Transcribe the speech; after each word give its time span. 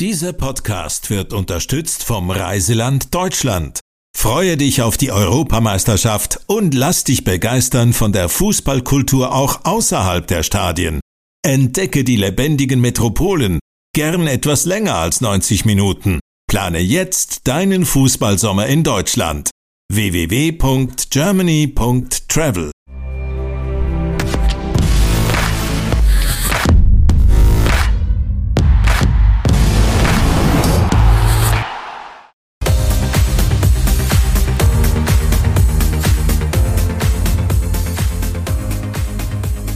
Dieser 0.00 0.32
Podcast 0.32 1.08
wird 1.08 1.32
unterstützt 1.32 2.02
vom 2.02 2.32
Reiseland 2.32 3.14
Deutschland. 3.14 3.78
Freue 4.16 4.56
dich 4.56 4.82
auf 4.82 4.96
die 4.96 5.12
Europameisterschaft 5.12 6.40
und 6.46 6.74
lass 6.74 7.04
dich 7.04 7.22
begeistern 7.22 7.92
von 7.92 8.10
der 8.10 8.28
Fußballkultur 8.28 9.32
auch 9.32 9.64
außerhalb 9.64 10.26
der 10.26 10.42
Stadien. 10.42 10.98
Entdecke 11.46 12.02
die 12.02 12.16
lebendigen 12.16 12.80
Metropolen, 12.80 13.60
gern 13.94 14.26
etwas 14.26 14.64
länger 14.64 14.96
als 14.96 15.20
90 15.20 15.64
Minuten. 15.64 16.18
Plane 16.48 16.80
jetzt 16.80 17.46
deinen 17.46 17.84
Fußballsommer 17.84 18.66
in 18.66 18.82
Deutschland. 18.82 19.50
www.germany.travel 19.92 22.73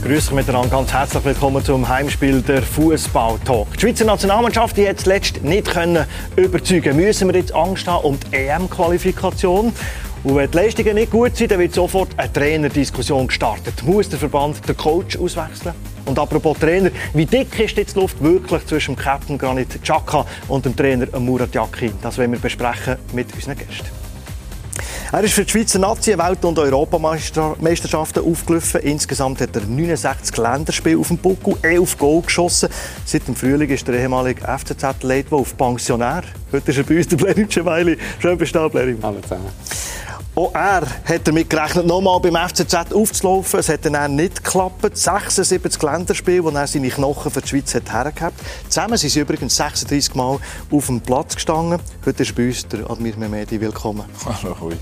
Grüß 0.09 0.29
euch 0.29 0.33
miteinander, 0.33 0.69
ganz 0.69 0.91
herzlich 0.91 1.23
willkommen 1.23 1.63
zum 1.63 1.87
Heimspiel 1.87 2.41
der 2.41 2.63
Fußball-Talk. 2.63 3.73
Die 3.73 3.81
Schweizer 3.81 4.05
Nationalmannschaft 4.05 4.75
die 4.75 4.81
jetzt 4.81 5.05
letzt 5.05 5.43
nicht 5.43 5.69
können 5.69 6.03
überzeugen. 6.35 6.95
Müssen 6.95 7.27
wir 7.27 7.39
jetzt 7.39 7.53
Angst 7.53 7.87
haben 7.87 8.03
um 8.03 8.19
die 8.19 8.35
EM-Qualifikation? 8.35 9.71
Und 10.23 10.35
wenn 10.35 10.49
die 10.49 10.57
Leistungen 10.57 10.95
nicht 10.95 11.11
gut 11.11 11.37
sind, 11.37 11.51
dann 11.51 11.59
wird 11.59 11.75
sofort 11.75 12.09
eine 12.17 12.33
Trainerdiskussion 12.33 13.27
gestartet. 13.27 13.83
Muss 13.83 14.09
der 14.09 14.17
Verband 14.17 14.67
den 14.67 14.75
Coach 14.75 15.15
auswechseln? 15.15 15.75
Und 16.05 16.17
apropos 16.17 16.57
Trainer, 16.57 16.89
wie 17.13 17.27
dick 17.27 17.59
ist 17.59 17.77
jetzt 17.77 17.95
die 17.95 17.99
Luft 17.99 18.19
wirklich 18.23 18.65
zwischen 18.65 18.95
dem 18.95 19.03
Captain 19.03 19.37
Granit 19.37 19.79
Xhaka 19.79 20.25
und 20.47 20.65
dem 20.65 20.75
Trainer 20.75 21.19
Murat 21.19 21.53
Yakin? 21.53 21.93
Das 22.01 22.17
werden 22.17 22.31
wir 22.31 22.39
besprechen 22.39 22.95
mit 23.13 23.31
unseren 23.35 23.55
Gästen. 23.55 23.98
Er 25.11 25.23
ist 25.23 25.33
für 25.33 25.43
die 25.43 25.51
Schweizer 25.51 25.79
Nazi 25.79 26.17
Welt- 26.17 26.45
und 26.45 26.59
Europameisterschaften 26.59 28.23
aufgelaufen. 28.23 28.81
Insgesamt 28.81 29.41
hat 29.41 29.55
er 29.55 29.61
69 29.63 30.37
Länderspiele 30.37 30.97
auf 30.97 31.07
dem 31.07 31.17
Buckel, 31.17 31.55
11 31.61 31.97
Goal 31.97 32.21
geschossen. 32.21 32.69
Seit 33.05 33.27
dem 33.27 33.35
Frühling 33.35 33.69
ist 33.69 33.87
der 33.87 33.95
ehemalige 33.95 34.41
FCZ-Leitwolf 34.41 35.57
Pensionär. 35.57 36.23
Heute 36.51 36.71
ist 36.71 36.77
er 36.77 36.83
bei 36.83 36.97
uns, 36.97 37.07
der 37.07 37.17
Blerin 37.17 37.47
Weili. 37.65 37.97
Schön 38.19 38.37
bist 38.37 38.53
du 38.53 38.59
da, 38.59 38.67
Blerin. 38.67 38.99
Hallo 39.01 39.19
zusammen. 39.21 39.49
Auch 40.39 40.53
er 40.53 40.87
hat 41.03 41.27
damit 41.27 41.49
gerechnet, 41.49 41.85
nochmal 41.85 42.17
beim 42.21 42.37
FCZ 42.47 42.93
aufzulaufen. 42.93 43.59
Es 43.59 43.67
hat 43.67 43.83
dann 43.83 44.15
nicht 44.15 44.41
geklappt. 44.41 44.95
76 44.97 45.81
Länderspiele, 45.81 46.41
wo 46.45 46.49
er 46.49 46.65
seine 46.65 46.87
Knochen 46.87 47.29
für 47.29 47.41
die 47.41 47.49
Schweiz 47.49 47.75
hat 47.75 47.91
hergehabt. 47.91 48.39
Zusammen 48.69 48.97
sind 48.97 49.09
sie 49.09 49.19
übrigens 49.19 49.57
36 49.57 50.15
Mal 50.15 50.39
auf 50.71 50.85
dem 50.85 51.01
Platz 51.01 51.35
gestanden. 51.35 51.81
Heute 52.05 52.23
ist 52.23 52.33
bei 52.35 52.47
uns 52.47 52.65
der 52.69 52.89
Admir 52.89 53.17
Mehmedi. 53.17 53.59
Willkommen. 53.59 54.05
Hallo, 54.23 54.55
hoi. 54.61 54.77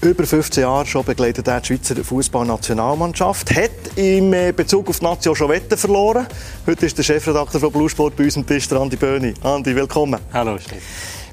Über 0.00 0.26
15 0.26 0.62
Jahre 0.62 0.86
schon 0.86 1.04
begleitet 1.04 1.46
er 1.46 1.60
die 1.60 1.68
Schweizer 1.68 1.94
Fußballnationalmannschaft. 2.02 3.54
Hat 3.54 3.70
im 3.94 4.32
äh, 4.32 4.50
Bezug 4.50 4.88
auf 4.88 4.98
die 4.98 5.04
Nation 5.04 5.36
schon 5.36 5.50
Wetten 5.50 5.78
verloren. 5.78 6.26
Heute 6.66 6.86
ist 6.86 6.98
der 6.98 7.04
Chefredakteur 7.04 7.60
von 7.60 7.70
Blue 7.70 7.88
Sport 7.88 8.16
bei 8.16 8.24
uns 8.24 8.36
am 8.36 8.44
Tisch, 8.44 8.72
Andi 8.72 8.96
Böhni. 8.96 9.34
Andi, 9.44 9.76
willkommen. 9.76 10.18
Hallo, 10.32 10.58
Stefan. 10.58 10.82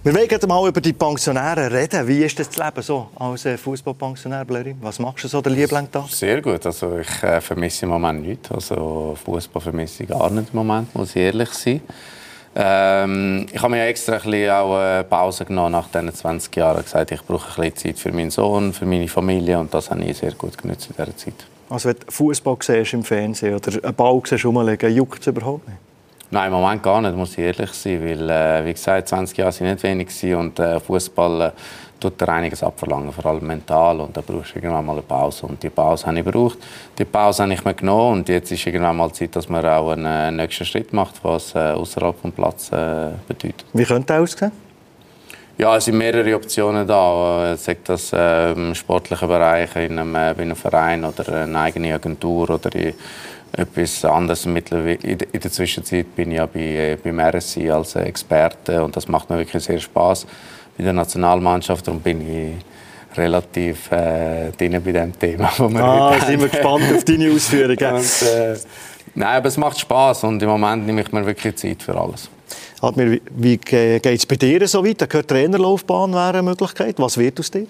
Wir 0.05 0.13
wollen 0.13 0.49
mal 0.49 0.67
über 0.67 0.81
die 0.81 0.91
Pensionäre 0.91 1.71
reden. 1.71 2.05
Wie 2.05 2.25
ist 2.25 2.37
das 2.37 2.57
Leben 2.57 2.81
so 2.81 3.07
als 3.15 3.45
äh, 3.45 3.57
Fußballpensionär, 3.57 4.43
Blöri? 4.43 4.75
Was 4.81 4.99
machst 4.99 5.23
du 5.23 5.29
so 5.29 5.39
den 5.39 5.53
liebling 5.53 5.89
Tag? 5.89 6.09
Sehr 6.09 6.41
gut. 6.41 6.65
Also 6.65 6.97
ich 6.97 7.23
äh, 7.23 7.39
vermisse 7.39 7.85
im 7.85 7.91
Moment 7.91 8.21
nichts. 8.21 8.51
Also 8.51 9.15
Fußball 9.23 9.61
vermisse 9.61 10.03
ich 10.03 10.09
gar 10.09 10.29
nicht 10.29 10.49
im 10.51 10.57
Moment, 10.57 10.93
muss 10.93 11.11
ich 11.11 11.21
ehrlich 11.21 11.51
sein. 11.51 11.79
Ähm, 12.53 13.45
ich 13.49 13.61
habe 13.61 13.75
mir 13.75 13.85
extra 13.85 14.17
ein 14.17 14.23
bisschen 14.23 14.51
auch 14.51 14.75
eine 14.75 15.05
Pause 15.05 15.45
genommen 15.45 15.71
nach 15.71 15.87
diesen 15.87 16.13
20 16.13 16.53
Jahren. 16.53 16.79
Ich 16.79 16.85
gesagt, 16.87 17.11
ich 17.11 17.23
brauche 17.23 17.61
ein 17.61 17.71
bisschen 17.71 17.95
Zeit 17.95 17.99
für 17.99 18.11
meinen 18.11 18.29
Sohn, 18.29 18.73
für 18.73 18.85
meine 18.85 19.07
Familie 19.07 19.57
und 19.57 19.73
das 19.73 19.89
habe 19.89 20.03
ich 20.03 20.17
sehr 20.17 20.33
gut 20.33 20.57
genutzt 20.57 20.89
in 20.89 20.95
dieser 20.97 21.15
Zeit. 21.15 21.45
Also 21.69 21.87
wenn 21.87 21.95
du 21.95 22.11
Fußball 22.11 22.57
siehst 22.59 22.91
im 22.93 23.05
Fernsehen 23.05 23.55
oder 23.55 23.71
einen 23.81 23.95
Ball 23.95 24.21
siehst 24.25 24.43
rumliegen, 24.43 24.93
juckt 24.93 25.21
es 25.21 25.27
überhaupt 25.27 25.65
nicht? 25.65 25.79
Nein, 26.33 26.47
im 26.47 26.53
Moment 26.59 26.81
gar 26.81 26.99
nicht, 26.99 27.15
muss 27.15 27.33
ich 27.33 27.43
ehrlich 27.43 27.71
sein, 27.73 28.03
weil, 28.03 28.27
äh, 28.27 28.65
wie 28.65 28.73
gesagt, 28.73 29.07
20 29.07 29.37
Jahre 29.37 29.51
sind 29.51 29.67
nicht 29.67 29.83
wenig 29.83 30.35
und 30.35 30.57
äh, 30.57 30.79
Fußball 30.79 31.41
äh, 31.41 31.51
tut 31.99 32.19
dir 32.19 32.27
einiges 32.27 32.63
abverlangen, 32.63 33.11
vor 33.11 33.27
allem 33.27 33.45
mental 33.45 33.99
und 33.99 34.17
da 34.17 34.21
brauchst 34.21 34.55
du 34.55 34.57
irgendwann 34.57 34.83
mal 34.83 34.93
eine 34.93 35.03
Pause 35.03 35.45
und 35.45 35.61
die 35.61 35.69
Pause 35.69 36.07
habe 36.07 36.17
ich 36.17 36.25
gebraucht. 36.25 36.57
Die 36.97 37.05
Pause 37.05 37.43
habe 37.43 37.53
ich 37.53 37.63
mir 37.63 37.75
genommen 37.75 38.13
und 38.13 38.29
jetzt 38.29 38.51
ist 38.51 38.65
irgendwann 38.65 38.97
mal 38.97 39.11
Zeit, 39.11 39.35
dass 39.35 39.47
man 39.47 39.63
auch 39.63 39.91
einen 39.91 40.05
äh, 40.05 40.31
nächsten 40.31 40.65
Schritt 40.65 40.91
macht, 40.91 41.23
was 41.23 41.53
äh, 41.53 41.59
außerhalb 41.59 42.19
vom 42.19 42.31
Platz 42.31 42.71
äh, 42.71 43.11
bedeutet. 43.27 43.65
Wie 43.71 43.85
könnte 43.85 44.07
das 44.07 44.21
aussehen? 44.21 44.51
Ja, 45.55 45.77
es 45.77 45.85
sind 45.85 45.99
mehrere 45.99 46.35
Optionen 46.35 46.87
da. 46.87 47.55
Sagt 47.55 47.89
das 47.89 48.11
äh, 48.11 48.53
im 48.53 48.73
sportlichen 48.73 49.27
Bereich, 49.27 49.75
in 49.75 49.99
einem, 49.99 50.15
äh, 50.15 50.31
in 50.31 50.39
einem 50.39 50.55
Verein 50.55 51.05
oder 51.05 51.43
eine 51.43 51.59
eigene 51.59 51.93
Agentur 51.93 52.49
oder 52.49 52.73
in, 52.73 52.95
etwas 53.55 54.03
anderes. 54.05 54.45
In 54.45 54.55
der 54.55 55.51
Zwischenzeit 55.51 56.15
bin 56.15 56.31
ich 56.31 56.37
ja 56.37 56.45
bei, 56.45 56.59
äh, 56.59 56.97
beim 57.01 57.19
RSI 57.19 57.69
als 57.69 57.95
Experte 57.95 58.83
und 58.83 58.95
das 58.95 59.07
macht 59.07 59.29
mir 59.29 59.37
wirklich 59.37 59.63
sehr 59.63 59.79
Spaß 59.79 60.25
bei 60.77 60.83
der 60.83 60.93
Nationalmannschaft. 60.93 61.87
Darum 61.87 62.01
bin 62.01 62.21
ich 62.21 63.17
relativ 63.17 63.91
äh, 63.91 64.51
drin 64.57 64.81
bei 64.83 64.91
diesem 64.91 65.17
Thema. 65.17 65.51
Wo 65.57 65.69
wir 65.69 65.83
ah, 65.83 66.19
sind 66.25 66.41
wir 66.41 66.49
gespannt 66.49 66.83
auf 66.95 67.03
deine 67.03 67.31
Ausführungen. 67.31 67.77
Und, 67.95 68.21
äh, 68.27 68.57
nein, 69.13 69.37
aber 69.37 69.47
es 69.47 69.57
macht 69.57 69.79
Spaß 69.79 70.23
und 70.23 70.41
im 70.41 70.49
Moment 70.49 70.87
nehme 70.87 71.01
ich 71.01 71.11
mir 71.11 71.23
wirklich 71.25 71.55
Zeit 71.55 71.83
für 71.83 71.95
alles. 71.95 72.29
Admir, 72.81 73.21
wie 73.29 73.57
geht 73.57 74.05
es 74.05 74.25
bei 74.25 74.35
dir 74.35 74.67
so 74.67 74.83
weit? 74.83 75.07
Gehört 75.07 75.29
Trainerlaufbahn 75.29 76.11
wäre 76.11 76.29
eine 76.29 76.43
Möglichkeit. 76.43 76.95
Was 76.97 77.17
wird 77.17 77.39
aus 77.39 77.51
dir? 77.51 77.67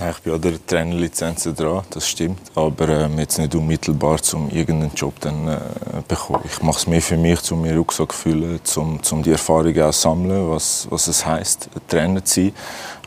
Ich 0.00 0.18
bin 0.18 0.32
an 0.32 0.40
der 0.40 0.64
Trainerlizenz 0.64 1.42
dran, 1.56 1.82
das 1.90 2.08
stimmt. 2.08 2.38
Aber 2.54 2.88
ähm, 2.88 3.18
jetzt 3.18 3.36
nicht 3.38 3.52
unmittelbar, 3.56 4.20
um 4.32 4.48
irgendeinen 4.48 4.94
Job 4.94 5.14
dann 5.20 5.48
äh, 5.48 5.58
bekommen. 6.06 6.44
Ich 6.44 6.62
mache 6.62 6.78
es 6.78 6.86
mehr 6.86 7.02
für 7.02 7.16
mich, 7.16 7.50
um 7.50 7.62
mir 7.62 7.76
Rucksack 7.76 8.12
zu 8.12 8.18
füllen, 8.18 8.60
um, 8.76 9.00
um 9.10 9.22
die 9.24 9.32
Erfahrungen 9.32 9.82
auch 9.82 9.90
zu 9.90 10.00
sammeln, 10.02 10.50
was, 10.50 10.86
was 10.88 11.08
es 11.08 11.26
heisst, 11.26 11.68
Trainer 11.88 12.24
zu 12.24 12.42
sein. 12.42 12.52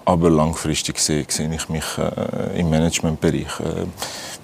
Aber 0.03 0.29
langfristig 0.29 1.00
sehe, 1.00 1.25
sehe 1.29 1.53
ich 1.53 1.69
mich 1.69 1.85
äh, 1.97 2.59
im 2.59 2.69
Managementbereich. 2.69 3.59
Äh, 3.62 3.85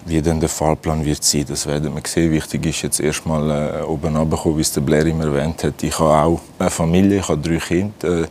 wie 0.05 0.21
dann 0.21 0.39
der 0.39 0.47
Fahrplan 0.47 1.03
wird 1.03 1.25
sein, 1.25 1.45
das 1.49 1.67
werden 1.67 1.93
wir 1.93 2.01
sehen. 2.05 2.31
Wichtig 2.31 2.65
ist 2.65 2.81
jetzt 2.81 3.01
erstmal 3.01 3.81
äh, 3.81 3.83
oben 3.83 4.15
runterkommen, 4.15 4.57
wie 4.57 4.61
es 4.61 4.71
der 4.71 4.81
Blair 4.81 5.05
immer 5.05 5.25
erwähnt 5.25 5.65
hat. 5.65 5.83
Ich 5.83 5.99
habe 5.99 6.13
auch 6.13 6.41
eine 6.59 6.69
Familie, 6.69 7.19
ich 7.19 7.27
habe 7.27 7.41
drei 7.41 7.57
Kinder. 7.57 8.21
Äh, 8.21 8.27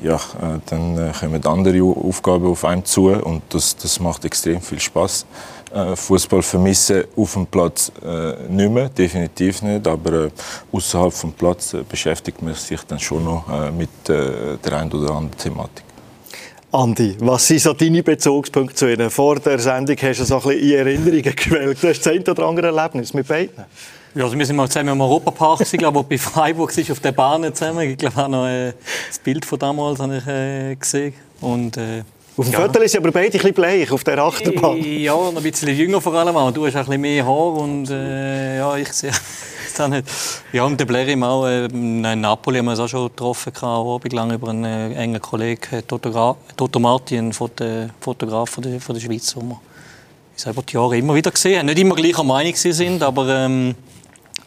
ja, 0.00 0.16
äh, 0.16 0.58
dann 0.66 0.96
äh, 0.96 1.12
kommen 1.18 1.44
andere 1.44 1.82
Aufgaben 1.82 2.46
auf 2.46 2.64
einen 2.64 2.84
zu 2.84 3.08
und 3.08 3.42
das, 3.50 3.76
das 3.76 4.00
macht 4.00 4.24
extrem 4.24 4.60
viel 4.60 4.80
Spaß. 4.80 5.26
Äh, 5.74 5.96
Fußball 5.96 6.42
vermissen 6.42 7.04
auf 7.16 7.34
dem 7.34 7.46
Platz 7.46 7.92
äh, 8.04 8.48
nicht 8.48 8.70
mehr, 8.70 8.88
definitiv 8.88 9.62
nicht, 9.62 9.86
aber 9.86 10.26
äh, 10.26 10.30
außerhalb 10.72 11.12
vom 11.12 11.32
Platz 11.32 11.74
äh, 11.74 11.82
beschäftigt 11.86 12.40
man 12.40 12.54
sich 12.54 12.80
dann 12.82 12.98
schon 12.98 13.24
noch 13.24 13.44
äh, 13.50 13.70
mit 13.70 13.90
der 14.08 14.72
einen 14.72 14.92
oder 14.92 15.14
anderen 15.14 15.36
Thematik. 15.36 15.84
Andi, 16.70 17.16
was 17.20 17.46
sind 17.46 17.60
so 17.60 17.72
deine 17.72 18.02
Bezugspunkte 18.02 18.74
zu 18.74 18.92
ihnen? 18.92 19.08
Vor 19.08 19.40
der 19.40 19.58
Sendung 19.58 19.96
hast 20.02 20.20
du 20.20 20.24
so 20.24 20.36
ein 20.36 20.42
bisschen 20.42 20.60
in 20.60 20.74
Erinnerungen 20.74 21.22
gewählt. 21.36 21.78
Du 21.80 21.88
hast 21.88 22.00
das 22.00 22.12
ein 22.12 22.20
oder 22.20 22.46
andere 22.46 22.66
Erlebnis 22.66 23.14
mit 23.14 23.26
beiden. 23.26 23.64
Ja, 24.14 24.24
also 24.24 24.38
wir 24.38 24.46
sind 24.46 24.56
mal 24.56 24.68
zusammen 24.68 24.90
im 24.90 25.00
Europapark, 25.00 25.60
ich 25.60 25.70
glaube, 25.72 26.02
bei 26.02 26.18
Freiburg 26.18 26.76
war 26.76 26.92
auf 26.92 27.00
der 27.00 27.12
Bahn 27.12 27.54
zusammen. 27.54 27.90
Ich 27.90 27.98
glaube, 27.98 28.24
auch 28.24 28.28
noch 28.28 28.46
äh, 28.46 28.72
das 29.08 29.18
Bild 29.18 29.44
von 29.44 29.58
damals 29.58 30.00
habe 30.00 30.16
ich 30.16 30.26
äh, 30.26 30.74
gesehen. 30.76 31.14
Und, 31.40 31.76
äh, 31.76 32.02
auf 32.38 32.44
dem 32.46 32.52
ja. 32.52 32.60
Foto 32.60 32.80
sind 32.86 33.00
aber 33.00 33.10
beide 33.10 33.26
ein 33.26 33.32
bisschen 33.32 33.52
bleich 33.52 33.90
auf 33.90 34.04
der 34.04 34.18
Achterbahn. 34.18 34.76
Ja, 34.80 35.12
noch 35.12 35.36
ein 35.36 35.42
bisschen 35.42 35.76
jünger 35.76 36.00
vor 36.00 36.14
allem 36.14 36.36
auch. 36.36 36.52
Du 36.52 36.66
hast 36.66 36.76
ein 36.76 36.84
bisschen 36.84 37.00
mehr 37.00 37.26
Haar 37.26 37.52
und 37.54 37.90
äh, 37.90 38.58
ja, 38.58 38.76
ich 38.76 38.92
sehe 38.92 39.10
es 39.10 39.88
nicht. 39.88 40.08
Ja, 40.52 40.64
und 40.64 40.78
der 40.78 40.84
Blair 40.84 41.08
im 41.08 41.24
auch, 41.24 41.46
äh, 41.46 41.66
in 41.66 42.00
Napoli 42.00 42.58
haben 42.58 42.66
wir 42.66 42.70
uns 42.70 42.80
auch 42.80 42.88
schon 42.88 43.08
getroffen, 43.08 43.52
auch 43.60 44.00
lang 44.12 44.32
über 44.32 44.50
einen 44.50 44.64
äh, 44.64 44.94
engen 44.94 45.20
Kollegen, 45.20 45.82
Toto, 45.88 46.36
Toto 46.56 46.78
Martin, 46.78 47.32
Foto, 47.32 47.64
Fotograf 48.00 48.50
von 48.50 48.62
der, 48.62 48.80
von 48.80 48.94
der 48.94 49.02
Schweiz, 49.02 49.34
wo 49.34 49.42
wir 49.42 49.60
selber 50.36 50.62
die 50.62 50.74
Jahre 50.74 50.96
immer 50.96 51.16
wieder 51.16 51.32
gesehen 51.32 51.58
haben. 51.58 51.66
Nicht 51.66 51.78
immer 51.80 51.96
gleicher 51.96 52.22
Meinung 52.22 52.54
sind, 52.54 53.02
aber 53.02 53.28
ähm, 53.28 53.74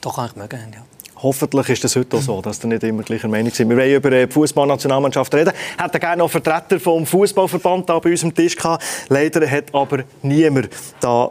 doch 0.01 0.18
eigentlich 0.18 0.36
mögen 0.36 0.62
haben, 0.62 0.74
ja. 0.74 0.83
Hoffentlich 1.24 1.69
ist 1.69 1.83
das 1.83 1.95
heute 1.95 2.18
auch 2.18 2.21
so, 2.21 2.42
dass 2.42 2.63
wir 2.63 2.68
nicht 2.68 2.81
immer 2.83 3.03
gleicher 3.03 3.27
Meinung 3.27 3.51
sind. 3.51 3.69
Wir 3.69 3.77
wollen 3.77 3.95
über 3.95 4.09
die 4.09 4.25
Fußballnationalmannschaft 4.31 5.33
reden. 5.36 5.53
Hätten 5.77 6.00
gerne 6.00 6.18
noch 6.18 6.31
Vertreter 6.31 6.80
vom 6.80 7.06
Fußballverband 7.06 7.86
bei 7.86 7.94
uns 7.94 8.24
am 8.24 8.33
Tisch 8.33 8.56
gehabt. 8.56 8.83
Leider 9.07 9.48
hat 9.48 9.65
aber 9.71 10.03
niemand 10.24 10.69
da 11.00 11.30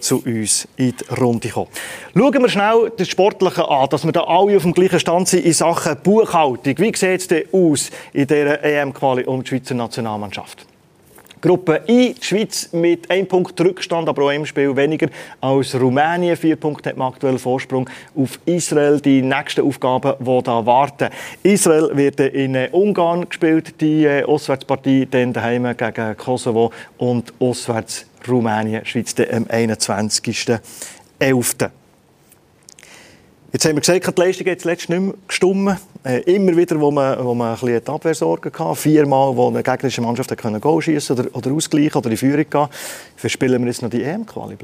zu 0.00 0.22
uns 0.24 0.66
in 0.76 0.94
die 0.96 1.14
Runde 1.20 1.50
kommen. 1.50 1.68
Schauen 2.14 2.42
wir 2.42 2.48
schnell 2.48 2.92
das 2.96 3.08
Sportliche 3.08 3.68
an, 3.68 3.90
dass 3.90 4.06
wir 4.06 4.12
da 4.12 4.22
alle 4.22 4.56
auf 4.56 4.62
dem 4.62 4.72
gleichen 4.72 5.00
Stand 5.00 5.28
sind 5.28 5.44
in 5.44 5.52
Sachen 5.52 5.98
Buchhaltung. 6.02 6.78
Wie 6.78 6.96
sieht 6.96 7.20
es 7.20 7.28
denn 7.28 7.44
aus 7.52 7.90
in 8.14 8.26
dieser 8.26 8.64
EM-Quali 8.64 9.24
um 9.24 9.42
die 9.42 9.50
Schweizer 9.50 9.74
Nationalmannschaft? 9.74 10.66
Gruppe 11.46 11.82
I, 11.88 12.12
die 12.12 12.24
Schweiz 12.24 12.70
mit 12.72 13.08
einem 13.08 13.28
Punkt 13.28 13.60
Rückstand, 13.60 14.08
aber 14.08 14.24
auch 14.24 14.30
einem 14.30 14.46
Spiel 14.46 14.74
weniger 14.74 15.06
als 15.40 15.80
Rumänien. 15.80 16.36
Vier 16.36 16.56
Punkte 16.56 16.90
hat 16.90 16.96
man 16.96 17.12
aktuell 17.12 17.38
Vorsprung 17.38 17.88
auf 18.16 18.40
Israel. 18.46 19.00
Die 19.00 19.22
nächsten 19.22 19.60
Aufgaben, 19.60 20.14
die 20.18 20.42
da 20.42 20.66
warten. 20.66 21.10
Israel 21.44 21.90
wird 21.94 22.18
in 22.18 22.56
Ungarn 22.72 23.28
gespielt, 23.28 23.80
die 23.80 24.06
äh, 24.06 24.24
Auswärtspartie, 24.24 25.06
dann 25.06 25.32
daheim 25.32 25.72
gegen 25.76 26.16
Kosovo 26.16 26.72
und 26.98 27.32
auswärts 27.38 28.06
Rumänien, 28.26 28.84
Schweiz 28.84 29.14
am 29.30 29.44
21.11. 29.44 31.70
Jetzt 33.52 33.64
haben 33.64 33.76
wir 33.76 33.80
gesagt, 33.80 34.18
die 34.18 34.20
Leistung 34.20 34.46
hat 34.48 34.60
zuletzt 34.60 34.88
nicht 34.88 35.00
mehr 35.00 35.14
gestimmt. 35.28 35.78
Äh, 36.04 36.20
immer 36.34 36.56
wieder, 36.56 36.80
wo 36.80 36.90
man, 36.90 37.24
wo 37.24 37.34
man 37.34 37.54
ein 37.54 37.60
bisschen 37.60 37.86
Abwehrsorgen 37.88 38.52
hatte. 38.52 38.76
Viermal, 38.76 39.36
wo 39.36 39.48
eine 39.48 39.62
gegnerische 39.62 40.00
Mannschaft 40.02 40.36
können 40.36 40.60
Goal 40.60 40.82
schießen 40.82 41.18
oder, 41.18 41.34
oder 41.34 41.52
ausgleichen 41.52 41.96
oder 41.96 42.10
in 42.10 42.16
Führung 42.16 42.44
gehen. 42.48 42.68
Verspielen 43.16 43.62
wir 43.62 43.68
jetzt 43.68 43.82
noch 43.82 43.90
die 43.90 44.02
EM-Quali, 44.02 44.56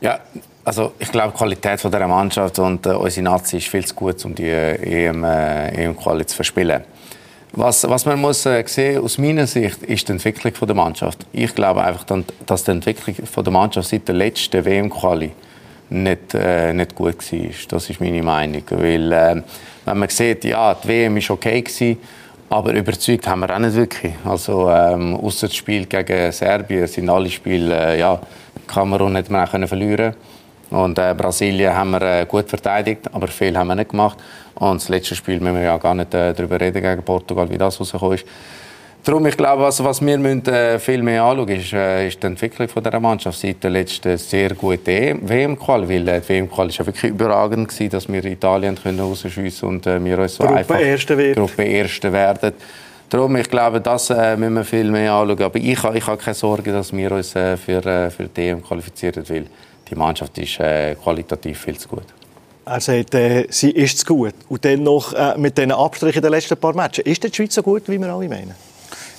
Ja, 0.00 0.20
also 0.64 0.92
ich 0.98 1.12
glaube, 1.12 1.32
die 1.32 1.38
Qualität 1.38 1.80
von 1.80 1.90
dieser 1.90 2.08
Mannschaft 2.08 2.58
und 2.58 2.86
äh, 2.86 2.90
unsere 2.90 3.24
Nazi 3.24 3.58
ist 3.58 3.68
viel 3.68 3.84
zu 3.84 3.94
gut, 3.94 4.24
um 4.24 4.34
die 4.34 4.48
äh, 4.48 5.06
EM-Quali 5.06 6.22
äh, 6.22 6.26
zu 6.26 6.36
verspielen. 6.36 6.82
Was, 7.52 7.88
was 7.88 8.04
man 8.04 8.20
muss 8.20 8.44
äh, 8.46 8.64
sehen 8.66 9.02
aus 9.02 9.16
meiner 9.18 9.46
Sicht 9.46 9.82
ist 9.84 10.08
die 10.08 10.12
Entwicklung 10.12 10.54
von 10.54 10.66
der 10.66 10.74
Mannschaft. 10.74 11.24
Ich 11.32 11.54
glaube 11.54 11.84
einfach, 11.84 12.04
dass 12.44 12.64
die 12.64 12.70
Entwicklung 12.72 13.14
von 13.26 13.44
der 13.44 13.52
Mannschaft 13.52 13.88
seit 13.88 14.08
der 14.08 14.14
letzten 14.14 14.64
WM-Quali 14.64 15.32
nicht, 15.90 16.34
äh, 16.34 16.72
nicht 16.72 16.94
gut 16.94 17.32
war. 17.32 17.50
Das 17.68 17.90
ist 17.90 18.00
meine 18.00 18.22
Meinung. 18.22 18.62
Weil, 18.70 19.12
äh, 19.12 19.42
wenn 19.84 19.98
man 19.98 20.08
sieht, 20.08 20.44
ja, 20.44 20.74
die 20.74 20.88
WM 20.88 21.16
war 21.16 21.30
okay, 21.30 21.62
gewesen, 21.62 21.98
aber 22.48 22.72
überzeugt 22.72 23.26
haben 23.26 23.40
wir 23.40 23.54
auch 23.54 23.58
nicht 23.58 23.74
wirklich. 23.74 24.14
Also, 24.24 24.70
ähm, 24.70 25.16
außer 25.16 25.48
das 25.48 25.56
Spiel 25.56 25.86
gegen 25.86 26.32
Serbien 26.32 26.86
sind 26.86 27.08
alle 27.08 27.30
Spiele, 27.30 27.94
äh, 27.94 27.98
ja, 27.98 28.20
Kamerun 28.66 29.16
hätte 29.16 29.32
man 29.32 29.48
können 29.48 29.68
verlieren 29.68 30.14
und 30.70 30.98
äh, 30.98 31.14
Brasilien 31.16 31.74
haben 31.74 31.90
wir 31.92 32.02
äh, 32.02 32.26
gut 32.26 32.48
verteidigt, 32.48 33.08
aber 33.12 33.28
viel 33.28 33.56
haben 33.56 33.68
wir 33.68 33.76
nicht 33.76 33.90
gemacht. 33.90 34.18
Und 34.54 34.80
das 34.80 34.88
letzte 34.88 35.14
Spiel 35.14 35.38
müssen 35.38 35.56
wir 35.56 35.62
ja 35.62 35.76
gar 35.78 35.94
nicht 35.94 36.12
äh, 36.14 36.34
darüber 36.34 36.60
reden 36.60 36.82
gegen 36.82 37.02
Portugal, 37.02 37.48
wie 37.50 37.58
das 37.58 37.78
rausgekommen 37.78 38.16
ist. 38.16 38.26
Darum, 39.06 39.24
ich 39.24 39.36
glaube, 39.36 39.64
also, 39.64 39.84
was 39.84 40.04
wir 40.04 40.18
müssen, 40.18 40.44
äh, 40.46 40.80
viel 40.80 41.00
mehr 41.00 41.22
anschauen 41.22 41.48
ist, 41.50 41.72
äh, 41.72 42.08
ist 42.08 42.20
die 42.20 42.26
Entwicklung 42.26 42.68
von 42.68 42.82
dieser 42.82 42.98
Mannschaft 42.98 43.38
seit 43.38 43.62
der 43.62 43.70
letzten 43.70 44.18
sehr 44.18 44.52
guten 44.54 44.90
e 44.90 45.14
WM-Qual. 45.20 45.88
Weil 45.88 46.08
äh, 46.08 46.20
die 46.20 46.28
WM-Qual 46.30 46.66
war 46.66 46.74
ja 46.74 46.86
wirklich 46.86 47.12
überragend, 47.12 47.68
gewesen, 47.68 47.90
dass 47.90 48.08
wir 48.08 48.24
Italien 48.24 48.74
können 48.74 48.98
rausschiessen 48.98 49.68
und 49.68 49.86
äh, 49.86 50.04
wir 50.04 50.18
uns 50.18 50.34
so 50.34 50.42
Gruppe 50.42 50.58
einfach 50.58 50.80
Erste 50.80 51.16
wird. 51.16 51.36
Gruppe 51.36 51.62
Erste 51.62 52.12
werden. 52.12 52.52
Darum, 53.08 53.36
ich 53.36 53.48
glaube, 53.48 53.80
das 53.80 54.10
äh, 54.10 54.36
müssen 54.36 54.54
wir 54.54 54.64
viel 54.64 54.90
mehr 54.90 55.12
anschauen. 55.12 55.40
Aber 55.40 55.56
ich, 55.56 55.84
ich 55.84 56.06
habe 56.08 56.16
keine 56.16 56.34
Sorge, 56.34 56.72
dass 56.72 56.92
wir 56.92 57.12
uns 57.12 57.36
äh, 57.36 57.56
für, 57.56 57.86
äh, 57.86 58.10
für 58.10 58.24
die 58.24 58.48
EM 58.48 58.60
qualifizieren, 58.60 59.22
weil 59.28 59.46
die 59.88 59.94
Mannschaft 59.94 60.36
ist 60.36 60.58
äh, 60.58 60.96
qualitativ 60.96 61.60
viel 61.60 61.78
zu 61.78 61.86
gut. 61.86 62.06
Er 62.64 62.80
sagt, 62.80 63.14
äh, 63.14 63.46
sie 63.50 63.70
ist 63.70 64.00
zu 64.00 64.06
gut. 64.06 64.34
Und 64.48 64.64
dann 64.64 64.82
noch 64.82 65.12
äh, 65.12 65.38
mit 65.38 65.56
diesen 65.56 65.70
Abstrichen 65.70 66.22
der 66.22 66.32
letzten 66.32 66.56
paar 66.56 66.74
Matches. 66.74 67.06
Ist 67.06 67.22
die 67.22 67.32
Schweiz 67.32 67.54
so 67.54 67.62
gut, 67.62 67.88
wie 67.88 68.00
wir 68.00 68.12
alle 68.12 68.28
meinen? 68.28 68.65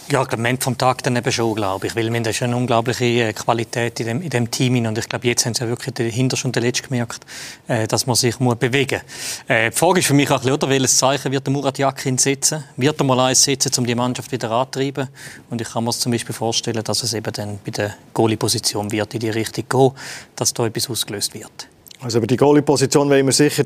Ja, 0.09 0.25
am 0.25 0.45
Ende 0.45 0.61
vom 0.61 0.77
Tag 0.77 1.03
dann 1.03 1.17
eben 1.17 1.31
schon, 1.33 1.53
glaube 1.53 1.87
ich. 1.87 1.95
Weil 1.97 2.09
wir 2.09 2.17
haben 2.17 2.33
schon 2.33 2.47
eine 2.47 2.55
unglaubliche 2.55 3.03
äh, 3.03 3.33
Qualität 3.33 3.99
in 3.99 4.07
dem, 4.07 4.21
in 4.21 4.29
dem 4.29 4.49
Team. 4.49 4.85
Und 4.85 4.97
ich 4.97 5.09
glaube, 5.09 5.27
jetzt 5.27 5.45
haben 5.45 5.53
sie 5.53 5.65
ja 5.65 5.67
wirklich 5.67 5.93
den 5.95 6.09
Hinterste 6.09 6.47
und 6.47 6.55
den 6.55 6.63
Letzten 6.63 6.87
gemerkt, 6.87 7.25
äh, 7.67 7.87
dass 7.87 8.07
man 8.07 8.15
sich 8.15 8.39
muss 8.39 8.55
bewegen 8.55 9.01
muss. 9.03 9.43
Äh, 9.49 9.69
die 9.69 9.75
Frage 9.75 9.99
ist 9.99 10.05
für 10.05 10.13
mich 10.13 10.31
auch, 10.31 10.45
oder, 10.45 10.69
welches 10.69 10.95
Zeichen 10.95 11.33
wird 11.33 11.45
der 11.45 11.51
Murat 11.51 11.77
Yakin 11.77 12.17
setzen? 12.17 12.63
Wird 12.77 12.97
er 13.01 13.03
mal 13.03 13.19
eins 13.19 13.43
setzen, 13.43 13.69
um 13.79 13.85
die 13.85 13.95
Mannschaft 13.95 14.31
wieder 14.31 14.49
anzutreiben? 14.49 15.09
Und 15.49 15.59
ich 15.59 15.69
kann 15.69 15.83
mir 15.83 15.91
zum 15.91 16.13
Beispiel 16.13 16.33
vorstellen, 16.33 16.85
dass 16.85 17.03
es 17.03 17.13
eben 17.13 17.33
dann 17.33 17.59
bei 17.65 17.71
der 17.71 17.93
Goalie-Position 18.13 18.89
wird 18.93 19.13
in 19.13 19.19
die 19.19 19.29
Richtung 19.29 19.65
gehen, 19.67 19.91
dass 20.37 20.53
da 20.53 20.67
etwas 20.67 20.89
ausgelöst 20.89 21.33
wird. 21.33 21.67
Also 22.01 22.19
über 22.19 22.27
die 22.27 22.37
Goalie-Position 22.37 23.09
wollen 23.09 23.25
wir 23.25 23.33
sicher 23.33 23.63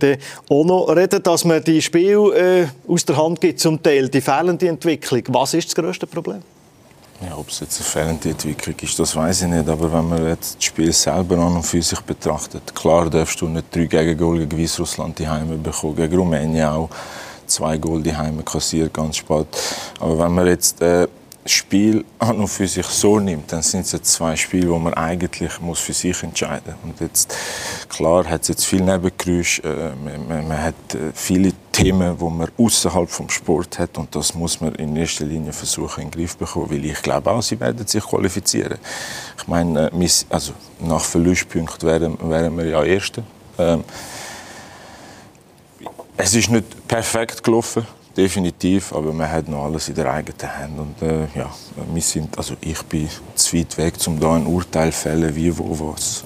auch 0.49 0.63
noch 0.63 0.87
reden, 0.87 1.21
dass 1.21 1.43
man 1.43 1.63
die 1.63 1.81
Spiel 1.81 2.31
äh, 2.33 2.91
aus 2.91 3.03
der 3.03 3.17
Hand 3.17 3.41
gibt 3.41 3.59
zum 3.59 3.81
Teil, 3.83 4.07
die 4.07 4.21
fehlende 4.21 4.69
Entwicklung. 4.69 5.21
Was 5.27 5.53
ist 5.53 5.67
das 5.67 5.75
größte 5.75 6.07
Problem? 6.07 6.41
Ja, 7.27 7.37
ob 7.37 7.49
es 7.49 7.59
jetzt 7.59 7.79
eine 7.79 7.85
fehlende 7.85 8.29
Entwicklung 8.29 8.75
ist, 8.81 8.97
das 8.97 9.15
weiß 9.15 9.43
ich 9.43 9.47
nicht. 9.49 9.67
Aber 9.67 9.91
wenn 9.91 10.09
man 10.09 10.27
jetzt 10.27 10.55
das 10.55 10.63
Spiel 10.63 10.93
selber 10.93 11.37
an 11.37 11.57
und 11.57 11.63
für 11.63 11.81
sich 11.81 11.99
betrachtet, 12.01 12.73
klar 12.73 13.09
darfst 13.09 13.39
du 13.41 13.47
nicht 13.47 13.75
drei 13.75 13.85
Gegengol 13.85 14.39
gegen 14.39 14.61
Weißrussland 14.61 15.19
die 15.19 15.27
Heime 15.27 15.57
bekommen, 15.57 15.97
gegen 15.97 16.15
Rumänien 16.15 16.67
auch 16.67 16.89
zwei 17.45 17.77
Goal 17.77 18.01
die 18.01 18.15
Heime 18.15 18.43
kassiert, 18.43 18.93
ganz 18.93 19.17
spät. 19.17 19.47
Aber 19.99 20.17
wenn 20.17 20.33
man 20.33 20.47
jetzt 20.47 20.81
äh, 20.81 21.07
Spiel 21.45 22.05
an 22.19 22.37
und 22.37 22.47
für 22.47 22.67
sich 22.67 22.85
so 22.85 23.19
nimmt, 23.19 23.51
dann 23.51 23.63
sind 23.63 23.91
es 23.91 24.01
zwei 24.03 24.35
Spiele, 24.35 24.69
wo 24.69 24.77
man 24.77 24.93
eigentlich 24.93 25.59
muss 25.59 25.79
für 25.79 25.93
sich 25.93 26.21
entscheiden 26.21 26.75
muss. 26.83 26.91
Und 26.91 27.01
jetzt, 27.01 27.35
klar 27.89 28.25
hat 28.29 28.43
es 28.43 28.49
jetzt 28.49 28.65
viel 28.65 28.81
Nebengeräusche, 28.81 29.63
äh, 29.63 30.27
man, 30.27 30.47
man, 30.47 30.63
hat 30.63 30.75
äh, 30.93 31.11
viele 31.15 31.53
Themen, 31.71 32.15
die 32.17 32.23
man 32.23 32.47
außerhalb 32.57 33.09
vom 33.09 33.27
Sport 33.29 33.79
hat 33.79 33.97
und 33.97 34.15
das 34.15 34.35
muss 34.35 34.61
man 34.61 34.75
in 34.75 34.95
erster 34.95 35.25
Linie 35.25 35.51
versuchen 35.51 36.03
in 36.03 36.11
den 36.11 36.19
Griff 36.19 36.37
bekommen, 36.37 36.69
weil 36.69 36.85
ich 36.85 37.01
glaube 37.01 37.31
auch, 37.31 37.41
sie 37.41 37.59
werden 37.59 37.87
sich 37.87 38.03
qualifizieren. 38.03 38.77
Ich 39.37 39.47
meine, 39.47 39.89
äh, 39.91 40.09
also 40.29 40.53
nach 40.79 41.03
Verlustpunkten 41.03 41.89
wären, 41.89 42.17
wären 42.29 42.55
wir 42.55 42.65
ja 42.65 42.83
Erste. 42.83 43.23
Ähm, 43.57 43.83
es 46.17 46.35
ist 46.35 46.51
nicht 46.51 46.87
perfekt 46.87 47.43
gelaufen 47.43 47.87
definitiv, 48.15 48.93
aber 48.93 49.13
man 49.13 49.31
hat 49.31 49.47
noch 49.47 49.65
alles 49.65 49.89
in 49.89 49.95
der 49.95 50.11
eigenen 50.11 50.57
Hand 50.57 50.79
und 50.79 51.01
äh, 51.01 51.27
ja, 51.35 51.51
wir 51.93 52.01
sind, 52.01 52.37
also 52.37 52.55
ich 52.61 52.81
bin 52.83 53.09
zu 53.35 53.57
weit 53.57 53.77
weg, 53.77 53.93
um 54.05 54.19
da 54.19 54.35
ein 54.35 54.45
Urteil 54.45 54.91
zu 54.91 54.99
fällen, 54.99 55.35
wie, 55.35 55.57
wo, 55.57 55.93
was. 55.93 56.23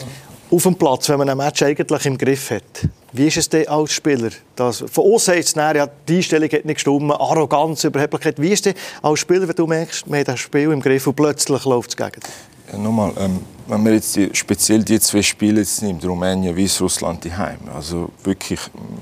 Auf 0.52 0.64
dem 0.64 0.76
Platz, 0.76 1.10
wenn 1.10 1.18
man 1.18 1.30
ein 1.30 1.38
Match 1.38 1.64
eigentlich 1.64 2.06
im 2.06 2.18
Griff 2.18 2.52
hat, 2.52 2.88
wie 3.12 3.28
ist 3.28 3.38
es 3.38 3.50
denn 3.50 3.68
als 3.68 3.94
Spieler? 3.94 4.30
Das, 4.56 4.84
von 4.92 5.06
uns 5.06 5.28
heißt 5.28 5.50
es 5.50 5.56
ja, 5.56 5.88
die 6.08 6.18
Einstellung 6.18 6.50
hat 6.50 6.66
nicht 6.66 6.76
gestimmt, 6.76 7.12
Arroganz, 7.12 7.84
Überheblichkeit. 7.84 8.40
Wie 8.42 8.50
ist 8.50 8.68
es 8.68 8.74
als 9.02 9.20
Spieler, 9.20 9.48
wenn 9.48 9.56
du 9.56 9.68
merkst, 9.68 10.08
man 10.08 10.20
hat 10.20 10.28
das 10.28 10.40
Spiel 10.40 10.72
im 10.72 10.82
Griff 10.82 11.08
und 11.08 11.16
plötzlich 11.16 11.66
läuft 11.66 11.90
es 11.90 11.98
gegen 11.98 12.22
dich? 12.22 12.55
Ja, 12.72 12.78
nochmal, 12.80 13.14
ähm, 13.20 13.40
wenn 13.68 13.84
man 13.84 13.94
jetzt 13.94 14.16
die, 14.16 14.30
speziell 14.34 14.84
die 14.84 15.00
zwei 15.00 15.22
Spiele 15.22 15.60
jetzt 15.60 15.82
nimmt, 15.82 16.04
Rumänien, 16.06 16.58
Weißrussland, 16.58 17.24
die 17.24 17.34
Heim, 17.34 17.60
also 17.74 18.10
wirklich, 18.24 18.60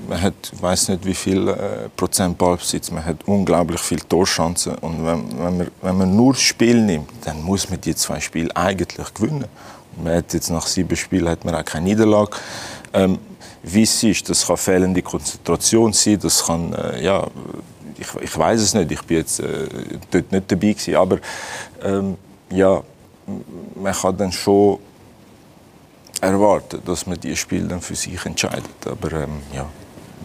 man 0.08 0.20
hat, 0.20 0.34
ich 0.52 0.62
weiß 0.62 0.88
nicht 0.88 1.04
wie 1.04 1.14
viel 1.14 1.48
äh, 1.48 1.88
Prozent 1.96 2.36
Ballbesitz, 2.36 2.90
man 2.90 3.04
hat 3.04 3.26
unglaublich 3.26 3.80
viele 3.80 4.06
Torchancen 4.06 4.74
und 4.76 5.04
wenn, 5.04 5.38
wenn, 5.38 5.58
man, 5.58 5.70
wenn 5.82 5.98
man 5.98 6.16
nur 6.16 6.32
das 6.32 6.42
Spiel 6.42 6.80
nimmt, 6.80 7.10
dann 7.24 7.42
muss 7.42 7.68
man 7.70 7.80
die 7.80 7.94
zwei 7.94 8.20
Spiele 8.20 8.54
eigentlich 8.54 9.12
gewinnen. 9.14 9.46
Man 10.02 10.16
hat 10.16 10.34
jetzt 10.34 10.50
nach 10.50 10.66
sieben 10.66 10.96
Spielen 10.96 11.28
hat 11.28 11.44
man 11.44 11.54
auch 11.54 11.64
keine 11.64 11.86
Niederlage. 11.86 12.36
Ähm, 12.92 13.18
wie 13.62 13.82
es 13.82 14.02
ist, 14.02 14.28
das 14.28 14.46
kann 14.46 14.56
fehlende 14.56 15.00
Konzentration 15.02 15.92
sein, 15.92 16.18
das 16.20 16.44
kann, 16.44 16.72
äh, 16.74 17.02
ja, 17.02 17.26
ich, 17.96 18.08
ich 18.20 18.38
weiß 18.38 18.60
es 18.60 18.74
nicht, 18.74 18.90
ich 18.90 19.02
bin 19.02 19.18
jetzt 19.18 19.40
äh, 19.40 19.68
dort 20.10 20.32
nicht 20.32 20.52
dabei 20.52 20.72
gewesen, 20.72 20.96
aber 20.96 21.18
ähm, 21.82 22.16
ja, 22.50 22.82
man 23.74 23.92
kann 23.92 24.16
dann 24.16 24.32
schon 24.32 24.78
erwarten, 26.20 26.80
dass 26.84 27.06
man 27.06 27.18
die 27.20 27.36
Spiele 27.36 27.68
dann 27.68 27.80
für 27.80 27.94
sich 27.94 28.24
entscheidet. 28.24 28.64
Aber 28.86 29.12
ähm, 29.12 29.42
ja. 29.52 29.66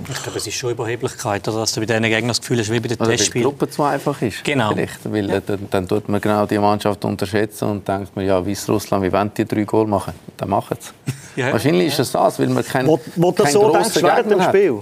Ich 0.10 0.24
glaube, 0.24 0.38
es 0.38 0.48
ist 0.48 0.54
schon 0.54 0.72
Überheblichkeit, 0.72 1.46
dass 1.46 1.74
du 1.74 1.82
bei 1.82 1.86
diesen 1.86 2.04
Gegnern 2.04 2.30
das 2.30 2.40
Gefühl 2.40 2.60
hast, 2.60 2.72
wie 2.72 2.80
bei 2.80 2.88
den 2.88 2.98
Testspielen. 2.98 3.46
Weil 3.46 3.52
die 3.52 3.58
Gruppe 3.58 3.70
zu 3.70 3.84
einfach 3.84 4.22
ist. 4.22 4.44
Genau. 4.46 4.72
Vielleicht, 4.72 5.12
weil 5.12 5.30
ja. 5.30 5.42
dann, 5.42 5.68
dann 5.70 5.88
tut 5.88 6.08
man 6.08 6.22
genau 6.22 6.46
die 6.46 6.58
Mannschaft 6.58 7.04
unterschätzen 7.04 7.70
und 7.70 7.88
denkt 7.88 8.16
man, 8.16 8.26
ja, 8.26 8.46
Weißrussland, 8.46 9.04
wie 9.04 9.12
wollen 9.12 9.32
die 9.36 9.44
drei 9.44 9.64
Goal 9.64 9.88
machen? 9.88 10.14
Dann 10.38 10.50
machen 10.50 10.78
sie 10.80 11.42
ja. 11.42 11.52
Wahrscheinlich 11.52 11.88
ist 11.88 12.00
es 12.00 12.12
das, 12.12 12.40
weil 12.40 12.48
man 12.48 12.64
keinen 12.64 12.88
Wo, 12.88 13.00
wo 13.16 13.32
kein 13.34 13.52
so 13.52 13.72
denkst, 13.72 14.02
während 14.02 14.32
dem 14.32 14.42
Spiel? 14.42 14.80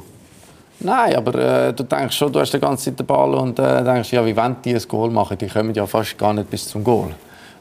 Nein, 0.80 1.16
aber 1.16 1.34
äh, 1.68 1.74
du 1.74 1.84
denkst 1.84 2.16
schon, 2.16 2.32
du 2.32 2.40
hast 2.40 2.54
die 2.54 2.60
ganze 2.60 2.86
Zeit 2.86 3.00
den 3.00 3.06
Ball 3.08 3.34
und 3.34 3.58
äh, 3.58 3.84
denkst, 3.84 4.12
ja, 4.12 4.24
wie 4.24 4.36
wollen 4.38 4.58
die 4.64 4.76
ein 4.76 4.88
Goal 4.88 5.10
machen? 5.10 5.36
Die 5.40 5.48
kommen 5.48 5.74
ja 5.74 5.88
fast 5.88 6.16
gar 6.18 6.34
nicht 6.34 6.50
bis 6.52 6.68
zum 6.68 6.84
Goal. 6.84 7.16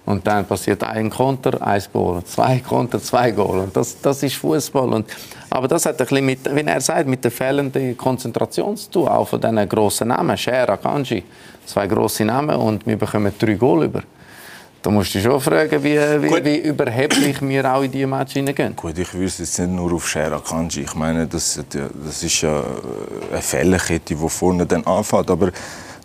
Und 0.07 0.25
dann 0.25 0.45
passiert 0.45 0.85
ein 0.85 1.11
Konter, 1.11 1.61
ein 1.61 1.83
Goal, 1.93 2.23
zwei 2.25 2.61
Konter, 2.61 3.03
zwei 3.03 3.33
Goal. 3.33 3.59
Und 3.59 3.77
das, 3.77 4.01
das 4.01 4.23
ist 4.23 4.37
Fußball. 4.37 5.05
aber 5.51 5.69
das 5.69 5.85
hat 5.85 6.01
ein 6.01 6.07
bisschen 6.07 6.25
mit, 6.25 6.55
wie 6.55 6.61
er 6.61 6.81
sagt, 6.81 7.09
mit 7.09 7.25
der 7.25 7.33
fehlenden 7.33 7.97
Konzentration 7.97 8.77
zu 8.77 8.91
tun, 8.91 9.09
auch 9.09 9.27
von 9.27 9.41
diesen 9.41 9.69
grossen 9.69 10.09
Namen. 10.09 10.39
Scher, 10.39 10.77
Kanji, 10.77 11.25
zwei 11.67 11.89
grosse 11.89 12.25
Namen 12.25 12.55
und 12.57 12.87
wir 12.87 12.97
bekommen 12.97 13.33
drei 13.37 13.55
Goal 13.55 13.85
über. 13.85 14.03
Da 14.81 14.93
musst 14.93 15.13
du 15.13 15.19
dich 15.19 15.27
schon 15.27 15.41
fragen, 15.41 15.83
wie, 15.83 15.99
wie, 15.99 16.45
wie 16.45 16.59
überheblich 16.59 17.43
wir 17.43 17.75
auch 17.75 17.83
in 17.83 17.91
diese 17.91 18.07
Match 18.07 18.35
hineingehen. 18.35 18.77
Gut, 18.77 18.97
ich 18.97 19.13
wüsste 19.13 19.43
jetzt 19.43 19.59
nicht 19.59 19.73
nur 19.73 19.93
auf 19.93 20.07
Shera 20.07 20.39
Kanji. 20.39 20.83
Ich 20.83 20.95
meine, 20.95 21.27
das, 21.27 21.61
das 21.69 22.23
ist 22.23 22.43
ja 22.43 22.63
eine 23.33 23.43
Fällerkette, 23.43 24.15
die 24.15 24.29
vorne 24.29 24.65
dann 24.65 24.85
anfängt. 24.87 25.29
Aber 25.29 25.51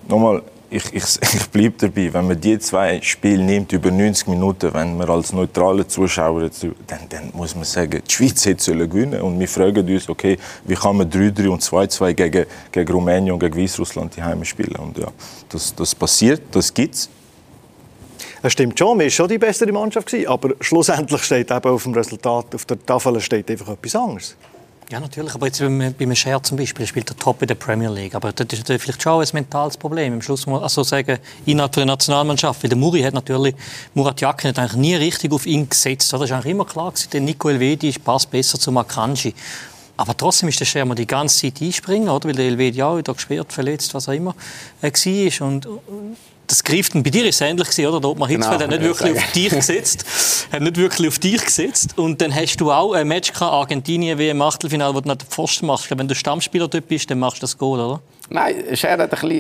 nochmal, 0.08 0.42
ich, 0.72 0.94
ich, 0.94 1.04
ich 1.22 1.50
bleibe 1.50 1.76
dabei, 1.78 2.14
wenn 2.14 2.28
man 2.28 2.40
die 2.40 2.58
zwei 2.58 3.02
Spiele 3.02 3.44
nimmt 3.44 3.72
über 3.74 3.92
90 3.92 4.28
Minuten, 4.28 4.74
wenn 4.74 4.98
man 4.98 5.10
als 5.10 5.34
neutraler 5.34 5.88
Zuschauer, 5.88 6.50
dann, 6.88 7.00
dann 7.10 7.32
muss 7.34 7.54
man 7.56 7.66
sagen, 7.66 8.02
die 8.08 8.12
Schweiz 8.12 8.46
hätte 8.46 8.76
gewinnen 8.88 9.22
und 9.22 9.40
wir 9.40 9.48
fragen 9.48 9.88
uns, 9.88 10.10
okay, 10.10 10.38
wie 10.64 10.76
kann 10.76 10.98
man 10.98 11.10
3-3 11.10 11.48
und 11.50 11.62
2-2 11.62 12.14
gegen, 12.14 12.46
gegen 12.72 12.94
Rumänien 12.94 13.34
und 13.34 13.40
gegen 13.40 13.62
Weißrussland 13.62 14.16
die 14.16 14.24
Heime 14.24 14.46
spielen? 14.46 14.76
Und 14.78 14.98
ja, 14.98 15.08
das, 15.50 15.76
das 15.76 15.94
passiert, 15.94 16.42
das 16.52 16.74
gibt's. 16.74 17.10
Es 18.42 18.54
stimmt 18.54 18.80
schon, 18.80 18.98
wir 18.98 19.04
waren 19.04 19.12
schon 19.12 19.28
die 19.28 19.38
bessere 19.38 19.72
Mannschaft, 19.72 20.16
aber 20.26 20.56
schlussendlich 20.62 21.22
steht 21.24 21.52
eben 21.52 21.70
auf 21.70 21.84
dem 21.84 21.94
Resultat, 21.94 22.56
auf 22.56 22.66
der 22.66 22.84
Tafel 22.84 23.20
steht 23.20 23.52
einfach 23.52 23.68
etwas 23.68 23.96
anderes. 23.96 24.36
Ja, 24.92 25.00
natürlich. 25.00 25.34
Aber 25.34 25.46
jetzt 25.46 25.60
beim, 25.60 25.96
beim 25.98 26.16
Scher 26.16 26.44
zum 26.44 26.58
Beispiel 26.58 26.86
spielt 26.86 27.10
er 27.10 27.16
top 27.16 27.42
in 27.42 27.48
der 27.48 27.56
Premier 27.56 27.90
League. 27.90 28.14
Aber 28.14 28.34
das 28.34 28.46
ist 28.52 28.68
vielleicht 28.68 29.02
schon 29.02 29.22
ein 29.22 29.28
mentales 29.32 29.78
Problem. 29.78 30.16
Im 30.16 30.22
Schluss 30.22 30.46
muss 30.46 30.56
man 30.56 30.64
also 30.64 30.84
sagen, 30.84 31.18
innerhalb 31.46 31.72
der 31.72 31.86
Nationalmannschaft. 31.86 32.62
Weil 32.62 32.70
der 32.72 32.78
Muri 32.78 33.02
hat 33.02 33.14
natürlich, 33.14 33.56
Murat 33.94 34.20
Yakin 34.20 34.50
hat 34.50 34.60
eigentlich 34.60 34.76
nie 34.76 34.96
richtig 34.96 35.32
auf 35.32 35.46
ihn 35.46 35.70
gesetzt. 35.70 36.12
Das 36.12 36.20
ist 36.20 36.34
eigentlich 36.34 36.52
immer 36.52 36.66
klar 36.66 36.92
gewesen, 36.92 37.10
der 37.10 37.22
Nico 37.22 37.48
Elvedi 37.48 37.94
passt 38.04 38.30
besser 38.32 38.60
zu 38.60 38.70
Makanji. 38.74 39.34
Aber 39.96 40.18
trotzdem 40.18 40.50
ist 40.50 40.60
der 40.60 40.66
Schermer 40.66 40.94
die 40.94 41.08
ganze 41.08 41.40
Zeit 41.40 41.62
einspringen, 41.62 42.10
oder? 42.10 42.28
Weil 42.28 42.36
der 42.36 42.46
Elvedi 42.48 42.84
auch 42.84 42.98
wieder 42.98 43.14
gesperrt, 43.14 43.54
verletzt, 43.54 43.94
was 43.94 44.10
auch 44.10 44.14
immer, 44.14 44.36
äh, 44.82 44.92
war. 44.92 45.48
Und, 45.48 45.68
das 46.52 46.66
greift 46.66 46.92
bei 46.94 47.10
dir 47.10 47.26
ist 47.26 47.36
es 47.36 47.42
ähnlich 47.42 47.70
gewesen, 47.70 47.88
oder? 47.88 48.10
Ottmar 48.10 48.28
Hitzfeld 48.28 48.60
genau, 48.60 48.74
hat 48.74 48.82
nicht 48.82 48.84
wirklich 48.84 49.18
auf 49.18 49.32
dich 49.32 49.50
gesetzt, 49.50 50.06
hat 50.52 50.62
nicht 50.62 50.76
wirklich 50.76 51.08
auf 51.08 51.18
dich 51.18 51.46
gesetzt. 51.46 51.98
Und 51.98 52.20
dann 52.20 52.36
hast 52.36 52.58
du 52.58 52.72
auch 52.72 52.94
ein 52.94 53.08
Match 53.08 53.32
gehabt, 53.32 53.54
Argentinien 53.54 54.20
wie 54.20 54.28
im 54.28 54.42
Achtelfinale, 54.42 54.94
wo 54.94 55.00
du 55.00 55.08
nicht 55.08 55.22
den 55.22 55.30
Pfosten 55.30 55.68
machst. 55.68 55.90
Wenn 55.98 56.08
du 56.10 56.14
Stammspieler 56.14 56.68
dort 56.68 56.90
bist, 56.90 57.10
dann 57.10 57.20
machst 57.20 57.38
du 57.38 57.42
das 57.42 57.58
Goal, 57.58 57.80
oder? 57.80 58.02
Nein, 58.30 58.56
Scher 58.74 58.98
hat 58.98 59.00
ein 59.00 59.10
bisschen 59.10 59.32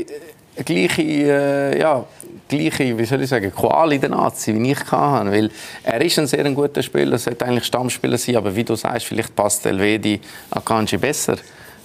äh, 0.55 0.63
gleiche, 0.63 1.01
äh, 1.01 1.79
ja, 1.79 2.05
gleiche, 2.47 2.97
wie 2.97 3.05
soll 3.05 3.21
ich 3.21 3.29
sagen, 3.29 3.51
Qual 3.53 3.91
in 3.91 3.99
der 3.99 4.11
Nazi, 4.11 4.55
wie 4.55 4.71
ich 4.71 4.91
hatte. 4.91 5.31
Weil 5.31 5.51
er 5.83 5.99
ist 5.99 6.17
ein 6.17 6.27
sehr 6.27 6.49
guter 6.51 6.81
Spieler, 6.81 7.17
sollte 7.17 7.45
eigentlich 7.45 7.65
Stammspieler 7.65 8.17
sein, 8.17 8.37
aber 8.37 8.55
wie 8.55 8.63
du 8.63 8.75
sagst, 8.75 9.05
vielleicht 9.05 9.35
passt 9.35 9.65
Elvedi 9.65 10.21
Akanji 10.49 10.97
besser 10.97 11.35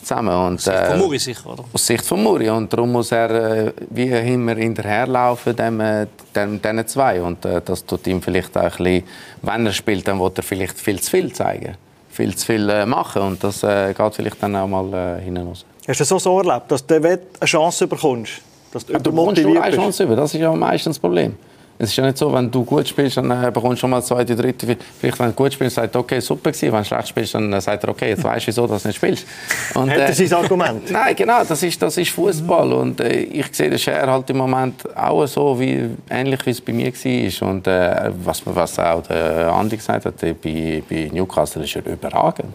zusammen. 0.07 0.35
Und, 0.35 0.57
aus 0.57 0.65
Sicht 0.65 0.87
von 0.87 0.95
äh, 0.95 0.99
Muri 0.99 1.19
sicher, 1.19 1.51
oder? 1.51 1.65
Aus 1.73 1.87
Sicht 1.87 2.05
von 2.05 2.23
Muri. 2.23 2.49
Und 2.51 2.73
darum 2.73 2.93
muss 2.93 3.13
er 3.13 3.31
äh, 3.31 3.73
wie 3.91 4.09
immer 4.09 4.55
hinterherlaufen, 4.55 5.57
dem, 5.57 5.81
äh, 5.81 6.07
dem, 6.35 6.63
diesen 6.63 6.87
zwei. 6.87 7.23
Und 7.23 7.45
äh, 7.45 7.61
das 7.65 7.85
tut 7.85 8.07
ihm 8.07 8.23
vielleicht 8.23 8.57
auch 8.57 8.63
ein 8.63 8.71
bisschen, 8.71 9.03
wenn 9.43 9.67
er 9.67 9.73
spielt, 9.73 10.09
dann 10.09 10.21
wird 10.21 10.39
er 10.39 10.43
vielleicht 10.43 10.79
viel 10.79 11.01
zu 11.01 11.11
viel 11.11 11.33
zeigen. 11.33 11.77
Viel 12.11 12.35
zu 12.35 12.47
viel 12.47 12.69
äh, 12.71 12.87
machen. 12.87 13.23
Und 13.23 13.45
das 13.45 13.63
äh, 13.63 13.93
geht 13.93 14.15
vielleicht 14.15 14.43
dann 14.43 14.57
auch 14.57 14.69
mal 14.69 15.19
äh, 15.19 15.23
hinten 15.23 15.49
raus. 15.49 15.65
Hast 15.87 16.01
du 16.01 16.15
das 16.15 16.23
so 16.23 16.41
erlebt, 16.41 16.71
dass 16.71 16.87
du 16.87 16.95
eine 16.97 17.21
Chance 17.45 17.87
bekommst? 17.87 18.33
Dass 18.73 18.85
du, 18.85 18.93
ja, 18.93 18.99
du 18.99 19.11
bekommst 19.11 19.45
eine 19.45 19.77
Chance 19.77 20.05
über. 20.05 20.17
Das 20.17 20.35
ist 20.35 20.41
ja 20.41 20.53
meistens 20.53 20.97
das 20.97 21.01
Problem. 21.01 21.37
Es 21.79 21.91
ist 21.91 21.97
ja 21.97 22.05
nicht 22.05 22.17
so, 22.17 22.33
wenn 22.33 22.51
du 22.51 22.65
gut 22.65 22.89
spielst, 22.89 23.19
dann 23.19 23.31
äh, 23.31 23.51
bekommst 23.51 23.77
du 23.77 23.81
schon 23.83 23.91
mal 23.91 24.03
zweite, 24.03 24.35
dritte. 24.35 24.77
Vielleicht, 24.99 25.19
wenn 25.19 25.27
du 25.27 25.33
gut 25.33 25.53
spielst, 25.53 25.77
sagt 25.77 25.95
er, 25.95 26.01
okay, 26.01 26.21
super 26.21 26.51
gewesen. 26.51 26.73
Wenn 26.73 26.81
du 26.81 26.85
schlecht 26.87 27.09
spielst, 27.09 27.35
dann 27.35 27.53
äh, 27.53 27.61
sagt 27.61 27.85
er, 27.85 27.91
okay, 27.91 28.11
jetzt 28.11 28.25
weißt 28.25 28.45
du, 28.45 28.49
wieso 28.49 28.67
dass 28.67 28.83
du 28.83 28.89
nicht 28.89 28.97
spielst. 28.97 29.27
Und, 29.75 29.91
äh, 29.91 30.07
er 30.07 30.13
sein 30.15 30.33
Argument? 30.33 30.91
Nein, 30.91 31.15
genau, 31.15 31.45
das 31.45 31.63
ist, 31.63 31.81
das 31.83 31.97
ist 31.99 32.11
Fußball. 32.11 32.73
Und 32.73 33.01
äh, 33.01 33.21
ich 33.21 33.55
sehe 33.55 33.69
den 33.69 33.79
Scher 33.79 34.11
halt 34.11 34.31
im 34.31 34.39
Moment 34.39 34.85
auch 34.97 35.27
so, 35.27 35.59
wie, 35.61 35.91
ähnlich 36.09 36.47
wie 36.47 36.51
es 36.51 36.61
bei 36.61 36.73
mir 36.73 36.93
war. 36.93 37.49
Und 37.49 37.67
äh, 37.67 38.11
was, 38.25 38.43
was 38.47 38.79
auch 38.79 39.03
der 39.03 39.53
Andi 39.53 39.77
gesagt 39.77 40.07
hat, 40.07 40.23
äh, 40.23 40.33
bei, 40.33 40.83
bei 40.89 41.11
Newcastle 41.13 41.65
ist 41.65 41.77
er 41.77 41.87
überragend. 41.87 42.55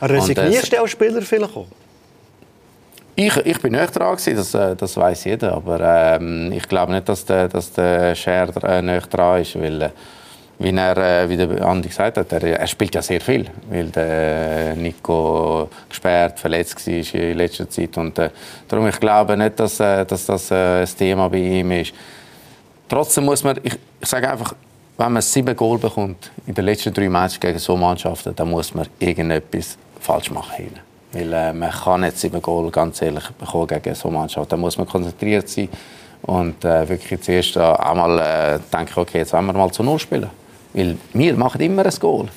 Resignierst 0.00 0.72
du 0.72 0.80
als 0.80 0.90
Spieler 0.90 1.20
vielleicht 1.22 1.56
auch? 1.56 1.66
Ich, 3.14 3.36
ich 3.36 3.60
bin 3.60 3.72
nicht 3.72 3.94
dran 3.94 4.16
gewesen, 4.16 4.36
das, 4.36 4.54
äh, 4.54 4.74
das 4.74 4.96
weiß 4.96 5.24
jeder, 5.24 5.52
aber 5.52 6.16
ähm, 6.16 6.50
ich 6.50 6.66
glaube 6.66 6.92
nicht, 6.92 7.06
dass 7.08 7.24
der, 7.26 7.46
dass 7.46 7.70
der 7.72 8.14
Scher 8.14 8.48
äh, 8.64 8.80
nicht 8.80 9.12
dran 9.12 9.42
ist, 9.42 9.54
weil, 9.60 9.82
äh, 9.82 9.90
wie 10.58 10.74
er, 10.74 11.28
wie 11.28 11.36
der 11.36 11.62
Andi 11.62 11.88
gesagt 11.90 12.16
hat, 12.16 12.32
er, 12.32 12.42
er, 12.58 12.66
spielt 12.66 12.94
ja 12.94 13.02
sehr 13.02 13.20
viel, 13.20 13.44
weil 13.68 13.88
der 13.88 14.76
Nico 14.76 15.68
gesperrt, 15.90 16.40
verletzt 16.40 16.86
war 16.86 17.20
in 17.20 17.36
letzter 17.36 17.68
Zeit 17.68 17.98
und 17.98 18.18
äh, 18.18 18.30
darum 18.66 18.88
ich 18.88 18.98
glaube 18.98 19.36
nicht, 19.36 19.60
dass, 19.60 19.76
dass 19.76 20.24
das 20.26 20.50
ein 20.50 20.88
Thema 20.96 21.28
bei 21.28 21.36
ihm 21.36 21.70
ist. 21.72 21.92
Trotzdem 22.88 23.26
muss 23.26 23.44
man, 23.44 23.58
ich, 23.62 23.74
ich 24.00 24.08
sage 24.08 24.30
einfach, 24.30 24.54
wenn 24.96 25.12
man 25.12 25.20
sieben 25.20 25.54
Goal 25.54 25.78
bekommt 25.78 26.30
in 26.46 26.54
den 26.54 26.64
letzten 26.64 26.94
drei 26.94 27.10
Matches 27.10 27.40
gegen 27.40 27.58
so 27.58 27.76
Mannschaften, 27.76 28.34
dann 28.34 28.48
muss 28.48 28.74
man 28.74 28.86
irgendetwas 28.98 29.76
falsch 30.00 30.30
machen. 30.30 30.91
Weil 31.12 31.32
äh, 31.32 31.52
man 31.52 31.70
kann 31.70 32.00
nicht 32.00 32.18
sieben 32.18 32.40
Goal 32.40 32.70
ganz 32.70 33.02
ehrlich 33.02 33.28
bekommen 33.30 33.66
gegen 33.66 33.94
so 33.94 34.08
eine 34.08 34.18
Mannschaft. 34.18 34.50
Da 34.50 34.56
muss 34.56 34.78
man 34.78 34.86
konzentriert 34.86 35.48
sein 35.48 35.68
und 36.22 36.64
äh, 36.64 36.88
wirklich 36.88 37.20
zuerst 37.20 37.56
einmal 37.56 38.18
äh, 38.18 38.58
denken, 38.72 39.00
okay, 39.00 39.18
jetzt 39.18 39.32
wollen 39.32 39.46
wir 39.46 39.52
mal 39.52 39.70
zu 39.70 39.82
Null 39.82 39.98
spielen. 39.98 40.30
Weil 40.72 40.96
wir 41.12 41.36
machen 41.36 41.60
immer 41.60 41.84
ein 41.84 41.94
Goal. 42.00 42.28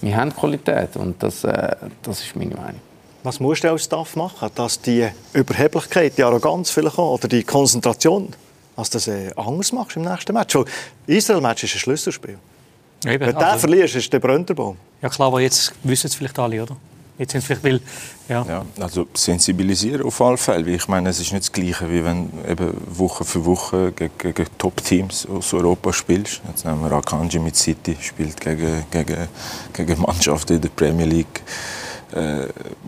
Wir 0.00 0.16
haben 0.16 0.34
Qualität 0.34 0.96
und 0.96 1.22
das, 1.22 1.44
äh, 1.44 1.76
das 2.02 2.20
ist 2.20 2.36
meine 2.36 2.54
Meinung. 2.54 2.80
Was 3.22 3.38
musst 3.38 3.64
du 3.64 3.70
als 3.70 3.84
Staff 3.84 4.16
machen, 4.16 4.48
dass 4.54 4.80
die 4.80 5.06
Überheblichkeit, 5.34 6.16
die 6.16 6.22
Arroganz 6.22 6.70
vielleicht 6.70 6.98
auch, 6.98 7.14
oder 7.14 7.28
die 7.28 7.42
Konzentration, 7.42 8.28
dass 8.76 8.88
du 8.88 8.96
das 8.96 9.08
äh, 9.08 9.30
anders 9.36 9.72
machst 9.72 9.96
im 9.96 10.02
nächsten 10.02 10.32
Match? 10.32 10.56
Israel-Match 11.06 11.64
ist 11.64 11.74
ein 11.74 11.78
Schlüsselspiel. 11.80 12.38
Eben, 13.04 13.26
Wenn 13.26 13.34
du 13.34 13.40
also, 13.40 13.52
den 13.52 13.60
verlierst, 13.60 13.96
ist 13.96 14.12
der 14.12 14.20
Brönterbaum. 14.20 14.76
Ja 15.02 15.08
klar, 15.08 15.28
aber 15.28 15.40
jetzt 15.40 15.72
wissen 15.82 16.06
es 16.06 16.14
vielleicht 16.14 16.38
alle, 16.38 16.62
oder? 16.62 16.76
Jetzt 17.20 17.32
sind 17.32 17.44
vielleicht 17.44 17.64
will, 17.64 17.82
ja. 18.30 18.46
ja. 18.48 18.64
Also 18.80 19.06
sensibilisieren 19.12 20.06
auf 20.06 20.22
alle 20.22 20.38
Fälle. 20.38 20.70
Ich 20.70 20.88
meine, 20.88 21.10
es 21.10 21.20
ist 21.20 21.32
nicht 21.32 21.44
das 21.44 21.52
Gleiche, 21.52 21.90
wie 21.90 22.02
wenn 22.02 22.30
eben 22.48 22.72
Woche 22.88 23.26
für 23.26 23.44
Woche 23.44 23.92
gegen, 23.92 24.10
gegen 24.16 24.46
Top-Teams 24.56 25.26
aus 25.26 25.52
Europa 25.52 25.92
spielst. 25.92 26.40
Jetzt 26.48 26.64
nehmen 26.64 26.80
wir 26.80 26.92
Akanji 26.92 27.38
mit 27.38 27.56
City, 27.56 27.94
spielt 28.00 28.40
gegen, 28.40 28.86
gegen, 28.90 29.28
gegen 29.74 30.00
Mannschaften 30.00 30.54
in 30.54 30.62
der 30.62 30.70
Premier 30.70 31.04
League 31.04 31.42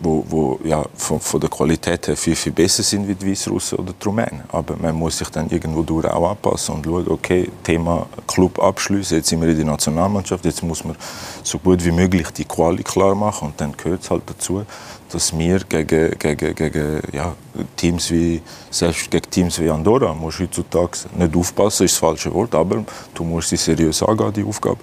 wo, 0.01 0.25
wo 0.27 0.59
ja, 0.63 0.83
von, 0.95 1.19
von, 1.19 1.39
der 1.39 1.49
Qualität 1.49 2.07
her 2.07 2.17
viel, 2.17 2.35
viel 2.35 2.51
besser 2.51 2.83
sind 2.83 3.07
wie 3.07 3.15
die 3.15 3.31
Weißrussen 3.31 3.79
oder 3.79 3.93
die 3.93 4.05
Rumänen. 4.05 4.43
Aber 4.51 4.75
man 4.75 4.95
muss 4.95 5.17
sich 5.17 5.29
dann 5.29 5.49
irgendwo 5.49 5.83
durch 5.83 6.05
auch 6.05 6.31
anpassen 6.31 6.75
und 6.75 6.85
schauen, 6.85 7.07
okay, 7.07 7.49
Thema 7.63 8.07
Club 8.27 8.59
abschließen, 8.59 9.17
jetzt 9.17 9.29
sind 9.29 9.41
wir 9.41 9.49
in 9.49 9.57
der 9.57 9.65
Nationalmannschaft, 9.65 10.43
jetzt 10.45 10.61
muss 10.63 10.83
man 10.83 10.95
so 11.43 11.57
gut 11.57 11.83
wie 11.85 11.91
möglich 11.91 12.29
die 12.31 12.45
Quali 12.45 12.83
klar 12.83 13.15
machen 13.15 13.49
und 13.49 13.61
dann 13.61 13.75
gehört 13.77 14.01
es 14.01 14.11
halt 14.11 14.23
dazu, 14.25 14.65
dass 15.11 15.37
wir 15.37 15.59
gegen, 15.59 16.17
gegen, 16.17 16.55
gegen 16.55 17.01
ja, 17.13 17.33
Teams 17.77 18.11
wie, 18.11 18.41
selbst 18.69 19.09
gegen 19.09 19.29
Teams 19.29 19.59
wie 19.59 19.69
Andorra, 19.69 20.13
muss 20.13 20.39
heutzutage 20.39 20.97
nicht 21.17 21.35
aufpassen, 21.35 21.85
ist 21.85 21.93
das 21.93 21.99
falsche 21.99 22.33
Wort, 22.33 22.55
aber 22.55 22.83
du 23.13 23.23
musst 23.23 23.49
sie 23.49 23.57
seriös 23.57 24.01
angehen, 24.03 24.33
die 24.33 24.43
Aufgabe. 24.43 24.79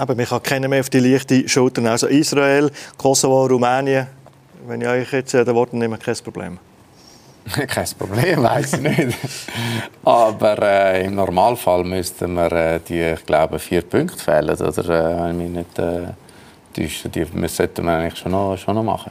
Eben, 0.00 0.16
man 0.16 0.26
kann 0.26 0.42
keinen 0.42 0.70
mehr 0.70 0.80
auf 0.80 0.90
die 0.90 1.00
leichte 1.00 1.48
Schulter 1.48 1.82
Also 1.90 2.06
Israel, 2.06 2.70
Kosovo, 2.96 3.46
Rumänien. 3.46 4.06
Wenn 4.66 4.80
ich 4.80 4.86
euch 4.86 5.12
jetzt 5.12 5.34
den 5.34 5.54
Worten 5.54 5.78
nehme, 5.78 5.98
kein 5.98 6.16
Problem. 6.16 6.58
kein 7.66 7.88
Problem, 7.98 8.42
weiß 8.42 8.74
ich 8.74 8.80
nicht. 8.80 9.18
Aber 10.04 10.62
äh, 10.62 11.04
im 11.04 11.16
Normalfall 11.16 11.82
müssten 11.82 12.34
wir 12.34 12.52
äh, 12.52 12.80
die, 12.86 13.14
ich 13.14 13.26
glaube, 13.26 13.58
vier 13.58 13.82
Punkte 13.82 14.18
fehlen. 14.18 14.50
Oder 14.50 14.84
äh, 14.84 15.28
wenn 15.28 15.38
wir 15.40 15.48
nicht 15.48 15.78
äh, 15.78 16.12
täuschen, 16.74 17.10
die 17.10 17.26
sollten 17.48 17.84
wir 17.84 17.92
eigentlich 17.92 18.18
schon 18.18 18.32
noch, 18.32 18.56
schon 18.56 18.74
noch 18.74 18.84
machen. 18.84 19.10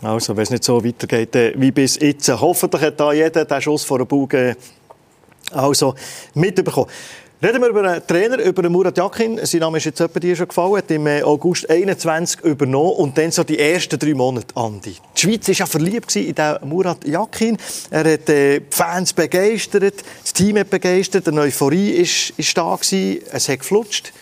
Also, 0.00 0.34
wenn 0.36 0.44
es 0.44 0.50
nicht 0.50 0.64
so 0.64 0.82
weitergeht 0.82 1.34
äh, 1.36 1.52
wie 1.56 1.72
bis 1.72 1.98
jetzt. 2.00 2.28
Hoffentlich 2.28 2.82
hat 2.82 2.98
da 2.98 3.12
jeder 3.12 3.44
den 3.44 3.60
Schuss 3.60 3.84
vor 3.84 3.98
der 3.98 4.06
Bauge 4.06 4.56
also 5.52 5.94
mitbekommen. 6.34 6.88
Reden 7.44 7.60
wir 7.60 7.70
über 7.70 7.82
einen 7.82 8.06
Trainer, 8.06 8.38
über 8.38 8.68
Murat 8.70 8.96
Yakin. 8.96 9.44
Sein 9.44 9.62
Name 9.62 9.78
ist 9.78 9.86
jetzt 9.86 10.00
etwa 10.00 10.20
dir 10.20 10.36
schon 10.36 10.46
gefallen. 10.46 10.76
Hat 10.76 10.88
im 10.92 11.08
äh, 11.08 11.24
August 11.24 11.68
21 11.68 12.40
übernommen 12.42 12.92
und 12.92 13.18
dann 13.18 13.32
so 13.32 13.42
die 13.42 13.58
ersten 13.58 13.98
drei 13.98 14.14
Monate, 14.14 14.54
Andi. 14.54 14.94
Die 15.16 15.20
Schweiz 15.20 15.48
war 15.48 15.54
ja 15.56 15.66
verliebt 15.66 16.14
in 16.14 16.36
den 16.36 16.56
Murat 16.62 17.04
Yakin. 17.04 17.58
Er 17.90 18.12
hat 18.12 18.28
äh, 18.28 18.60
die 18.60 18.66
Fans 18.70 19.12
begeistert, 19.12 20.04
das 20.22 20.32
Team 20.32 20.56
hat 20.56 20.70
begeistert, 20.70 21.26
eine 21.26 21.40
Euphorie 21.40 21.98
war 21.98 22.78
da 22.78 22.78
Es 23.32 23.48
hat 23.48 23.58
geflutscht. 23.58 24.12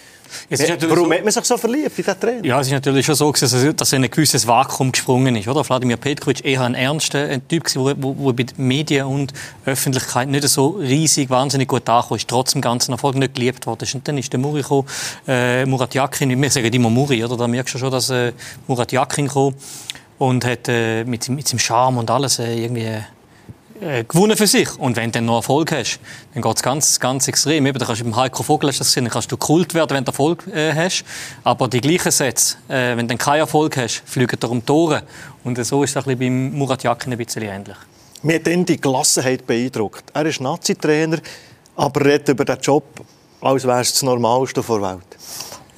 Warum 0.51 1.13
hat 1.13 1.25
man 1.25 1.33
sich 1.33 1.45
so 1.45 1.57
verliebt 1.57 1.91
in 1.91 2.05
diesen 2.05 2.21
Trainer? 2.21 2.45
Ja, 2.45 2.61
es 2.61 2.67
ist 2.67 2.73
natürlich 2.73 3.07
schon 3.07 3.15
so, 3.15 3.33
dass 3.33 3.53
er 3.93 3.97
in 3.97 4.05
ein 4.05 4.11
gewisses 4.11 4.47
Vakuum 4.47 4.93
gesprungen 4.93 5.37
ist. 5.37 5.49
Oder? 5.49 5.65
Wladimir 5.69 5.97
Petkovic 5.97 6.45
eher 6.45 6.63
ein 6.63 6.75
ernster 6.75 7.29
ein 7.29 7.47
Typ, 7.49 7.67
der 7.73 7.95
bei 7.95 8.47
Medien 8.57 9.07
und 9.07 9.33
Öffentlichkeit 9.65 10.29
nicht 10.29 10.49
so 10.49 10.69
riesig, 10.69 11.31
wahnsinnig 11.31 11.69
gut 11.69 11.89
ankam, 11.89 12.17
ist 12.17 12.29
trotzdem 12.29 12.61
ganzen 12.61 12.93
Erfolg 12.93 13.17
nicht 13.17 13.35
geliebt 13.35 13.67
worden. 13.67 13.89
Und 13.95 14.09
dann 14.09 14.19
ist 14.19 14.33
der 14.33 14.41
Muri 14.41 14.63
gekommen, 14.63 14.87
äh, 15.27 15.67
Murat 15.67 15.95
Yakin, 15.95 16.41
wir 16.41 16.51
sagen 16.51 16.73
immer 16.73 16.91
Muri, 16.91 17.25
oder? 17.25 17.37
da 17.37 17.49
merkst 17.49 17.75
du 17.75 17.79
schon, 17.79 17.91
dass 17.91 18.11
äh, 18.11 18.33
Murat 18.67 18.93
Yakin 18.93 19.29
kam 19.29 19.55
und 20.19 20.45
hat 20.45 20.69
äh, 20.69 21.05
mit, 21.05 21.29
mit 21.29 21.49
seinem 21.49 21.59
Charme 21.59 21.99
und 21.99 22.11
alles 22.11 22.39
äh, 22.39 22.55
irgendwie 22.55 22.99
äh, 23.81 24.05
gewonnen 24.05 24.37
für 24.37 24.47
sich. 24.47 24.79
Und 24.79 24.97
wenn 24.97 25.07
du 25.07 25.19
dann 25.19 25.27
noch 25.27 25.37
Erfolg 25.37 25.73
hast, 25.73 26.01
dann 26.35 26.43
geht 26.43 26.57
es 26.57 26.63
ganz, 26.63 27.01
ganz 27.01 27.29
extrem. 27.29 27.67
Eben, 27.67 27.79
da 27.79 27.87
kannst 27.87 28.01
du 28.01 28.05
beim 28.05 28.17
Heiko 28.17 28.43
Vogel 28.43 28.69
hast 28.69 28.81
das 28.81 28.89
gesehen, 28.89 29.05
dann 29.05 29.13
kannst 29.13 29.31
du 29.33 29.37
Kult 29.37 29.75
werden, 29.75 29.97
wenn 29.97 30.05
du 30.05 30.11
Erfolg 30.11 30.47
äh, 30.49 30.73
hast. 30.75 31.05
Aber 31.45 31.69
die 31.69 31.81
gleichen 31.81 32.13
Sätze, 32.13 32.57
äh, 32.69 32.97
wenn 32.97 33.07
du 33.07 33.07
dann 33.09 33.19
keinen 33.19 33.41
Erfolg 33.41 33.77
hast, 33.77 34.03
fliegen 34.05 34.37
da 34.39 34.49
um 34.49 34.65
Tore. 34.65 35.03
Und 35.45 35.65
so 35.65 35.83
ist 35.83 35.97
es 35.97 36.07
ein 36.07 36.19
beim 36.19 36.53
Murat 36.53 36.83
Yakin 36.83 37.13
ein 37.13 37.19
bisschen 37.19 37.43
ähnlich. 37.43 37.77
Mir 38.23 38.37
hat 38.37 38.47
dann 38.47 38.65
die 38.65 38.81
Gelassenheit 38.81 39.47
beeindruckt. 39.47 40.05
Er 40.13 40.27
ist 40.27 40.41
Nazi-Trainer, 40.41 41.19
aber 41.77 42.05
redet 42.05 42.29
über 42.29 42.45
den 42.45 42.59
Job, 42.61 42.85
als 43.41 43.65
wäre 43.65 43.81
es 43.81 43.93
das 43.93 44.03
Normalste 44.03 44.61
der 44.61 44.83
Welt. 44.83 45.17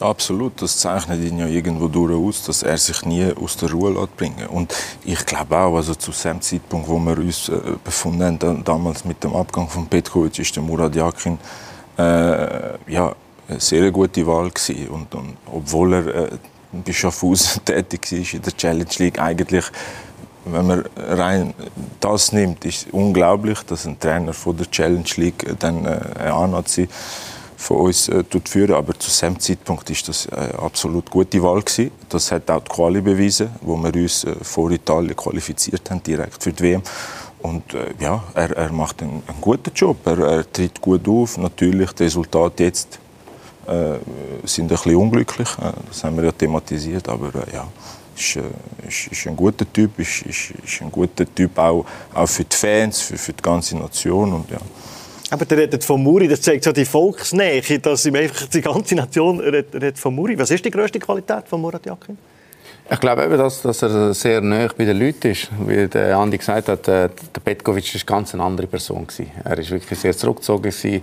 Absolut, 0.02 0.60
das 0.60 0.78
zeichnet 0.78 1.22
ihn 1.22 1.38
ja 1.38 1.46
irgendwo 1.46 1.88
durch 1.88 2.14
aus, 2.14 2.42
dass 2.44 2.62
er 2.62 2.76
sich 2.76 3.04
nie 3.04 3.32
aus 3.32 3.56
der 3.56 3.70
Ruhe 3.70 3.92
lässt 3.92 4.16
bringen 4.16 4.46
Und 4.48 4.74
ich 5.04 5.24
glaube 5.24 5.56
auch, 5.56 5.76
also 5.76 5.94
zu 5.94 6.10
dem 6.10 6.40
Zeitpunkt, 6.40 6.88
wo 6.88 6.98
wir 6.98 7.18
uns 7.18 7.48
äh, 7.48 7.52
befunden 7.84 8.40
haben, 8.40 8.64
damals 8.64 9.04
mit 9.04 9.22
dem 9.22 9.34
Abgang 9.34 9.68
von 9.68 9.86
Petkovic, 9.86 10.38
ist 10.38 10.56
der 10.56 10.62
Murad 10.62 10.94
Yakin 10.96 11.38
äh, 11.98 12.92
ja, 12.92 13.14
eine 13.48 13.60
sehr 13.60 13.90
gute 13.90 14.26
Wahl 14.26 14.50
gewesen. 14.50 14.88
Und, 14.88 15.14
und 15.14 15.36
obwohl 15.46 15.94
er 15.94 16.06
äh, 16.06 16.30
bei 16.72 16.92
Schaffhausen 16.92 17.62
tätig 17.64 18.10
war 18.10 18.34
in 18.34 18.42
der 18.42 18.56
Challenge 18.56 18.94
League, 18.98 19.20
eigentlich, 19.20 19.64
wenn 20.44 20.66
man 20.66 20.84
rein 20.96 21.54
das 22.00 22.32
nimmt, 22.32 22.64
ist 22.64 22.86
es 22.86 22.92
unglaublich, 22.92 23.60
dass 23.62 23.86
ein 23.86 24.00
Trainer 24.00 24.32
von 24.32 24.56
der 24.56 24.70
Challenge 24.70 25.08
League 25.16 25.54
dann 25.60 25.84
äh, 25.84 26.00
ein 26.18 26.32
A-Nazi 26.32 26.88
von 27.62 27.76
uns 27.78 28.08
äh, 28.08 28.24
führen. 28.44 28.74
Aber 28.74 28.98
zu 28.98 29.08
diesem 29.08 29.38
Zeitpunkt 29.38 29.88
ist 29.90 30.08
das 30.08 30.28
eine 30.28 30.58
absolut 30.58 31.08
gute 31.10 31.42
Wahl 31.42 31.62
gewesen. 31.62 31.92
Das 32.08 32.30
hat 32.32 32.50
auch 32.50 32.62
die 32.62 32.70
Quali 32.70 33.00
bewiesen, 33.00 33.50
wo 33.60 33.76
wir 33.76 33.94
uns 33.94 34.24
äh, 34.24 34.34
vor 34.42 34.70
Italien 34.70 35.16
qualifiziert 35.16 35.88
haben, 35.90 36.02
direkt 36.02 36.42
für 36.42 36.52
die 36.52 36.62
WM. 36.62 36.82
Und 37.40 37.74
äh, 37.74 37.94
ja, 38.00 38.22
er, 38.34 38.56
er 38.56 38.72
macht 38.72 39.02
einen, 39.02 39.22
einen 39.26 39.40
guten 39.40 39.72
Job. 39.74 39.96
Er, 40.06 40.18
er, 40.18 40.52
tritt 40.52 40.80
gut 40.80 41.06
auf. 41.08 41.38
Natürlich, 41.38 41.92
die 41.92 42.04
Resultate 42.04 42.64
jetzt 42.64 42.98
äh, 43.66 43.94
sind 44.44 44.64
ein 44.64 44.68
bisschen 44.68 44.96
unglücklich. 44.96 45.48
Äh, 45.58 45.72
das 45.88 46.04
haben 46.04 46.16
wir 46.16 46.24
ja 46.24 46.32
thematisiert. 46.32 47.08
Aber 47.08 47.28
äh, 47.28 47.54
ja, 47.54 47.66
ist, 48.16 48.36
äh, 48.36 48.88
ist, 48.88 49.06
ist, 49.06 49.26
ein 49.26 49.36
guter 49.36 49.70
Typ. 49.72 49.98
Ist, 49.98 50.22
ist, 50.22 50.52
ist 50.64 50.82
ein 50.82 50.90
guter 50.90 51.24
Typ 51.32 51.58
auch, 51.58 51.84
auch 52.14 52.28
für 52.28 52.44
die 52.44 52.56
Fans, 52.56 53.00
für, 53.00 53.16
für 53.16 53.32
die 53.32 53.42
ganze 53.42 53.76
Nation. 53.76 54.32
Und, 54.32 54.50
ja. 54.50 54.58
Aber 55.32 55.46
der 55.46 55.56
redet 55.56 55.82
von 55.82 56.02
Muri, 56.02 56.28
das 56.28 56.42
zeigt 56.42 56.62
so 56.62 56.72
die 56.72 56.84
Volksnähe, 56.84 57.62
dass 57.78 58.04
ihm 58.04 58.16
einfach 58.16 58.46
die 58.48 58.60
ganze 58.60 58.94
Nation 58.94 59.40
redet, 59.40 59.98
von 59.98 60.14
Muri. 60.14 60.38
Was 60.38 60.50
ist 60.50 60.62
die 60.62 60.70
größte 60.70 60.98
Qualität 60.98 61.48
von 61.48 61.58
Murat 61.62 61.86
Yakin? 61.86 62.18
Ich 62.90 63.00
glaube 63.00 63.24
eben, 63.24 63.38
dass, 63.38 63.62
dass 63.62 63.80
er 63.80 64.12
sehr 64.12 64.42
nah 64.42 64.68
bei 64.76 64.84
den 64.84 64.98
Leuten 64.98 65.30
ist. 65.30 65.48
Wie 65.66 65.88
der 65.88 66.18
Andi 66.18 66.36
gesagt 66.36 66.68
hat, 66.68 66.86
äh, 66.86 67.08
der 67.34 67.40
Petkovic 67.42 67.94
war 67.94 68.02
ganz 68.04 68.34
eine 68.34 68.42
andere 68.42 68.66
Person. 68.66 69.06
Er 69.42 69.56
war 69.56 69.70
wirklich 69.70 69.98
sehr 69.98 70.14
zurückgezogen 70.14 71.00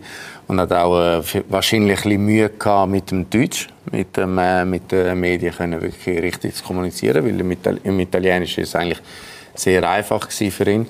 und 0.47 0.59
hat 0.59 0.73
auch 0.73 0.99
äh, 0.99 1.43
wahrscheinlich 1.49 2.05
ein 2.05 2.23
Mühe 2.23 2.49
gehabt 2.49 2.91
mit 2.91 3.09
dem 3.09 3.27
Deutsch, 3.27 3.67
mit, 3.91 4.15
dem, 4.15 4.37
äh, 4.37 4.63
mit 4.63 4.91
den 4.91 5.19
Medien 5.19 5.55
können 5.55 5.81
wirklich 5.81 6.21
richtig 6.21 6.53
zu 6.53 6.63
kommunizieren, 6.63 7.25
weil 7.25 7.39
im, 7.39 7.49
Itali 7.49 7.79
im 7.83 7.99
Italienischen 7.99 8.61
ist 8.61 8.69
es 8.69 8.75
eigentlich 8.75 9.01
sehr 9.55 9.89
einfach 9.89 10.29
für 10.29 10.69
ihn. 10.69 10.85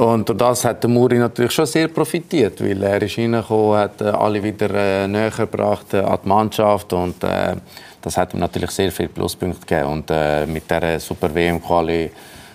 Und 0.00 0.26
durch 0.30 0.38
das 0.38 0.64
hat 0.64 0.82
der 0.82 0.88
Muri 0.88 1.18
natürlich 1.18 1.52
schon 1.52 1.66
sehr 1.66 1.88
profitiert, 1.88 2.58
weil 2.64 2.82
er 2.82 3.02
ist 3.02 3.18
reingekommen, 3.18 3.76
hat 3.76 4.00
äh, 4.00 4.04
alle 4.04 4.42
wieder 4.42 4.70
äh, 4.70 5.06
näher 5.06 5.30
gebracht 5.30 5.92
äh, 5.92 5.98
an 5.98 6.18
die 6.24 6.28
Mannschaft 6.28 6.90
und 6.94 7.22
äh, 7.22 7.56
das 8.00 8.16
hat 8.16 8.32
ihm 8.32 8.40
natürlich 8.40 8.70
sehr 8.70 8.90
viele 8.90 9.10
Pluspunkte 9.10 9.66
gegeben. 9.66 9.92
Und 9.92 10.10
äh, 10.10 10.46
mit 10.46 10.70
der 10.70 10.98
Super 11.00 11.34
WM-Quali 11.34 12.10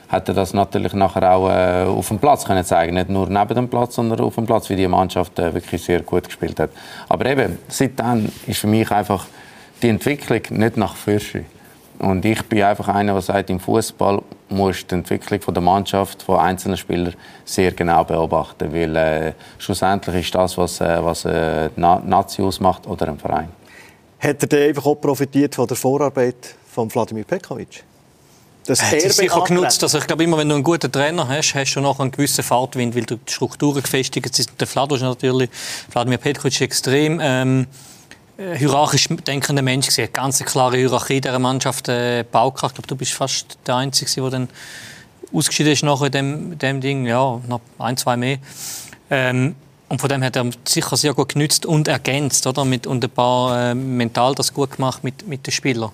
hat 0.09 0.27
er 0.27 0.33
das 0.33 0.55
natürlich 0.55 0.93
nachher 0.93 1.35
auch 1.35 1.47
äh, 1.47 1.83
auf 1.83 2.07
dem 2.07 2.17
Platz 2.17 2.45
können 2.45 2.65
zeigen, 2.65 2.95
nicht 2.95 3.09
nur 3.09 3.29
neben 3.29 3.53
dem 3.53 3.69
Platz, 3.69 3.93
sondern 3.93 4.21
auf 4.21 4.33
dem 4.33 4.47
Platz, 4.47 4.67
wie 4.71 4.75
die 4.75 4.87
Mannschaft 4.87 5.37
äh, 5.37 5.53
wirklich 5.53 5.83
sehr 5.83 6.01
gut 6.01 6.23
gespielt 6.23 6.59
hat. 6.59 6.71
Aber 7.07 7.27
eben 7.27 7.59
seitdem 7.67 8.27
ist 8.47 8.57
für 8.57 8.67
mich 8.67 8.89
einfach 8.89 9.27
die 9.83 9.89
Entwicklung 9.89 10.41
nicht 10.49 10.77
nach 10.77 10.95
Fürsche. 10.95 11.45
Und 11.99 12.25
ich 12.25 12.41
bin 12.43 12.63
einfach 12.63 12.87
einer, 12.89 13.13
der 13.13 13.21
sagt, 13.21 13.49
im 13.49 13.59
Fußball 13.59 14.21
muss 14.49 14.85
die 14.85 14.95
Entwicklung 14.95 15.41
von 15.41 15.53
der 15.53 15.63
Mannschaft, 15.63 16.23
von 16.23 16.39
einzelnen 16.39 16.77
Spielern 16.77 17.13
sehr 17.45 17.71
genau 17.71 18.03
beobachten, 18.03 18.73
weil 18.73 18.95
äh, 18.95 19.33
schlussendlich 19.57 20.25
ist 20.25 20.35
das, 20.35 20.57
was, 20.57 20.81
äh, 20.81 21.03
was 21.03 21.25
äh, 21.25 21.69
Nazi 21.75 22.41
ausmacht 22.41 22.85
oder 22.87 23.07
ein 23.07 23.17
Verein. 23.17 23.49
Hat 24.19 24.41
er 24.41 24.47
denn 24.47 24.69
einfach 24.69 24.85
auch 24.85 24.95
profitiert 24.95 25.55
von 25.55 25.67
der 25.67 25.77
Vorarbeit 25.77 26.55
von 26.71 26.89
Vladimir 26.89 27.23
Pekovic? 27.23 27.83
Das 28.65 28.79
er 28.79 28.91
hat 28.91 29.11
sicher 29.11 29.43
genutzt. 29.43 29.83
Also 29.83 29.99
ich 29.99 30.07
glaube 30.07 30.23
immer, 30.23 30.37
wenn 30.37 30.49
du 30.49 30.55
einen 30.55 30.63
guten 30.63 30.91
Trainer 30.91 31.27
hast, 31.27 31.53
hast 31.53 31.75
du 31.75 31.81
noch 31.81 31.99
einen 31.99 32.11
gewissen 32.11 32.43
Fahrtwind, 32.43 32.95
weil 32.95 33.03
du 33.03 33.17
die 33.17 33.31
Strukturen 33.31 33.81
gefestigt 33.81 34.27
hast. 34.27 34.59
Der 34.59 34.67
Vlado 34.67 34.95
ist 34.95 35.01
natürlich, 35.01 35.49
Vladimir 35.89 36.17
Petkovic 36.17 36.61
extrem 36.61 37.19
ähm, 37.21 37.61
äh, 37.61 37.94
hierarchisch 38.37 39.07
denkender 39.27 39.61
Mensch 39.61 39.87
gesehen. 39.87 40.09
Ganz 40.11 40.41
eine 40.41 40.49
klare 40.49 40.77
Hierarchie 40.77 41.21
dieser 41.21 41.39
Mannschaft 41.39 41.87
äh, 41.89 42.23
Baukraft. 42.29 42.73
Ich 42.73 42.75
glaube, 42.75 42.87
du 42.87 42.95
bist 42.95 43.13
fast 43.13 43.57
der 43.65 43.75
Einzige, 43.75 44.11
der 44.21 44.29
dann 44.29 44.49
ausgeschieden 45.33 45.73
ist 45.73 45.83
nach 45.83 46.07
dem, 46.09 46.57
dem 46.57 46.81
Ding. 46.81 47.05
Ja, 47.05 47.39
noch 47.47 47.61
ein, 47.79 47.97
zwei 47.97 48.17
mehr. 48.17 48.37
Ähm, 49.09 49.55
und 49.87 50.01
von 50.01 50.09
dem 50.09 50.23
hat 50.23 50.35
er 50.35 50.49
sicher 50.67 50.97
sehr 50.97 51.13
gut 51.13 51.33
genützt 51.33 51.65
und 51.65 51.87
ergänzt, 51.87 52.47
oder? 52.47 52.65
Mit, 52.65 52.87
und 52.87 53.03
ein 53.03 53.09
paar 53.09 53.71
äh, 53.71 53.75
mental 53.75 54.33
das 54.35 54.53
gut 54.53 54.71
gemacht 54.71 55.03
mit, 55.03 55.27
mit 55.27 55.45
den 55.45 55.51
Spielern. 55.51 55.91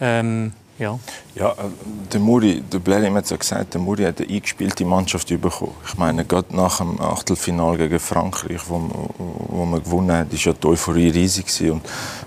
Ähm, 0.00 0.52
ja. 0.78 0.98
ja, 1.34 1.50
äh, 1.52 1.54
der 2.12 2.20
Muri, 2.20 2.60
der 2.60 2.78
Blair 2.78 3.12
hat 3.12 3.30
ja 3.30 3.36
gesagt, 3.36 3.74
der 3.74 3.80
Muri 3.80 4.04
hat 4.04 4.20
eine 4.20 4.30
eingespielte 4.30 4.84
Mannschaft 4.84 5.28
bekommen. 5.28 5.74
Ich 5.86 5.96
meine, 5.96 6.24
gerade 6.24 6.54
nach 6.54 6.78
dem 6.78 7.00
Achtelfinal 7.00 7.76
gegen 7.76 7.98
Frankreich, 7.98 8.60
wo, 8.68 8.80
wo 9.18 9.64
man 9.64 9.82
gewonnen 9.82 10.12
hat, 10.12 10.32
war 10.32 10.38
ja 10.38 10.52
die 10.52 10.66
Euphorie 10.66 11.08
riesig 11.10 11.46
und, 11.70 11.82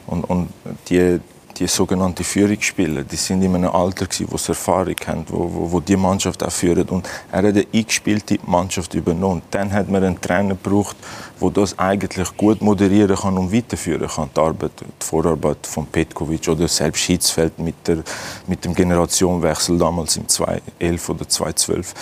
und, 0.07 0.23
und 0.25 0.49
die, 0.89 1.19
die 1.61 1.67
sogenannten 1.67 2.23
Führungsspieler, 2.23 3.03
die 3.03 3.15
sind 3.15 3.43
in 3.43 3.53
einem 3.53 3.69
Alter 3.69 4.07
gewesen, 4.07 4.25
wo 4.31 4.37
sie 4.37 4.49
Erfahrung 4.49 4.95
haben, 5.05 5.25
wo, 5.27 5.47
wo, 5.53 5.71
wo 5.73 5.79
die 5.79 5.95
Mannschaft 5.95 6.43
auch 6.43 6.51
führen. 6.51 6.89
Und 6.89 7.07
er 7.31 7.37
hat 7.37 7.45
eine 7.45 7.67
eingespielte 7.71 8.39
Mannschaft 8.47 8.95
übernommen. 8.95 9.43
Dann 9.51 9.71
hat 9.71 9.87
man 9.87 10.03
einen 10.03 10.19
Trainer 10.19 10.55
gebraucht, 10.55 10.95
der 11.39 11.49
das 11.51 11.77
eigentlich 11.77 12.35
gut 12.35 12.63
moderieren 12.63 13.15
kann 13.15 13.37
und 13.37 13.53
weiterführen 13.53 14.07
kann. 14.07 14.31
Die 14.35 14.39
Arbeit, 14.39 14.71
die 14.79 15.05
Vorarbeit 15.05 15.67
von 15.67 15.85
Petkovic 15.85 16.47
oder 16.47 16.67
selbst 16.67 17.03
Hitzfeld 17.03 17.59
mit, 17.59 17.75
der, 17.87 17.99
mit 18.47 18.65
dem 18.65 18.73
Generationenwechsel 18.73 19.77
damals 19.77 20.17
im 20.17 20.27
2011 20.27 21.09
oder 21.09 21.29
2012. 21.29 21.93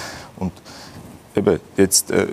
Eben, 1.35 1.59
jetzt 1.77 2.09
äh, 2.09 2.25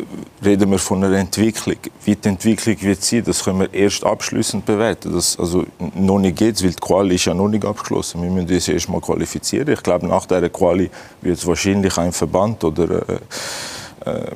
reden 0.42 0.70
wir 0.70 0.78
von 0.78 1.04
einer 1.04 1.18
Entwicklung. 1.18 1.76
Wie 2.04 2.16
die 2.16 2.28
Entwicklung 2.28 2.80
wird 2.80 3.02
sein, 3.02 3.22
das 3.24 3.44
können 3.44 3.60
wir 3.60 3.74
erst 3.74 4.04
abschließend 4.04 4.64
bewerten. 4.64 5.12
Das, 5.12 5.38
also 5.38 5.64
noch 5.94 6.18
nicht 6.18 6.36
geht, 6.36 6.62
weil 6.62 6.70
die 6.70 6.76
Quali 6.76 7.14
ist 7.14 7.26
ja 7.26 7.34
noch 7.34 7.48
nicht 7.48 7.64
abgeschlossen. 7.64 8.22
Wir 8.22 8.30
müssen 8.30 8.52
uns 8.52 8.68
erst 8.68 8.88
mal 8.88 9.00
qualifizieren. 9.00 9.68
Ich 9.68 9.82
glaube, 9.82 10.06
nach 10.06 10.24
dieser 10.24 10.48
Quali 10.48 10.90
wird 11.20 11.38
es 11.38 11.46
wahrscheinlich 11.46 11.96
ein 11.98 12.12
Verband 12.12 12.64
oder 12.64 13.08
äh, 13.08 13.18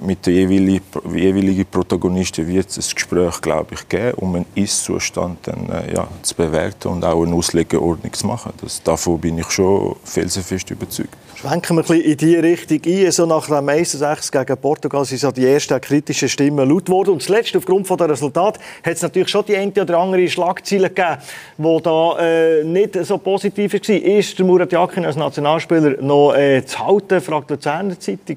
mit 0.00 0.26
den 0.26 0.35
jeweiligen, 0.35 0.83
jeweiligen 1.14 1.66
Protagonisten 1.66 2.46
wird 2.46 2.68
es 2.70 2.78
ein 2.78 2.94
Gespräch, 2.94 3.40
glaube 3.40 3.74
ich, 3.74 3.88
geben, 3.88 4.14
um 4.16 4.35
einen 4.35 4.46
Ist-Zustand 4.54 5.38
dann, 5.46 5.68
äh, 5.70 5.94
ja, 5.94 6.09
zu 6.22 6.35
bewerten 6.35 6.88
und 6.88 7.04
auch 7.04 7.22
eine 7.22 7.35
Auslegeordnung 7.35 8.12
zu 8.12 8.26
machen. 8.26 8.52
Das, 8.61 8.83
davon 8.83 9.20
bin 9.20 9.38
ich 9.38 9.50
schon 9.50 9.96
felsenfest 10.04 10.70
überzeugt. 10.70 11.16
Schwenken 11.37 11.76
wir 11.76 11.83
ein 11.83 11.87
bisschen 11.87 12.11
in 12.11 12.16
diese 12.16 12.42
Richtung 12.42 12.80
ein. 12.85 13.11
So 13.12 13.26
nach 13.26 13.46
dem 13.46 13.64
Meister 13.64 13.96
6 13.96 14.30
gegen 14.30 14.56
Portugal 14.59 15.04
sind 15.04 15.20
so 15.20 15.30
die 15.30 15.46
ersten 15.46 15.80
kritischen 15.80 16.28
Stimmen 16.28 16.68
laut 16.68 16.85
geworden. 16.85 17.11
Und 17.11 17.22
zuletzt, 17.22 17.56
aufgrund 17.56 17.88
der 17.88 18.11
Resultat, 18.11 18.59
hat 18.85 18.94
es 18.94 19.02
natürlich 19.02 19.28
schon 19.28 19.46
die 19.46 19.56
eine 19.56 19.72
oder 19.72 19.98
andere 19.98 20.28
Schlagzeile 20.28 20.90
gegeben, 20.90 21.22
die 21.56 21.83
da 21.83 22.18
äh, 22.18 22.64
nicht 22.64 22.94
so 23.04 23.16
positiv 23.18 23.72
war. 23.72 23.90
Ist 23.90 24.38
der 24.38 24.44
Murat 24.44 24.72
Yakin 24.72 25.06
als 25.06 25.16
Nationalspieler 25.16 26.02
noch 26.02 26.35
äh, 26.35 26.62
zu 26.66 26.78
halten, 26.78 27.20
fragt 27.20 27.48
die 27.48 27.54
Luzerner 27.54 27.98
Zeitung. 27.98 28.37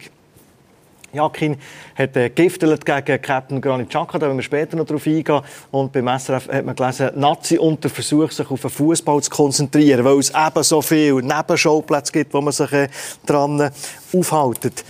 Jakin 1.13 1.57
hat 1.95 2.17
äh, 2.17 2.29
giftelt 2.29 2.85
gegen 2.85 3.21
Captain 3.21 3.61
Granit 3.61 3.89
Xhaka, 3.89 4.17
da 4.17 4.25
werden 4.25 4.37
wir 4.37 4.43
später 4.43 4.75
noch 4.75 4.85
darauf 4.85 5.05
eingehen. 5.05 5.41
Und 5.71 5.91
beim 5.91 6.07
SRF 6.07 6.49
hat 6.49 6.65
man 6.65 6.75
gelesen, 6.75 7.11
Nazi 7.15 7.57
unter 7.57 7.89
Versuch, 7.89 8.31
sich 8.31 8.49
auf 8.49 8.61
den 8.61 8.69
Fußball 8.69 9.21
zu 9.21 9.29
konzentrieren, 9.29 10.03
weil 10.03 10.19
es 10.19 10.31
eben 10.31 10.63
so 10.63 10.81
viele 10.81 11.21
Nebenschauplätze 11.21 12.11
gibt, 12.11 12.33
wo 12.33 12.41
man 12.41 12.53
sich 12.53 12.71
äh, 12.73 12.89
dran 13.25 13.69
aufhält. 14.13 14.83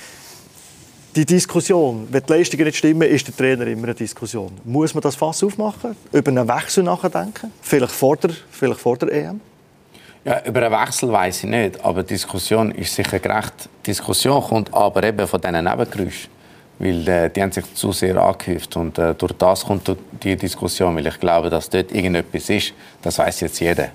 Die 1.16 1.26
Diskussion, 1.26 2.08
wenn 2.10 2.24
die 2.24 2.34
Leistungen 2.34 2.66
nicht 2.66 2.78
stimmen, 2.78 3.08
ist 3.08 3.28
der 3.28 3.36
Trainer 3.36 3.68
immer 3.68 3.84
eine 3.84 3.94
Diskussion. 3.94 4.52
Muss 4.64 4.96
man 4.96 5.02
das 5.02 5.16
Fass 5.16 5.44
aufmachen, 5.44 5.96
über 6.12 6.32
einen 6.32 6.48
Wechsel 6.48 6.84
nachdenken, 6.84 7.52
vielleicht 7.62 7.92
vor 7.92 8.18
der, 8.18 8.32
vielleicht 8.50 8.80
vor 8.80 8.98
der 8.98 9.12
EM? 9.12 9.40
Ja, 10.26 10.42
über 10.46 10.66
einen 10.66 10.72
Wechsel 10.72 11.12
weiß 11.12 11.44
ich 11.44 11.50
nicht, 11.50 11.84
aber 11.84 12.02
Diskussion 12.02 12.72
ist 12.72 12.96
sicher 12.96 13.20
gerecht. 13.20 13.68
Diskussion 13.86 14.42
kommt 14.42 14.74
aber 14.74 15.04
eben 15.04 15.28
von 15.28 15.42
diesen 15.42 15.66
Nebengeräuschen, 15.66 16.32
weil 16.80 17.08
äh, 17.10 17.30
die 17.30 17.42
haben 17.42 17.52
sich 17.52 17.74
zu 17.74 17.92
sehr 17.92 18.16
angehäuft 18.16 18.74
und 18.78 18.98
äh, 18.98 19.14
durch 19.16 19.34
das 19.34 19.66
kommt 19.66 19.94
die 20.24 20.38
Diskussion, 20.38 20.96
weil 20.96 21.08
ich 21.08 21.20
glaube, 21.20 21.50
dass 21.50 21.70
dort 21.70 21.92
irgendetwas 21.92 22.50
ist, 22.50 22.74
das 23.02 23.18
weiß 23.18 23.42
jetzt 23.42 23.60
jeder. 23.60 23.90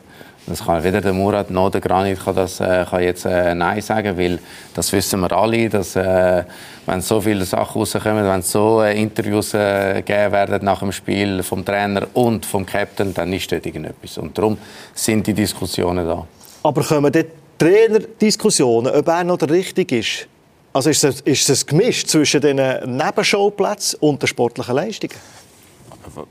Das 0.49 0.65
kann 0.65 0.83
weder 0.83 1.01
der 1.01 1.13
Murat 1.13 1.51
noch 1.51 1.71
der 1.71 1.81
Granit 1.81 2.25
kann 2.25 2.35
das, 2.35 2.59
äh, 2.61 2.87
kann 2.89 3.03
jetzt 3.03 3.27
äh, 3.27 3.55
Nein 3.55 3.83
sagen, 3.83 4.17
weil 4.17 4.39
das 4.75 4.91
wissen 4.93 5.21
wir 5.21 5.31
alle, 5.33 5.69
dass 5.69 5.95
äh, 5.95 6.45
wenn 6.87 7.01
so 7.03 7.21
viele 7.21 7.45
Sachen 7.45 7.81
rauskommen, 7.81 8.25
wenn 8.25 8.43
so 8.43 8.83
äh, 8.83 8.99
Interviews 8.99 9.53
äh, 9.53 9.97
gegeben 9.97 10.33
werden 10.33 10.65
nach 10.65 10.79
dem 10.79 10.93
Spiel 10.93 11.43
vom 11.43 11.65
Trainer 11.65 12.07
und 12.15 12.47
vom 12.47 12.65
Captain, 12.65 13.13
dann 13.13 13.33
ist 13.33 13.53
dort 13.53 13.67
irgendetwas. 13.67 14.17
Und 14.17 14.39
darum 14.39 14.57
sind 14.95 15.27
die 15.27 15.35
Diskussionen 15.35 16.07
da. 16.07 16.27
Aber 16.63 16.83
kommen 16.83 17.13
dort 17.13 17.27
Trainerdiskussionen, 17.59 18.95
ob 18.95 19.09
er 19.09 19.25
noch 19.25 19.37
der 19.37 19.51
Richtige 19.51 19.99
ist? 19.99 20.29
Also 20.73 20.91
ist 20.91 21.05
es, 21.05 21.21
ist 21.23 21.51
es 21.51 21.67
gemischt 21.67 22.09
zwischen 22.09 22.41
den 22.41 22.57
Nebenschauplätzen 22.57 23.99
und 24.01 24.23
den 24.23 24.29
sportlichen 24.29 24.75
Leistungen? 24.75 25.15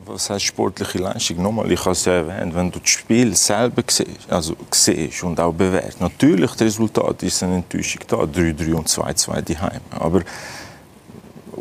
Was 0.05 0.29
heißt 0.29 0.45
sportliche 0.45 0.97
Leistung? 0.99 1.41
Nochmal, 1.41 1.71
ich 1.71 1.79
habe 1.79 1.91
es 1.91 2.05
ja 2.05 2.13
erwähnt, 2.13 2.55
wenn 2.55 2.71
du 2.71 2.79
das 2.79 2.89
Spiel 2.89 3.35
selber 3.35 3.83
siehst, 3.87 4.29
also 4.29 4.55
siehst 4.71 5.23
und 5.23 5.39
auch 5.39 5.53
bewertest, 5.53 6.01
natürlich 6.01 6.51
das 6.51 6.61
Resultat 6.61 7.23
ist 7.23 7.43
eine 7.43 7.55
Enttäuschung 7.55 8.01
da, 8.07 8.17
3-3 8.17 8.73
und 8.73 8.87
2-2 8.87 9.41
daheim. 9.41 9.81
Aber 9.91 10.21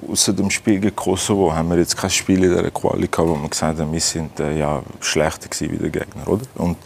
außer 0.09 0.33
dem 0.33 0.51
Spiel 0.51 0.81
gegen 0.81 0.97
Kosovo 0.97 1.53
haben 1.53 1.71
wir 1.71 1.79
jetzt 1.79 1.97
kein 1.97 2.11
Spiel 2.11 2.45
in 2.45 2.51
dieser 2.51 2.71
Quali 2.71 3.09
gehabt, 3.09 3.29
wo 3.29 3.35
wir 3.35 3.49
gesagt 3.49 3.79
haben, 3.79 3.93
wir 3.93 4.01
sind 4.01 4.39
äh, 4.41 4.59
ja, 4.59 4.83
schlechter 5.01 5.49
gewesen 5.49 5.73
wie 5.73 5.79
der 5.79 5.91
Gegner. 5.91 6.29
Oder? 6.29 6.45
Und 6.57 6.77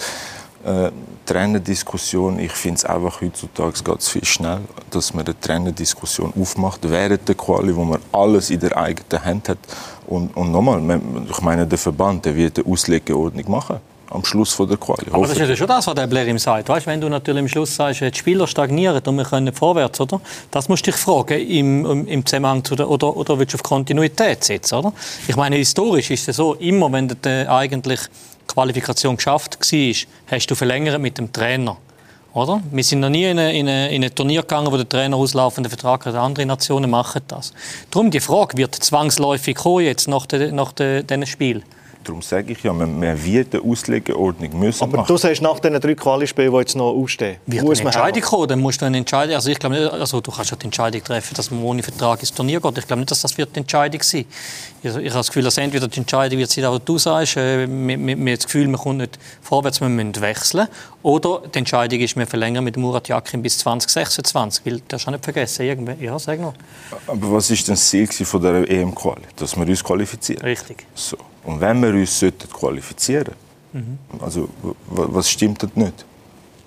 äh, 0.65 0.91
Trainerdiskussion, 1.31 2.41
ich 2.41 2.51
finde 2.51 2.79
es 2.79 2.85
einfach 2.85 3.21
heutzutage 3.21 3.85
geht 3.85 4.03
viel 4.03 4.25
schnell, 4.25 4.63
dass 4.91 5.15
man 5.15 5.25
eine 5.25 5.39
Trainerdiskussion 5.39 6.33
aufmacht 6.41 6.81
während 6.83 7.29
der 7.29 7.37
Quali, 7.37 7.75
wo 7.77 7.85
man 7.85 8.01
alles 8.11 8.51
in 8.51 8.59
der 8.59 8.77
eigenen 8.77 9.25
Hand 9.25 9.49
hat. 9.49 9.59
Und, 10.09 10.37
und 10.37 10.51
nochmal, 10.51 10.83
ich 11.31 11.41
meine, 11.41 11.69
der 11.69 11.79
Verband 11.79 12.25
der 12.25 12.35
wird 12.35 12.59
eine 12.59 12.67
Auslegeordnung 12.67 13.49
machen 13.49 13.77
am 14.11 14.25
Schluss 14.25 14.53
von 14.53 14.67
der 14.67 14.77
Quali. 14.77 15.07
Aber 15.13 15.23
das 15.23 15.39
ist 15.39 15.49
ja 15.49 15.55
schon 15.55 15.69
das, 15.69 15.87
was 15.87 15.95
der 15.95 16.09
Blair 16.09 16.27
ihm 16.27 16.39
sagt. 16.41 16.69
Weißt, 16.69 16.89
wenn 16.89 17.01
du 17.01 17.09
natürlich 17.09 17.43
am 17.43 17.49
Schluss 17.49 17.77
sagst, 17.77 18.01
die 18.01 18.11
Spieler 18.13 18.49
stagnieren 18.49 19.01
und 19.07 19.17
wir 19.17 19.25
können 19.25 19.55
vorwärts, 19.55 20.01
oder? 20.01 20.21
Das 20.51 20.69
musst 20.69 20.85
du 20.85 20.91
dich 20.91 21.01
fragen 21.01 21.39
im, 21.39 22.09
im 22.09 22.27
Zusammenhang 22.27 22.65
zu 22.65 22.75
der, 22.75 22.91
oder, 22.91 23.17
oder 23.17 23.39
willst 23.39 23.53
du 23.53 23.59
auf 23.59 23.63
Kontinuität 23.63 24.43
setzen, 24.43 24.75
oder? 24.75 24.93
Ich 25.29 25.37
meine, 25.37 25.55
historisch 25.55 26.11
ist 26.11 26.29
es 26.29 26.35
so, 26.35 26.55
immer 26.55 26.91
wenn 26.91 27.07
du 27.07 27.17
eigentlich 27.49 28.01
Qualifikation 28.53 29.17
geschafft 29.17 29.59
war, 29.61 29.95
hast 30.31 30.47
du 30.51 30.55
verlängert 30.55 31.01
mit 31.01 31.19
dem 31.19 31.33
Trainer. 31.33 31.77
Oder? 32.33 32.63
Wir 32.71 32.85
sind 32.85 33.01
noch 33.01 33.09
nie 33.09 33.25
in 33.25 33.39
ein, 33.39 33.55
in 33.55 33.67
in 33.67 34.05
ein 34.05 34.15
Turnier 34.15 34.43
gegangen, 34.43 34.71
wo 34.71 34.77
der 34.77 34.89
Trainer 34.89 35.17
auslaufenden 35.17 35.69
Vertrag 35.69 36.07
hat. 36.07 36.15
Andere 36.15 36.47
Nationen 36.47 36.89
machen 36.91 37.23
das. 37.27 37.53
Darum 37.91 38.11
die 38.11 38.21
Frage, 38.21 38.57
wird 38.57 38.75
zwangsläufig 38.75 39.57
kommen 39.57 39.85
jetzt 39.85 40.07
nach, 40.07 40.27
diesen 40.27 41.27
Spiel? 41.27 41.63
Darum 42.11 42.23
sage 42.23 42.53
ich 42.55 42.63
ja, 42.65 42.73
man, 42.73 42.99
man 42.99 43.25
wird 43.25 43.55
eine 43.55 43.63
Auslegeordnung 43.63 44.59
müssen 44.59 44.83
Aber 44.83 44.97
machen. 44.97 45.07
du 45.07 45.17
sagst 45.17 45.41
nach 45.43 45.61
den 45.61 45.81
drei 45.81 45.95
Qualispielen, 45.95 46.51
die 46.51 46.59
jetzt 46.59 46.75
noch 46.75 46.91
ausstehen, 46.91 47.37
wird 47.47 47.63
muss 47.63 47.79
eine 47.79 47.91
Entscheidung 47.91 48.23
kommen, 48.23 48.49
dann 48.49 48.59
musst 48.59 48.83
du 48.83 48.87
eine 48.87 48.99
Entscheidung, 48.99 49.37
also 49.37 49.49
ich 49.49 49.61
glaube 49.61 49.77
nicht, 49.77 49.93
also 49.93 50.21
du 50.21 50.33
kannst 50.33 50.51
ja 50.51 50.57
die 50.57 50.65
Entscheidung 50.65 51.05
treffen, 51.05 51.35
dass 51.37 51.53
man 51.53 51.63
ohne 51.63 51.85
Vertrag 51.85 52.19
ins 52.19 52.35
Turnier 52.35 52.61
geht. 52.61 52.79
Ich 52.79 52.87
glaube 52.89 52.99
nicht, 52.99 53.13
dass 53.13 53.21
das 53.21 53.39
wird 53.39 53.55
die 53.55 53.61
Entscheidung 53.61 54.03
sein. 54.03 54.25
Ich, 54.83 54.91
ich 54.91 54.95
habe 54.97 55.05
das 55.05 55.29
Gefühl, 55.29 55.45
dass 55.45 55.57
entweder 55.59 55.87
die 55.87 56.01
Entscheidung 56.01 56.41
wird 56.41 56.51
sein, 56.51 56.65
was 56.65 56.85
du 56.85 56.99
sagst, 56.99 57.37
äh, 57.37 57.69
wir, 57.69 57.99
wir, 58.05 58.19
wir 58.19 58.37
das 58.37 58.47
Gefühl, 58.47 58.67
man 58.67 58.81
kommt 58.81 58.99
nicht 58.99 59.17
vorwärts, 59.41 59.81
wir 59.81 59.89
müssen 59.89 60.21
wechseln. 60.21 60.67
Oder 61.05 61.43
die 61.55 61.61
Entscheidung 61.61 62.01
ist, 62.01 62.17
wir 62.17 62.27
verlängern 62.27 62.65
mit 62.65 62.77
Murat 62.77 63.07
Yakin 63.07 63.41
bis 63.41 63.59
2026, 63.59 64.67
weil 64.67 64.83
das 64.89 65.03
hast 65.03 65.07
du 65.07 65.11
nicht 65.13 65.23
vergessen, 65.23 65.63
irgendwie. 65.65 66.05
Ja, 66.05 66.19
sag 66.19 66.41
noch. 66.41 66.55
Aber 67.07 67.33
was 67.33 67.51
ist 67.51 67.69
denn 67.69 67.75
das 67.75 67.89
Ziel 67.89 68.09
von 68.09 68.43
der 68.43 68.69
EM-Quali? 68.69 69.23
Dass 69.37 69.57
wir 69.57 69.65
uns 69.65 69.85
qualifizieren? 69.85 70.43
Richtig. 70.43 70.85
So. 70.97 71.17
Und 71.45 71.61
wenn 71.61 71.81
wir 71.83 71.95
uns 71.95 72.25
qualifizieren 72.53 73.35
mhm. 73.73 73.99
also 74.21 74.49
was 74.87 75.31
stimmt 75.31 75.63
das 75.63 75.71
nicht? 75.75 76.05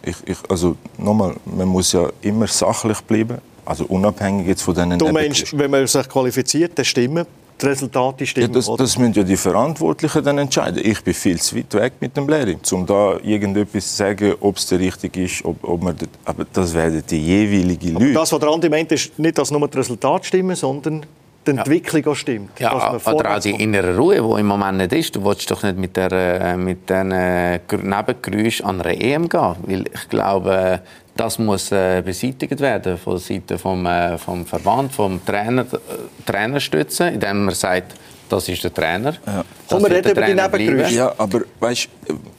Ich, 0.05 0.15
ich, 0.25 0.37
also 0.49 0.75
nochmal, 0.97 1.35
man 1.45 1.67
muss 1.67 1.93
ja 1.93 2.09
immer 2.21 2.47
sachlich 2.47 2.99
bleiben, 3.01 3.37
also 3.65 3.85
unabhängig 3.85 4.47
jetzt 4.47 4.61
von 4.61 4.73
diesen 4.73 4.99
Du 4.99 5.09
meinst, 5.11 5.57
wenn 5.57 5.71
man 5.71 5.87
sich 5.87 6.09
qualifiziert, 6.09 6.77
dann 6.77 6.85
stimmen 6.85 7.25
die 7.61 7.65
Resultate 7.67 8.25
stimmen, 8.25 8.53
ja, 8.53 8.53
das, 8.53 8.69
das, 8.77 8.97
müssen 8.97 9.13
ja 9.13 9.23
die 9.23 9.37
Verantwortlichen 9.37 10.23
dann 10.23 10.37
entscheiden. 10.37 10.81
Ich 10.83 11.01
bin 11.03 11.13
viel 11.13 11.39
zu 11.39 11.55
weit 11.55 11.73
weg 11.73 11.93
mit 11.99 12.17
dem 12.17 12.27
Lehrer, 12.27 12.55
um 12.71 12.85
da 12.85 13.17
irgendetwas 13.23 13.87
zu 13.89 13.95
sagen, 13.95 14.33
ob 14.39 14.57
es 14.57 14.71
richtig 14.71 15.17
ist, 15.17 15.45
ob, 15.45 15.63
ob 15.63 15.81
man 15.81 15.95
das, 15.97 16.09
aber 16.25 16.45
das 16.51 16.73
werden 16.73 17.03
die 17.09 17.19
jeweiligen 17.19 17.93
Leute. 17.93 18.05
Aber 18.05 18.13
das, 18.13 18.31
was 18.31 18.39
der 18.39 18.49
Andi 18.49 18.69
meint, 18.69 18.91
ist 18.91 19.17
nicht, 19.17 19.37
dass 19.37 19.51
nur 19.51 19.67
die 19.67 19.77
Resultate 19.77 20.25
stimmen, 20.25 20.55
sondern 20.55 21.05
die 21.45 21.51
Entwicklung 21.51 22.05
auch 22.07 22.15
stimmt. 22.15 22.59
Ja, 22.59 22.93
oder 22.93 23.35
auch 23.35 23.39
die 23.39 23.51
innere 23.51 23.95
Ruhe, 23.95 24.15
die 24.15 24.39
im 24.39 24.47
Moment 24.47 24.77
nicht 24.77 24.93
ist. 24.93 25.15
Du 25.15 25.23
willst 25.23 25.49
doch 25.51 25.63
nicht 25.63 25.77
mit, 25.77 25.95
der, 25.97 26.11
äh, 26.11 26.57
mit 26.57 26.89
diesen 26.89 27.11
äh, 27.11 27.59
Nebengeräuschen 27.71 28.65
an 28.65 28.81
einer 28.81 28.99
EM 28.99 29.29
gehen. 29.29 29.55
Weil 29.63 29.85
ich 29.93 30.09
glaube, 30.09 30.81
das 31.15 31.37
muss 31.39 31.71
äh, 31.71 32.01
beseitigt 32.03 32.59
werden 32.59 32.97
von 32.97 33.13
der 33.13 33.19
Seite 33.19 33.57
vom, 33.57 33.85
äh, 33.85 34.17
vom 34.17 34.45
Verband, 34.45 34.91
vom 34.91 35.23
Trainer, 35.25 35.61
äh, 35.61 36.25
Trainerstützen, 36.25 37.13
indem 37.13 37.45
man 37.45 37.55
sagt, 37.55 37.93
das 38.29 38.49
ist 38.49 38.63
der 38.63 38.73
Trainer. 38.73 39.13
Ja. 39.25 39.43
Komm, 39.69 39.83
wir 39.83 39.91
reden 39.91 40.11
über 40.11 40.21
die 40.21 40.33
Nebengeräusche. 40.33 40.95
Ja, 40.95 41.13
aber 41.17 41.41
weißt, 41.59 41.89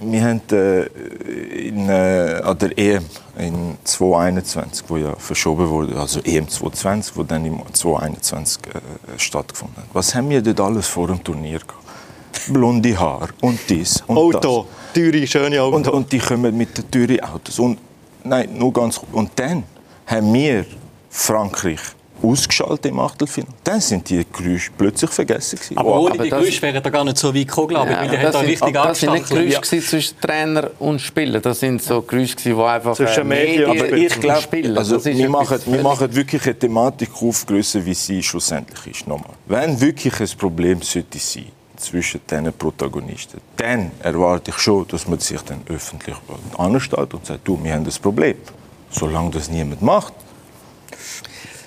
wir 0.01 0.23
haben 0.23 0.41
äh, 0.51 0.83
in, 1.69 1.89
äh, 1.89 2.41
an 2.43 2.59
der 2.59 2.79
EM 2.79 3.05
in 3.39 3.79
2021, 3.85 4.85
wo 4.89 4.97
ja 4.97 5.15
verschoben 5.17 5.69
wurde, 5.69 5.97
also 5.97 6.21
EM 6.21 6.49
2020, 6.49 7.17
wo 7.17 7.23
dann 7.23 7.45
im 7.45 7.61
2021 7.73 8.59
äh, 8.67 9.19
stattgefunden 9.19 9.77
hat. 9.77 9.85
Was 9.93 10.15
haben 10.15 10.31
wir 10.31 10.43
dort 10.43 10.61
alles 10.61 10.87
vor 10.87 11.09
dem 11.09 11.23
Turnier 11.23 11.59
gehabt? 11.59 11.85
Blonde 12.49 12.99
Haar 12.99 13.29
und 13.41 13.59
dies 13.69 14.03
und 14.07 14.17
Auto, 14.17 14.67
das. 14.93 15.03
teure, 15.03 15.27
schöne 15.27 15.63
Autos. 15.63 15.77
Und, 15.77 15.89
und 15.89 16.13
die 16.13 16.19
kommen 16.19 16.57
mit 16.57 16.77
den 16.77 16.91
teuren 16.91 17.21
Autos. 17.21 17.59
Und, 17.59 17.79
nein, 18.23 18.51
nur 18.53 18.73
ganz 18.73 19.01
Und 19.13 19.31
dann 19.37 19.65
haben 20.07 20.35
wir 20.35 20.67
Frankreich 21.09 21.81
ausgeschaltet 22.25 22.87
im 22.87 22.99
Achtelfinale. 22.99 23.53
Dann 23.63 23.81
sind 23.81 24.09
die 24.09 24.25
Geräusche 24.33 24.71
plötzlich 24.77 25.11
vergessen 25.11 25.57
gewesen. 25.57 25.79
Aber 25.79 26.01
ohne 26.01 26.19
die 26.19 26.29
Geräusche 26.29 26.63
wären 26.63 26.83
da 26.83 26.91
gar 26.91 27.05
nicht 27.05 27.19
so 27.19 27.35
weit 27.35 27.47
gekommen, 27.47 27.69
glaube 27.69 27.91
ich, 27.91 27.97
ja, 27.97 28.03
weil 28.03 28.09
die 28.09 28.19
haben 28.19 28.33
da 28.33 28.41
richtig 28.41 28.73
Das 28.73 29.01
sind 29.01 29.13
nicht 29.13 29.29
Geräusche 29.29 29.77
ja. 29.77 29.83
zwischen 29.83 30.21
Trainer 30.21 30.71
und 30.79 31.01
Spieler. 31.01 31.41
Das 31.41 31.61
sind 31.61 31.83
so 31.83 32.03
Geräusche, 32.03 32.37
die 32.37 32.55
einfach 32.55 32.95
zwischen 32.97 33.21
äh, 33.21 33.25
Medien 33.25 33.71
und. 33.71 33.93
Ich 33.93 34.21
glaube, 34.21 34.77
also 34.77 35.05
wir, 35.05 35.29
machen, 35.29 35.59
wir 35.67 35.83
machen 35.83 36.15
wirklich 36.15 36.45
eine 36.45 36.59
Thematik 36.59 37.11
aufgrößer, 37.21 37.85
wie 37.85 37.95
sie 37.95 38.23
schlussendlich 38.23 38.87
ist. 38.87 39.07
Nochmal. 39.07 39.35
Wenn 39.47 39.81
wirklich 39.81 40.19
ein 40.21 40.39
Problem 40.39 40.83
sollte 40.83 41.19
sein 41.19 41.47
zwischen 41.77 42.21
diesen 42.29 42.53
Protagonisten, 42.53 43.41
dann 43.57 43.91
erwarte 44.01 44.51
ich 44.51 44.59
schon, 44.59 44.87
dass 44.89 45.07
man 45.07 45.19
sich 45.19 45.41
dann 45.43 45.61
öffentlich 45.69 46.17
ansteht 46.57 47.15
und 47.15 47.27
sagt, 47.27 47.47
du, 47.47 47.59
wir 47.63 47.73
haben 47.73 47.85
das 47.85 47.99
Problem. 47.99 48.37
Solange 48.91 49.31
das 49.31 49.51
niemand 49.51 49.83
macht, 49.83 50.15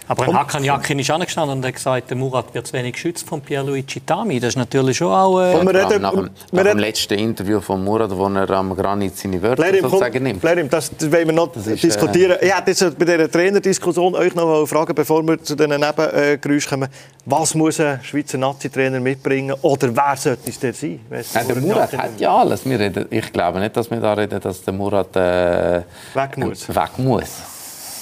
aber 0.08 0.24
ein 0.24 0.34
Hakan 0.34 0.64
Yakin 0.64 1.00
ist 1.00 1.10
angestanden 1.10 1.58
und 1.58 1.66
hat 1.66 1.74
gesagt, 1.74 2.10
der 2.10 2.18
Murat 2.18 2.54
wird 2.54 2.68
zu 2.68 2.74
wenig 2.74 2.94
geschützt 2.94 3.28
von 3.28 3.42
Pierluigi 3.42 4.00
Tami. 4.02 4.40
Das 4.40 4.50
ist 4.50 4.56
natürlich 4.56 4.98
schon 4.98 5.12
auch... 5.12 5.40
Äh, 5.40 5.66
wir 5.66 5.74
reden, 5.74 6.02
nach, 6.02 6.12
dem, 6.12 6.30
nach 6.52 6.64
dem 6.64 6.78
letzten 6.80 7.16
Interview 7.16 7.60
von 7.60 7.84
Murat, 7.84 8.10
wo 8.16 8.28
er 8.28 8.50
am 8.52 8.76
Granit 8.76 9.18
seine 9.18 9.42
Wörter 9.42 9.64
Blerim, 9.64 9.82
sozusagen 9.82 10.24
nimmt. 10.24 10.42
Blerim, 10.42 10.70
das 10.70 10.92
wollen 11.00 11.28
wir 11.28 11.34
noch 11.34 11.56
ist, 11.56 11.84
diskutieren. 11.84 12.38
Äh, 12.40 12.48
ich 12.48 12.56
hätte 12.56 12.72
jetzt 12.72 12.98
bei 12.98 13.06
dieser 13.06 13.30
Trainerdiskussion 13.30 14.16
euch 14.16 14.34
noch 14.34 14.66
fragen, 14.66 14.96
bevor 14.96 15.26
wir 15.28 15.42
zu 15.44 15.56
diesen 15.56 15.80
Nebengeräuschen 15.80 16.70
kommen. 16.70 16.90
Was 17.26 17.54
muss 17.56 17.80
ein 17.80 18.00
Schweizer 18.04 18.38
Nazi-Trainer 18.38 19.02
mitbringen 19.02 19.56
oder 19.62 19.94
wer 19.94 20.16
sollte 20.16 20.50
es 20.50 20.60
der 20.60 20.74
sein? 20.74 21.00
Ja, 21.34 21.44
der 21.44 21.56
Murat 21.58 21.98
hat 21.98 22.20
ja 22.20 22.34
alles. 22.34 22.66
Wir 22.66 22.80
reden, 22.80 23.06
ich 23.10 23.34
glaube 23.34 23.60
nicht, 23.60 23.76
dass 23.76 23.92
wir 23.92 24.00
da 24.00 24.14
reden, 24.14 24.40
dass 24.40 24.64
der 24.64 24.74
Murat 24.74 25.16
äh, 25.16 25.82
weg 26.14 26.38
muss. 26.38 26.70
Weg 26.70 26.98
muss. 26.98 27.57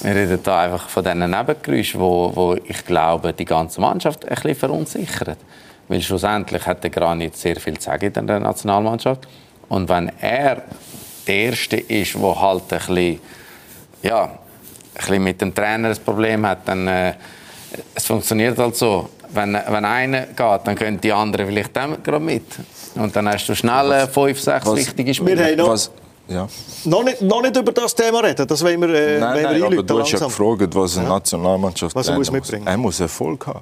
Wir 0.06 0.14
reden 0.16 0.40
hier 0.44 0.54
einfach 0.54 0.88
von 0.88 1.04
diesen 1.04 1.32
Nebengeräuschen, 1.32 2.00
wo, 2.00 2.32
wo 2.36 2.56
ich 2.64 2.86
glaube, 2.86 3.34
die 3.34 3.44
ganze 3.44 3.82
Mannschaft 3.82 4.24
ein 4.24 4.36
bisschen 4.36 4.54
verunsichert. 4.54 5.40
Weil 5.88 6.00
schlussendlich 6.00 6.64
hat 6.68 6.84
der 6.84 6.92
Granit 6.92 7.36
sehr 7.36 7.56
viel 7.56 7.80
zu 7.80 7.86
sagen 7.86 8.14
in 8.14 8.28
der 8.28 8.40
Nationalmannschaft. 8.40 9.28
Und 9.68 9.90
wenn 9.90 10.12
er 10.22 10.62
der 11.26 11.36
Erste 11.36 11.78
ist, 11.78 12.14
der 12.14 12.40
halt 12.40 12.72
ein 12.72 12.78
bisschen, 12.78 13.20
ja, 14.04 14.26
ein 14.26 14.30
bisschen 14.94 15.24
mit 15.24 15.42
dem 15.42 15.56
Trainer 15.56 15.90
ein 15.90 15.98
Problem 15.98 16.46
hat, 16.46 16.60
dann 16.68 16.88
äh, 16.88 17.14
es 17.96 18.06
funktioniert 18.06 18.60
halt 18.60 18.76
so. 18.76 19.10
Wenn, 19.30 19.54
wenn 19.54 19.86
einer 19.86 20.28
geht, 20.28 20.62
dann 20.66 20.76
können 20.76 21.02
die 21.02 21.12
anderen 21.12 21.48
vielleicht 21.48 21.76
dann 21.76 22.04
gerade 22.04 22.24
mit. 22.24 22.46
Und 22.94 23.16
dann 23.16 23.28
hast 23.28 23.48
du 23.48 23.56
schnell 23.56 23.92
äh, 23.92 24.08
fünf, 24.08 24.40
sechs 24.40 24.68
was, 24.68 24.76
wichtige 24.76 25.16
Spieler. 25.16 25.68
Was, 25.68 25.90
ja. 26.28 26.48
Noch, 26.86 27.04
nicht, 27.04 27.22
noch 27.22 27.42
nicht 27.42 27.56
über 27.56 27.72
das 27.72 27.94
Thema 27.94 28.20
reden, 28.20 28.48
das 28.48 28.64
wollen 28.64 28.82
wir, 28.82 28.90
äh, 28.90 29.20
nein, 29.20 29.36
wollen 29.36 29.44
wir 29.44 29.60
nein, 29.60 29.74
aber 29.74 29.84
du 29.84 30.00
hast 30.00 30.12
ja 30.12 30.20
gefragt, 30.20 30.76
was 30.76 30.98
eine 30.98 31.10
Nationalmannschaft 31.10 31.96
was 31.96 32.08
er 32.08 32.16
muss 32.16 32.32
mitbringen. 32.32 32.68
Er 32.68 32.78
muss 32.78 33.00
Erfolg 33.00 33.48
haben. 33.48 33.62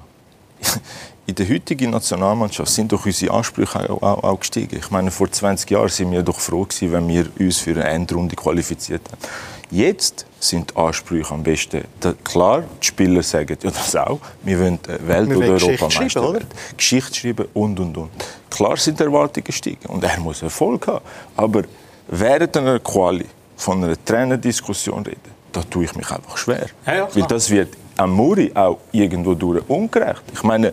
In 1.26 1.34
der 1.34 1.48
heutigen 1.48 1.90
Nationalmannschaft 1.90 2.70
sind 2.70 2.92
doch 2.92 3.06
unsere 3.06 3.32
Ansprüche 3.32 3.88
auch, 3.88 4.02
auch, 4.02 4.24
auch, 4.24 4.38
gestiegen. 4.40 4.76
Ich 4.76 4.90
meine, 4.90 5.10
vor 5.10 5.30
20 5.30 5.70
Jahren 5.70 5.88
sind 5.88 6.12
wir 6.12 6.22
doch 6.22 6.38
froh 6.38 6.64
gewesen, 6.64 6.92
wenn 6.92 7.08
wir 7.08 7.26
uns 7.40 7.58
für 7.58 7.70
eine 7.70 7.84
Endrunde 7.84 8.36
qualifiziert 8.36 9.00
haben. 9.10 9.22
Jetzt 9.70 10.26
sind 10.38 10.70
die 10.70 10.76
Ansprüche 10.76 11.32
am 11.32 11.42
besten. 11.42 11.84
klar, 12.22 12.64
die 12.82 12.86
Spieler 12.86 13.22
sagen 13.22 13.56
ja 13.62 13.70
das 13.70 13.96
auch. 13.96 14.20
Wir 14.42 14.60
wollen 14.60 14.78
Welt- 14.86 15.30
wir 15.30 15.38
oder 15.38 15.48
Europameister 15.48 16.22
werden. 16.22 16.46
Geschichte 16.76 17.14
schreiben 17.14 17.46
und, 17.54 17.80
und, 17.80 17.96
und. 17.96 18.10
Klar 18.50 18.76
sind 18.76 19.00
die 19.00 19.04
Erwartungen 19.04 19.44
gestiegen 19.44 19.86
und 19.88 20.04
er 20.04 20.20
muss 20.20 20.42
Erfolg 20.42 20.86
haben. 20.86 21.04
Aber 21.36 21.62
während 22.08 22.56
einer 22.56 22.78
Quali 22.80 23.26
von 23.56 23.84
einer 23.84 24.02
Trainerdiskussion 24.04 25.04
reden, 25.04 25.34
da 25.52 25.62
tue 25.62 25.84
ich 25.84 25.94
mich 25.94 26.10
einfach 26.10 26.36
schwer. 26.36 26.66
Ja, 26.86 26.94
ja, 26.94 27.08
Weil 27.14 27.22
das 27.24 27.48
wird 27.50 27.76
am 27.96 28.10
Muri 28.10 28.50
auch 28.54 28.78
irgendwo 28.92 29.34
durch 29.34 29.62
ungerecht. 29.68 30.22
Ich 30.32 30.42
meine, 30.42 30.72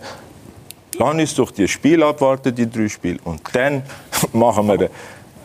lass 0.98 1.14
uns 1.14 1.34
doch 1.34 1.50
die 1.50 1.68
Spiele 1.68 2.06
abwarten, 2.06 2.54
die 2.54 2.68
drei 2.68 2.88
Spiele, 2.88 3.18
und 3.24 3.40
dann 3.52 3.82
machen 4.32 4.66
wir... 4.68 4.90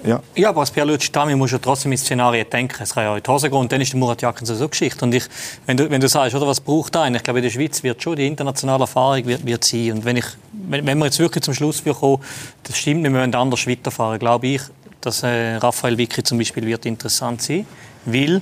Ja. 0.03 0.21
ja, 0.35 0.49
aber 0.49 0.61
als 0.61 0.71
Pierluigi 0.71 1.09
Tami 1.09 1.35
muss 1.35 1.51
ja 1.51 1.57
trotzdem 1.57 1.91
in 1.91 1.97
Szenarien 1.97 2.47
denken. 2.49 2.83
Es 2.83 2.93
kann 2.93 3.03
ja 3.03 3.17
in 3.17 3.23
die 3.23 3.29
Hose 3.29 3.49
gehen 3.49 3.59
und 3.59 3.71
dann 3.71 3.81
ist 3.81 3.91
der 3.91 3.99
Murat 3.99 4.21
Jakin 4.21 4.45
so 4.45 4.69
Geschichte. 4.69 5.03
Und 5.03 5.13
ich, 5.13 5.25
wenn, 5.65 5.75
du, 5.75 5.89
wenn 5.89 5.99
du 5.99 6.07
sagst, 6.07 6.35
oder, 6.35 6.47
was 6.47 6.61
braucht 6.61 6.95
einen? 6.95 7.15
Ich 7.15 7.23
glaube, 7.23 7.39
in 7.39 7.43
der 7.43 7.49
Schweiz 7.49 7.81
wird 7.81 8.01
schon 8.01 8.15
die 8.15 8.27
internationale 8.27 8.81
Erfahrung 8.81 9.25
wird, 9.25 9.45
wird 9.45 9.63
sein. 9.65 9.93
Und 9.93 10.05
wenn, 10.05 10.17
ich, 10.17 10.25
wenn, 10.53 10.85
wenn 10.85 10.97
wir 10.99 11.05
jetzt 11.05 11.19
wirklich 11.19 11.43
zum 11.43 11.55
Schluss 11.55 11.83
kommen, 11.83 12.21
das 12.63 12.77
stimmt, 12.77 13.03
wir 13.03 13.09
müssen 13.09 13.33
anders 13.33 13.67
weiterfahren, 13.67 14.19
glaube 14.19 14.47
ich, 14.47 14.61
dass 15.07 15.23
äh, 15.23 15.55
Raphael 15.55 15.97
Vicky 15.97 16.21
zum 16.21 16.37
Beispiel 16.37 16.65
wird 16.65 16.85
interessant 16.85 17.41
sein, 17.41 17.65
weil 18.05 18.41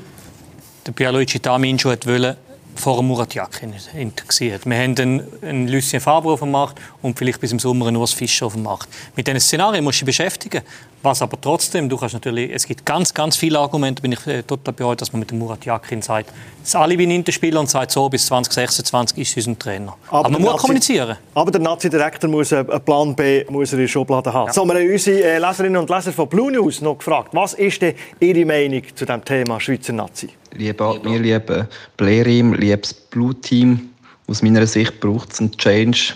der 0.86 0.91
Pierluigi 0.91 1.39
Tamincio 1.39 1.91
wollte 1.91 2.38
vor 2.75 3.01
Murat 3.01 3.33
Yakin 3.33 3.73
interessiert. 3.93 4.65
Wir 4.65 4.77
haben 4.77 4.95
einen, 4.97 5.27
einen 5.41 5.67
Lucien 5.67 6.01
Fabre 6.01 6.33
auf 6.33 6.39
dem 6.39 6.51
Markt 6.51 6.79
und 7.01 7.17
vielleicht 7.17 7.41
bis 7.41 7.51
im 7.51 7.59
Sommer 7.59 7.88
einen 7.88 7.97
Urs 7.97 8.13
Fischer 8.13 8.45
auf 8.45 8.53
dem 8.53 8.63
Markt. 8.63 8.88
Mit 9.15 9.27
diesen 9.27 9.39
Szenarien 9.39 9.83
musst 9.83 10.01
du 10.01 10.05
dich 10.05 10.17
beschäftigen. 10.17 10.61
Was 11.01 11.21
aber 11.21 11.39
trotzdem, 11.39 11.88
du 11.88 11.97
kannst 11.97 12.15
natürlich, 12.15 12.51
es 12.51 12.65
gibt 12.65 12.83
ganz, 12.83 13.13
ganz 13.13 13.38
viele 13.38 13.59
Argumente, 13.59 14.01
bin 14.01 14.11
ich 14.11 14.25
äh, 14.25 14.41
total 14.41 14.73
bei 14.73 14.85
euch, 14.85 14.97
dass 14.97 15.13
man 15.13 15.19
mit 15.19 15.29
dem 15.29 15.38
Murat 15.38 15.63
Yakin 15.63 16.01
sagt, 16.01 16.31
das 16.63 16.75
Alibi 16.75 17.05
nimmt 17.05 17.27
den 17.27 17.31
Spieler 17.31 17.59
und 17.59 17.69
sagt 17.69 17.91
so, 17.91 18.09
bis 18.09 18.25
2026 18.25 19.19
ist 19.19 19.38
unser 19.38 19.59
Trainer. 19.59 19.95
Aber, 20.07 20.19
aber 20.19 20.29
man 20.31 20.41
muss 20.41 20.51
Nazi, 20.51 20.61
kommunizieren. 20.61 21.17
Aber 21.35 21.51
der 21.51 21.61
Nazi-Direktor 21.61 22.27
muss 22.27 22.51
einen 22.51 22.67
Plan 22.83 23.15
B 23.15 23.45
muss 23.49 23.71
er 23.71 23.77
in 23.77 23.83
der 23.83 23.88
Schublade 23.88 24.33
haben. 24.33 24.47
Ja. 24.47 24.53
So, 24.53 24.65
wir 24.65 24.73
haben 24.73 24.91
unsere 24.91 25.23
äh, 25.23 25.38
Leserinnen 25.38 25.77
und 25.77 25.89
Leser 25.89 26.11
von 26.11 26.27
Blue 26.27 26.51
News 26.51 26.81
noch 26.81 26.97
gefragt, 26.97 27.29
was 27.33 27.53
ist 27.53 27.83
denn 27.83 27.93
Ihre 28.19 28.43
Meinung 28.45 28.81
zu 28.95 29.05
dem 29.05 29.23
Thema 29.23 29.59
Schweizer 29.59 29.93
Nazi? 29.93 30.29
Liebe 30.58 30.84
Admir, 30.84 31.20
liebe 31.20 31.68
Blerim, 31.98 32.54
liebes 32.54 32.94
Blue 32.94 33.36
Team. 33.36 33.89
Aus 34.28 34.41
meiner 34.41 34.65
Sicht 34.65 35.00
braucht 35.00 35.34
es 35.34 35.39
einen 35.39 35.52
Change. 35.52 36.13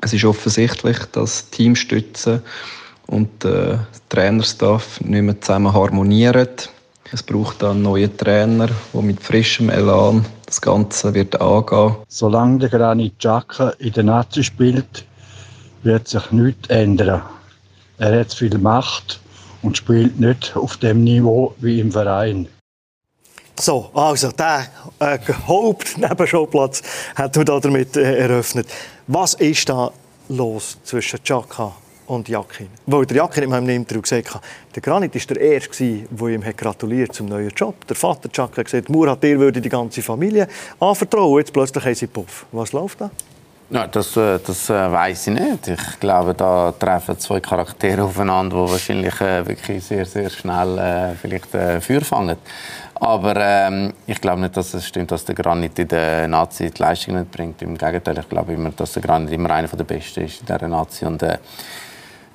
Es 0.00 0.12
ist 0.12 0.24
offensichtlich, 0.24 0.98
dass 1.12 1.50
Teamstützen 1.50 2.42
und 3.06 3.28
der 3.42 3.86
Trainerstaff 4.08 5.00
nicht 5.00 5.22
mehr 5.22 5.40
zusammen 5.40 5.72
harmonieren. 5.72 6.48
Es 7.12 7.22
braucht 7.22 7.62
einen 7.62 7.82
neuen 7.82 8.16
Trainer, 8.16 8.68
der 8.94 9.02
mit 9.02 9.22
frischem 9.22 9.68
Elan 9.68 10.24
das 10.46 10.60
Ganze 10.60 11.12
wird 11.12 11.38
angehen. 11.40 11.96
Solange 12.08 12.58
der 12.60 12.68
Granit 12.68 13.18
Xhaka 13.18 13.70
in 13.78 13.92
der 13.92 14.04
Nazi 14.04 14.44
spielt, 14.44 15.04
wird 15.82 16.08
sich 16.08 16.30
nichts 16.30 16.68
ändern. 16.68 17.22
Er 17.98 18.20
hat 18.20 18.32
viel 18.32 18.56
Macht 18.58 19.20
und 19.62 19.76
spielt 19.76 20.18
nicht 20.18 20.56
auf 20.56 20.76
dem 20.76 21.04
Niveau 21.04 21.54
wie 21.60 21.80
im 21.80 21.92
Verein. 21.92 22.48
So, 23.62 23.90
also 23.94 24.32
der 24.32 24.66
äh, 24.98 25.18
Hauptnebenschauplatz 25.46 26.82
hat 27.14 27.36
man 27.36 27.60
damit 27.60 27.96
äh, 27.96 28.18
eröffnet. 28.18 28.66
Was 29.06 29.34
ist 29.34 29.68
da 29.68 29.92
los 30.28 30.78
zwischen 30.82 31.22
Chaka 31.22 31.70
und 32.08 32.28
Jakin? 32.28 32.66
Weil 32.86 33.06
der 33.06 33.18
Jakin 33.18 33.44
in 33.44 33.50
meinem 33.50 33.68
Interview 33.68 34.02
gesagt 34.02 34.34
hat, 34.34 34.42
der 34.74 34.82
Granit 34.82 35.14
war 35.14 35.36
der 35.36 35.40
Erste, 35.40 36.00
der 36.10 36.28
ihm 36.28 36.42
gratuliert 36.56 37.14
zum 37.14 37.26
neuen 37.26 37.50
Job. 37.50 37.86
Der 37.86 37.94
Vater 37.94 38.28
Chaka 38.32 38.56
hat 38.56 38.64
gesagt, 38.64 38.88
Murat, 38.88 39.22
dir 39.22 39.38
würde 39.38 39.60
die 39.60 39.68
ganze 39.68 40.02
Familie 40.02 40.48
anvertrauen. 40.80 41.38
Jetzt 41.38 41.52
plötzlich 41.52 41.84
haben 41.84 41.94
sie 41.94 42.08
Puff. 42.08 42.46
Was 42.50 42.72
läuft 42.72 43.00
da? 43.00 43.12
Ja, 43.70 43.86
das 43.86 44.16
äh, 44.18 44.38
das 44.44 44.68
äh, 44.68 44.92
weiß 44.92 45.28
ich 45.28 45.34
nicht. 45.34 45.68
Ich 45.68 46.00
glaube, 46.00 46.34
da 46.34 46.72
treffen 46.72 47.18
zwei 47.18 47.40
Charaktere 47.40 48.02
aufeinander, 48.02 48.66
die 48.66 48.72
wahrscheinlich 48.72 49.18
äh, 49.20 49.46
wirklich 49.46 49.82
sehr, 49.82 50.04
sehr 50.04 50.28
schnell 50.28 50.78
äh, 50.78 51.14
vielleicht 51.14 51.54
äh, 51.54 51.80
Feuer 51.80 52.02
fangen. 52.02 52.36
Aber 53.02 53.34
ähm, 53.36 53.94
ich 54.06 54.20
glaube 54.20 54.42
nicht, 54.42 54.56
dass 54.56 54.74
es 54.74 54.86
stimmt, 54.86 55.10
dass 55.10 55.24
der 55.24 55.34
Granit 55.34 55.76
in 55.76 55.88
der 55.88 56.28
Nazi 56.28 56.70
die 56.70 56.80
Leistung 56.80 57.18
nicht 57.18 57.32
bringt. 57.32 57.60
Im 57.60 57.76
Gegenteil, 57.76 58.16
ich 58.16 58.28
glaube 58.28 58.52
immer, 58.52 58.70
dass 58.70 58.92
der 58.92 59.02
Granit 59.02 59.32
immer 59.32 59.50
einer 59.50 59.66
der 59.66 59.82
Besten 59.82 60.22
ist 60.22 60.42
in 60.42 60.46
dieser 60.46 60.68
Nazi. 60.68 61.04
Und, 61.04 61.20
äh, 61.24 61.38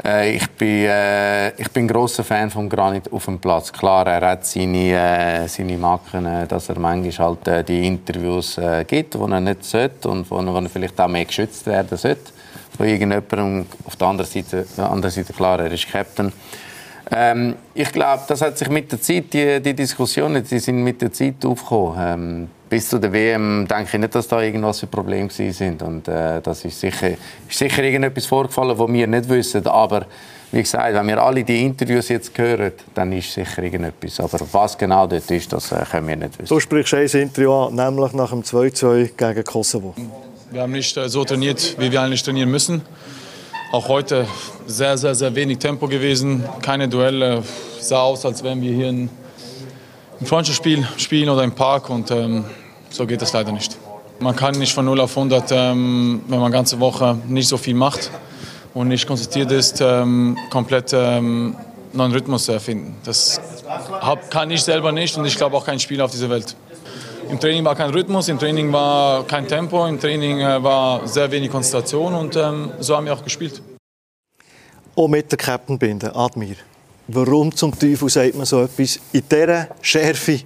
äh, 0.03 0.35
ich 0.35 0.45
bin, 0.49 0.87
äh, 0.87 1.51
ich 1.51 1.71
bin 1.71 1.85
ein 1.85 1.87
grosser 1.87 2.25
Fan 2.25 2.49
von 2.49 2.67
Granit 2.67 3.09
auf 3.13 3.23
dem 3.23 3.39
Platz. 3.39 3.71
Klar, 3.71 4.07
er 4.07 4.31
hat 4.31 4.45
seine, 4.45 4.91
äh, 4.91 5.47
seine 5.47 5.77
Macken, 5.77 6.25
äh, 6.25 6.45
dass 6.45 6.67
er 6.67 6.77
manchmal 6.77 7.27
halt 7.29 7.47
äh, 7.47 7.63
die 7.63 7.87
Interviews 7.87 8.57
äh, 8.57 8.83
gibt, 8.83 9.13
die 9.13 9.19
er 9.19 9.39
nicht 9.39 9.63
sollte 9.63 10.09
und 10.09 10.29
wo, 10.29 10.35
wo 10.35 10.57
er 10.57 10.69
vielleicht 10.69 10.99
auch 10.99 11.07
mehr 11.07 11.23
geschützt 11.23 11.65
werden 11.65 11.97
sollte 11.97 12.33
von 12.75 12.85
irgendjemandem. 12.85 13.65
Auf 13.85 13.95
der 13.95 14.07
anderen 14.09 14.29
Seite, 14.29 14.67
der 14.77 14.91
anderen 14.91 15.11
Seite 15.13 15.31
klar, 15.31 15.61
er 15.61 15.71
ist 15.71 15.89
Captain. 15.89 16.33
Ähm, 17.11 17.55
ich 17.73 17.91
glaube, 17.91 18.23
das 18.27 18.41
hat 18.41 18.57
sich 18.57 18.69
mit 18.69 18.91
der 18.91 19.01
Zeit, 19.01 19.33
die, 19.33 19.61
die 19.61 19.73
Diskussionen, 19.73 20.43
die 20.43 20.59
sind 20.59 20.83
mit 20.83 21.01
der 21.01 21.11
Zeit 21.11 21.45
aufgekommen. 21.45 21.95
Ähm, 21.99 22.47
bis 22.69 22.89
zu 22.89 22.99
der 22.99 23.13
WM 23.13 23.65
denke 23.67 23.89
ich 23.93 23.99
nicht, 23.99 24.13
dass 24.13 24.27
da 24.27 24.41
irgendwas 24.41 24.81
für 24.81 24.87
Probleme 24.87 25.29
sind 25.29 25.81
und 25.81 26.07
äh, 26.07 26.41
das 26.41 26.65
ist 26.65 26.79
sicher, 26.79 27.11
ist 27.11 27.57
sicher 27.57 27.81
irgendetwas 27.81 28.25
vorgefallen, 28.25 28.77
was 28.77 28.91
wir 28.91 29.07
nicht 29.07 29.29
wissen, 29.29 29.65
aber 29.67 30.05
wie 30.51 30.61
gesagt, 30.61 30.93
wenn 30.93 31.07
wir 31.07 31.21
alle 31.21 31.43
die 31.43 31.63
Interviews 31.63 32.09
jetzt 32.09 32.37
hören, 32.37 32.71
dann 32.93 33.11
ist 33.11 33.33
sicher 33.33 33.63
irgendetwas. 33.63 34.19
Aber 34.19 34.39
was 34.51 34.77
genau 34.77 35.05
dort 35.05 35.29
ist, 35.29 35.51
das 35.51 35.71
äh, 35.71 35.83
können 35.89 36.07
wir 36.07 36.15
nicht 36.15 36.39
wissen. 36.39 36.47
Du 36.47 36.59
sprichst 36.59 36.93
ein 36.93 37.05
Interview 37.05 37.53
an, 37.53 37.75
nämlich 37.75 38.13
nach 38.13 38.29
dem 38.29 38.43
2-2 38.43 39.11
gegen 39.17 39.43
Kosovo. 39.43 39.93
Wir 40.51 40.61
haben 40.61 40.71
nicht 40.71 40.95
äh, 40.95 41.09
so 41.09 41.25
trainiert, 41.25 41.75
wie 41.77 41.91
wir 41.91 42.01
eigentlich 42.01 42.23
trainieren 42.23 42.49
müssen. 42.49 42.81
Auch 43.69 43.89
heute 43.89 44.25
sehr, 44.65 44.97
sehr, 44.97 45.13
sehr 45.13 45.35
wenig 45.35 45.57
Tempo 45.57 45.89
gewesen, 45.89 46.45
keine 46.61 46.87
Duelle. 46.87 47.43
Sah 47.81 47.99
aus, 47.99 48.25
als 48.25 48.41
wären 48.41 48.61
wir 48.61 48.73
hier 48.73 48.87
ein, 48.87 49.09
Freundschaftsspiel 50.23 50.87
spielen 50.97 51.29
oder 51.29 51.43
im 51.43 51.51
Park 51.51 51.89
und 51.89 52.09
ähm, 52.09 52.45
so 52.89 53.05
geht 53.05 53.21
es 53.21 53.33
leider 53.33 53.51
nicht. 53.51 53.77
Man 54.19 54.35
kann 54.35 54.57
nicht 54.57 54.73
von 54.73 54.85
0 54.85 55.01
auf 55.01 55.15
100, 55.17 55.51
ähm, 55.51 56.21
wenn 56.27 56.39
man 56.39 56.51
ganze 56.51 56.79
Woche 56.79 57.17
nicht 57.27 57.49
so 57.49 57.57
viel 57.57 57.75
macht 57.75 58.09
und 58.73 58.87
nicht 58.87 59.05
konzentriert 59.05 59.51
ist, 59.51 59.81
ähm, 59.81 60.37
komplett 60.49 60.93
ähm, 60.93 61.55
neuen 61.91 62.13
Rhythmus 62.13 62.47
erfinden. 62.47 62.95
Das 63.03 63.41
kann 64.29 64.49
ich 64.49 64.63
selber 64.63 64.93
nicht 64.93 65.17
und 65.17 65.25
ich 65.25 65.35
glaube 65.35 65.57
auch 65.57 65.65
kein 65.65 65.79
Spieler 65.79 66.05
auf 66.05 66.11
dieser 66.11 66.29
Welt. 66.29 66.55
Im 67.29 67.39
Training 67.39 67.65
war 67.65 67.75
kein 67.75 67.89
Rhythmus, 67.89 68.29
im 68.29 68.39
Training 68.39 68.71
war 68.71 69.25
kein 69.25 69.47
Tempo, 69.47 69.85
im 69.85 69.99
Training 69.99 70.39
äh, 70.39 70.63
war 70.63 71.05
sehr 71.07 71.29
wenig 71.29 71.51
Konzentration 71.51 72.13
und 72.13 72.35
ähm, 72.37 72.71
so 72.79 72.95
haben 72.95 73.05
wir 73.05 73.13
auch 73.13 73.23
gespielt. 73.23 73.61
Auch 74.95 75.07
mit 75.07 75.29
der 75.31 75.37
Captainbinde, 75.37 76.15
Admir. 76.15 76.55
Warum 77.07 77.53
zum 77.53 77.77
Teufel 77.77 78.09
sagt 78.09 78.35
man 78.35 78.45
so 78.45 78.63
etwas 78.63 78.99
in 79.11 79.23
dieser 79.29 79.67
Schärfe 79.81 80.39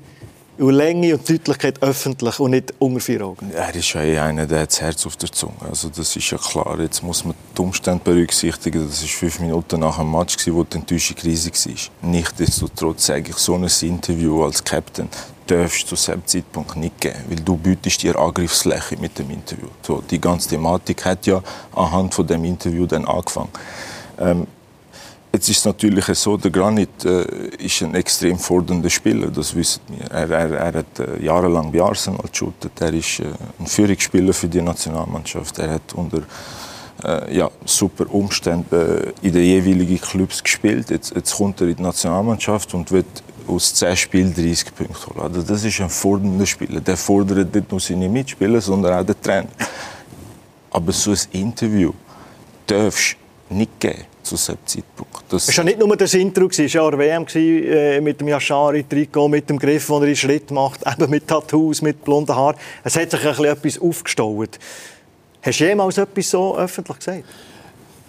und 0.61 0.73
Länge 0.73 1.15
und 1.15 1.27
Deutlichkeit 1.27 1.81
öffentlich 1.81 2.39
und 2.39 2.51
nicht 2.51 2.73
unter 2.79 2.99
vier 2.99 3.21
Augen? 3.21 3.51
Er 3.51 3.73
ist 3.73 3.93
ja 3.93 4.01
eh 4.01 4.19
einer, 4.19 4.45
der 4.45 4.61
hat 4.61 4.71
das 4.71 4.81
Herz 4.81 5.05
auf 5.05 5.15
der 5.15 5.31
Zunge. 5.31 5.53
Also 5.69 5.89
das 5.89 6.15
ist 6.15 6.29
ja 6.29 6.37
klar. 6.37 6.79
Jetzt 6.79 7.03
muss 7.03 7.25
man 7.25 7.33
die 7.57 7.61
Umstände 7.61 8.01
berücksichtigen. 8.03 8.87
Das 8.87 9.01
war 9.01 9.09
fünf 9.09 9.39
Minuten 9.39 9.79
nach 9.79 9.97
dem 9.97 10.11
Match, 10.11 10.37
wo 10.47 10.63
die 10.63 10.77
Enttäuschung 10.77 11.17
riesig 11.23 11.53
war. 11.65 12.09
Nichtsdestotrotz 12.09 13.07
sage 13.07 13.31
ich, 13.31 13.37
so 13.37 13.55
ein 13.55 13.67
Interview 13.81 14.43
als 14.43 14.63
Captain 14.63 15.09
darfst 15.47 15.91
du 15.91 15.95
zu 15.95 15.95
diesem 15.95 16.25
Zeitpunkt 16.25 16.75
nicht 16.77 16.99
geben, 17.01 17.19
weil 17.27 17.39
du 17.39 17.57
bietest 17.57 18.03
dir 18.03 18.17
Angriffsfläche 18.17 18.97
mit 18.97 19.17
dem 19.17 19.29
Interview. 19.31 19.67
So, 19.81 20.01
die 20.09 20.21
ganze 20.21 20.49
Thematik 20.49 21.03
hat 21.03 21.25
ja 21.25 21.41
anhand 21.75 22.13
von 22.13 22.25
dem 22.27 22.45
Interview 22.45 22.85
dann 22.85 23.05
angefangen. 23.05 23.49
Ähm, 24.19 24.47
Jetzt 25.33 25.47
ist 25.47 25.59
es 25.59 25.65
natürlich 25.65 26.05
so, 26.05 26.35
der 26.35 26.51
Granit 26.51 27.05
äh, 27.05 27.23
ist 27.57 27.81
ein 27.83 27.95
extrem 27.95 28.37
fordernder 28.37 28.89
Spieler, 28.89 29.27
das 29.27 29.55
wissen 29.55 29.81
wir. 29.87 30.11
Er, 30.11 30.29
er, 30.29 30.51
er 30.51 30.73
hat 30.73 30.99
äh, 30.99 31.23
jahrelang 31.23 31.71
bei 31.71 31.81
Arsenal 31.81 32.25
geshootet, 32.29 32.73
er 32.81 32.93
ist 32.93 33.21
äh, 33.21 33.27
ein 33.57 33.65
Führungsspieler 33.65 34.33
für 34.33 34.49
die 34.49 34.61
Nationalmannschaft, 34.61 35.57
er 35.59 35.75
hat 35.75 35.93
unter 35.93 36.23
äh, 37.05 37.37
ja, 37.37 37.49
super 37.63 38.13
Umständen 38.13 38.75
äh, 38.75 39.13
in 39.25 39.31
den 39.31 39.43
jeweiligen 39.43 40.01
Clubs 40.01 40.43
gespielt. 40.43 40.89
Jetzt, 40.89 41.15
jetzt 41.15 41.33
kommt 41.33 41.61
er 41.61 41.69
in 41.69 41.77
die 41.77 41.81
Nationalmannschaft 41.81 42.73
und 42.73 42.91
wird 42.91 43.23
aus 43.47 43.73
10 43.73 43.95
Spielen 43.95 44.33
30 44.33 44.75
Punkte 44.75 45.07
holen. 45.07 45.21
Also 45.21 45.43
das 45.43 45.63
ist 45.63 45.79
ein 45.79 45.89
fordernder 45.89 46.45
Spieler. 46.45 46.81
Der 46.81 46.97
fordert 46.97 47.55
nicht 47.55 47.71
nur 47.71 47.79
seine 47.79 48.09
Mitspieler, 48.09 48.59
sondern 48.59 48.99
auch 48.99 49.05
den 49.05 49.19
Trainer. 49.21 49.47
Aber 50.71 50.91
so 50.91 51.11
ein 51.11 51.19
Interview 51.31 51.93
darfst 52.67 53.15
du 53.49 53.55
nicht 53.55 53.79
geben 53.79 54.10
zu 54.37 54.53
diesem 54.53 54.57
Zeitpunkt. 54.65 55.23
Das 55.29 55.47
war 55.47 55.55
ja 55.55 55.63
nicht 55.63 55.79
nur 55.79 55.95
das 55.95 56.13
Intro, 56.13 56.47
es 56.47 56.59
war 56.59 56.65
ja 56.65 56.97
WM 56.97 57.25
äh, 57.35 58.01
mit 58.01 58.19
dem 58.19 58.27
Yashari-Trikot, 58.27 59.27
mit 59.27 59.49
dem 59.49 59.59
Griff, 59.59 59.87
den 59.87 59.95
er 59.95 60.01
einen 60.03 60.15
Schritt 60.15 60.51
macht, 60.51 60.81
eben 60.91 61.09
mit 61.09 61.27
Tattoos, 61.27 61.81
mit 61.81 62.03
blonden 62.03 62.35
Haaren. 62.35 62.57
Es 62.83 62.95
hat 62.95 63.11
sich 63.11 63.21
ein 63.21 63.29
bisschen 63.29 63.45
etwas 63.45 63.79
aufgestaut. 63.79 64.59
Hast 65.41 65.59
du 65.59 65.65
jemals 65.65 65.97
etwas 65.97 66.29
so 66.29 66.57
öffentlich 66.57 66.99
gesagt? 66.99 67.23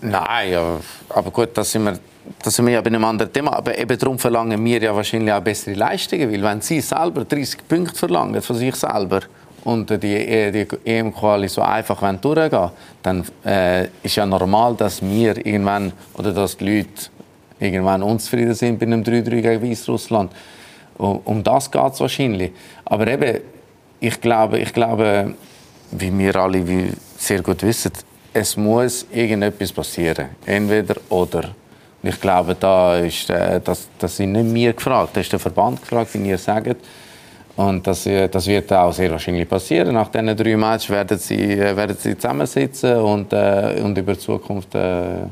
Nein, 0.02 0.80
aber 1.08 1.30
gut, 1.30 1.50
das 1.54 1.70
sind 1.70 1.84
wir, 1.84 1.98
das 2.42 2.54
sind 2.54 2.66
wir 2.66 2.74
ja 2.74 2.80
bei 2.80 2.88
einem 2.88 3.04
anderen 3.04 3.32
Thema. 3.32 3.52
Aber 3.54 3.76
eben 3.76 3.96
darum 3.96 4.18
verlangen 4.18 4.62
wir 4.64 4.82
ja 4.82 4.94
wahrscheinlich 4.94 5.32
auch 5.32 5.40
bessere 5.40 5.74
Leistungen, 5.74 6.30
weil 6.30 6.42
wenn 6.42 6.60
sie 6.60 6.80
selber 6.80 7.24
30 7.24 7.66
Punkte 7.68 7.94
verlangen 7.94 8.42
von 8.42 8.56
sich 8.56 8.74
selber, 8.74 9.20
und 9.64 9.90
die, 10.02 10.14
äh, 10.14 10.50
die 10.50 10.66
EM-Quali 10.84 11.48
so 11.48 11.62
einfach 11.62 12.00
durchgehen 12.20 12.70
dann 13.02 13.24
äh, 13.44 13.86
ist 14.02 14.16
ja 14.16 14.26
normal, 14.26 14.74
dass 14.74 15.02
wir 15.02 15.44
irgendwann 15.44 15.92
oder 16.14 16.32
dass 16.32 16.56
die 16.56 16.64
Leute 16.64 17.10
irgendwann 17.60 18.02
unzufrieden 18.02 18.54
sind 18.54 18.78
bei 18.78 18.86
einem 18.86 19.02
3-3 19.02 19.40
gegen 19.40 19.70
Weißrussland. 19.70 20.32
Um, 20.98 21.20
um 21.24 21.42
das 21.42 21.70
geht 21.70 21.92
es 21.92 22.00
wahrscheinlich. 22.00 22.52
Aber 22.84 23.06
eben, 23.06 23.40
ich 24.00 24.20
glaube, 24.20 24.58
ich 24.58 24.72
glaube, 24.72 25.34
wie 25.92 26.18
wir 26.18 26.36
alle 26.36 26.64
sehr 27.16 27.42
gut 27.42 27.62
wissen, 27.62 27.92
es 28.32 28.56
muss 28.56 29.06
irgendetwas 29.12 29.72
passieren. 29.72 30.30
Entweder 30.46 30.96
oder. 31.08 31.54
Und 32.02 32.08
ich 32.08 32.20
glaube, 32.20 32.56
da 32.58 32.96
ist, 32.96 33.30
äh, 33.30 33.60
das, 33.60 33.88
das 33.98 34.16
sind 34.16 34.32
nicht 34.32 34.52
wir 34.52 34.72
gefragt, 34.72 35.10
das 35.16 35.24
ist 35.24 35.32
der 35.32 35.38
Verband 35.38 35.80
gefragt, 35.80 36.14
wie 36.14 36.28
ihr 36.28 36.38
sagt. 36.38 36.76
Und 37.56 37.86
das, 37.86 38.04
das 38.04 38.46
wird 38.46 38.72
auch 38.72 38.92
sehr 38.92 39.10
wahrscheinlich 39.10 39.48
passieren. 39.48 39.94
Nach 39.94 40.08
diesen 40.08 40.34
drei 40.36 40.56
Matches 40.56 40.88
werden 40.88 41.18
sie, 41.18 41.52
äh, 41.52 41.76
werden 41.76 41.96
sie 41.98 42.16
zusammensitzen 42.16 42.96
und, 42.96 43.32
äh, 43.32 43.80
und 43.82 43.96
über 43.98 44.14
die 44.14 44.18
Zukunft. 44.18 44.74
Äh, 44.74 45.26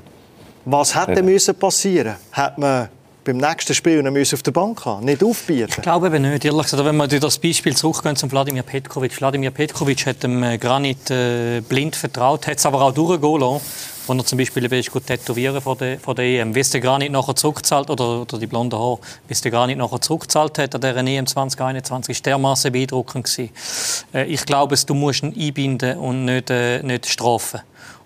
Was 0.66 0.94
hätte 0.94 1.22
müssen 1.22 1.54
passieren? 1.54 2.16
Hat 2.32 2.58
man 2.58 2.88
beim 3.32 3.36
nächsten 3.36 3.74
Spiel 3.74 4.02
noch 4.02 4.32
auf 4.32 4.42
der 4.42 4.50
Bank 4.50 4.84
haben, 4.84 5.04
nicht 5.04 5.22
aufbieten? 5.22 5.68
Ich 5.68 5.82
glaube 5.82 6.08
eben 6.08 6.22
nicht. 6.22 6.44
Ehrlich 6.44 6.62
gesagt, 6.62 6.84
wenn 6.84 6.96
wir 6.96 7.06
das 7.06 7.38
Beispiel 7.38 7.76
zurückgehen 7.76 8.16
zum 8.16 8.30
Wladimir 8.32 8.62
Petkovic. 8.62 9.20
Wladimir 9.20 9.52
Petkovic 9.52 10.06
hat 10.06 10.22
dem 10.22 10.42
äh, 10.42 10.58
Granit 10.58 11.10
äh, 11.10 11.60
blind 11.60 11.94
vertraut, 11.94 12.46
hat 12.46 12.58
es 12.58 12.66
aber 12.66 12.82
auch 12.82 12.92
durchgehen 12.92 13.40
lassen 13.40 13.60
wo 14.06 14.14
er 14.14 14.24
zum 14.24 14.38
Beispiel 14.38 14.64
ist 14.72 14.90
gut 14.90 15.06
tätowieren 15.06 15.60
vor 15.60 15.76
der, 15.76 16.00
vor 16.00 16.16
der 16.16 16.24
EM. 16.24 16.52
Bis 16.52 16.70
der 16.70 16.80
gar 16.80 16.98
nicht 16.98 17.12
nachher 17.12 17.36
zurückzahlt 17.36 17.90
oder, 17.90 18.22
oder 18.22 18.38
die 18.38 18.48
blonden 18.48 18.76
Haare, 18.76 18.98
bis 19.28 19.40
der 19.40 19.52
gar 19.52 19.68
nicht 19.68 19.76
nachher 19.76 20.00
zurückzahlt 20.00 20.58
hat 20.58 20.74
an 20.74 20.80
der 20.80 20.96
EM 20.96 21.28
2021, 21.28 22.16
ist 22.16 22.26
dermaßen 22.26 22.72
beeindruckend. 22.72 23.38
Äh, 23.38 24.24
ich 24.24 24.44
glaube, 24.46 24.74
du 24.84 24.94
musst 24.94 25.22
ihn 25.22 25.32
einbinden 25.38 25.98
und 25.98 26.24
nicht, 26.24 26.50
äh, 26.50 26.82
nicht 26.82 27.06
strafen. 27.06 27.60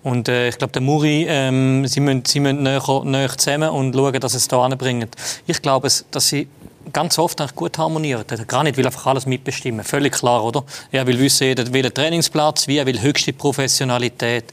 Und 0.05 0.29
äh, 0.29 0.49
ich 0.49 0.59
glaube, 0.59 0.73
der 0.73 0.83
Muri, 0.83 1.27
ähm, 1.27 1.87
sie 1.87 2.01
müssen, 2.01 2.25
sie 2.27 2.39
müssen 2.39 2.63
näher, 2.63 2.83
näher 3.05 3.37
zusammen 3.37 3.71
und 3.71 3.95
schauen, 3.95 4.21
dass 4.21 4.35
es 4.35 4.47
da 4.47 4.63
anbringt. 4.63 5.17
Ich 5.47 5.63
glaube, 5.63 5.89
dass 6.11 6.29
sie 6.29 6.47
ganz 6.93 7.19
oft 7.19 7.41
eigentlich 7.41 7.55
gut 7.55 7.79
harmoniert. 7.79 8.31
Er 8.31 8.45
gar 8.45 8.63
nicht 8.63 8.77
will 8.77 8.87
einfach 8.87 9.07
alles 9.07 9.27
mitbestimmen. 9.27 9.85
Völlig 9.85 10.13
klar, 10.13 10.45
oder? 10.45 10.65
Er 10.93 11.07
will 11.07 11.19
wissen, 11.19 11.45
jeder 11.45 11.73
will 11.73 11.85
einen 11.85 11.95
Trainingsplatz, 11.95 12.69
wie 12.69 12.79
er 12.79 12.87
will 12.87 13.01
höchste 13.01 13.33
Professionalität. 13.33 14.45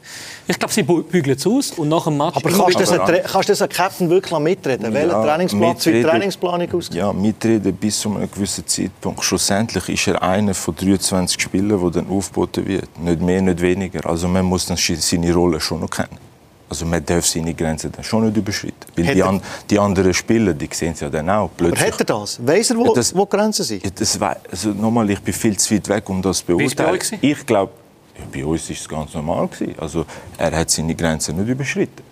Ich 0.46 0.58
glaube, 0.58 0.72
sie 0.72 0.82
bügeln 0.82 1.36
es 1.36 1.46
aus 1.46 1.72
und 1.72 1.88
nach 1.88 2.04
dem 2.04 2.16
Match... 2.16 2.36
Aber 2.36 2.50
kannst 2.50 2.74
du 2.74 2.78
das, 2.80 2.92
ein, 2.92 3.22
kannst 3.24 3.48
du 3.48 3.54
das 3.54 3.68
Captain 3.68 4.10
wirklich 4.10 4.38
mitreden? 4.38 4.86
Ja, 4.86 4.92
Welcher 4.92 5.22
Trainingsplatz, 5.22 5.86
wie 5.86 5.92
die 5.92 6.02
Trainingsplanung 6.02 6.74
aussieht? 6.74 6.94
Ja, 6.94 7.12
mitreden 7.12 7.74
bis 7.74 8.00
zu 8.00 8.14
einem 8.14 8.30
gewissen 8.30 8.66
Zeitpunkt. 8.66 9.22
Schlussendlich 9.24 9.88
ist 9.88 10.08
er 10.08 10.22
einer 10.22 10.54
von 10.54 10.74
23 10.74 11.40
Spielern, 11.40 11.80
der 11.80 12.02
dann 12.02 12.10
aufgeboten 12.10 12.66
wird. 12.66 12.98
Nicht 12.98 13.20
mehr, 13.20 13.42
nicht 13.42 13.60
weniger. 13.60 14.08
Also 14.08 14.28
man 14.28 14.44
muss 14.44 14.66
dann 14.66 14.76
seine 14.76 15.32
Rolle 15.32 15.60
schon 15.60 15.80
noch 15.80 15.90
kennen. 15.90 16.31
Also 16.72 16.86
man 16.86 17.04
darf 17.04 17.26
seine 17.26 17.52
Grenzen 17.52 17.92
dann 17.92 18.02
schon 18.02 18.24
nicht 18.24 18.34
überschreiten. 18.34 18.76
Weil 18.96 19.14
die, 19.14 19.22
an, 19.22 19.42
die, 19.68 19.78
anderen 19.78 20.14
Spieler, 20.14 20.54
die 20.54 20.70
sehen 20.72 20.94
es 20.94 21.00
ja 21.00 21.10
dann 21.10 21.28
auch. 21.28 21.50
Plötzlich. 21.54 21.82
Aber 21.82 21.92
hat 21.92 22.00
er 22.00 22.06
das? 22.06 22.46
Weiss 22.46 22.70
er, 22.70 22.78
wo, 22.78 22.86
ja, 22.86 22.92
das, 22.94 23.14
wo 23.14 23.26
die 23.26 23.36
Grenzen 23.36 23.62
sind? 23.62 23.84
Ja, 23.84 23.90
das, 23.94 24.18
also 24.50 24.70
nochmal, 24.70 25.10
ich 25.10 25.20
bin 25.20 25.34
viel 25.34 25.54
zu 25.58 25.74
weit 25.74 25.86
weg, 25.86 26.08
um 26.08 26.22
das 26.22 26.38
zu 26.38 26.46
beurteilen. 26.46 26.98
Ich 27.20 27.44
glaube, 27.44 27.72
ja, 28.18 28.24
bei 28.32 28.42
uns 28.46 28.70
war 28.70 28.76
es 28.76 28.88
ganz 28.88 29.12
normal. 29.12 29.48
Gewesen. 29.48 29.74
Also 29.78 30.06
er 30.38 30.56
hat 30.56 30.70
seine 30.70 30.94
Grenzen 30.94 31.36
nicht 31.36 31.50
überschritten. 31.50 32.02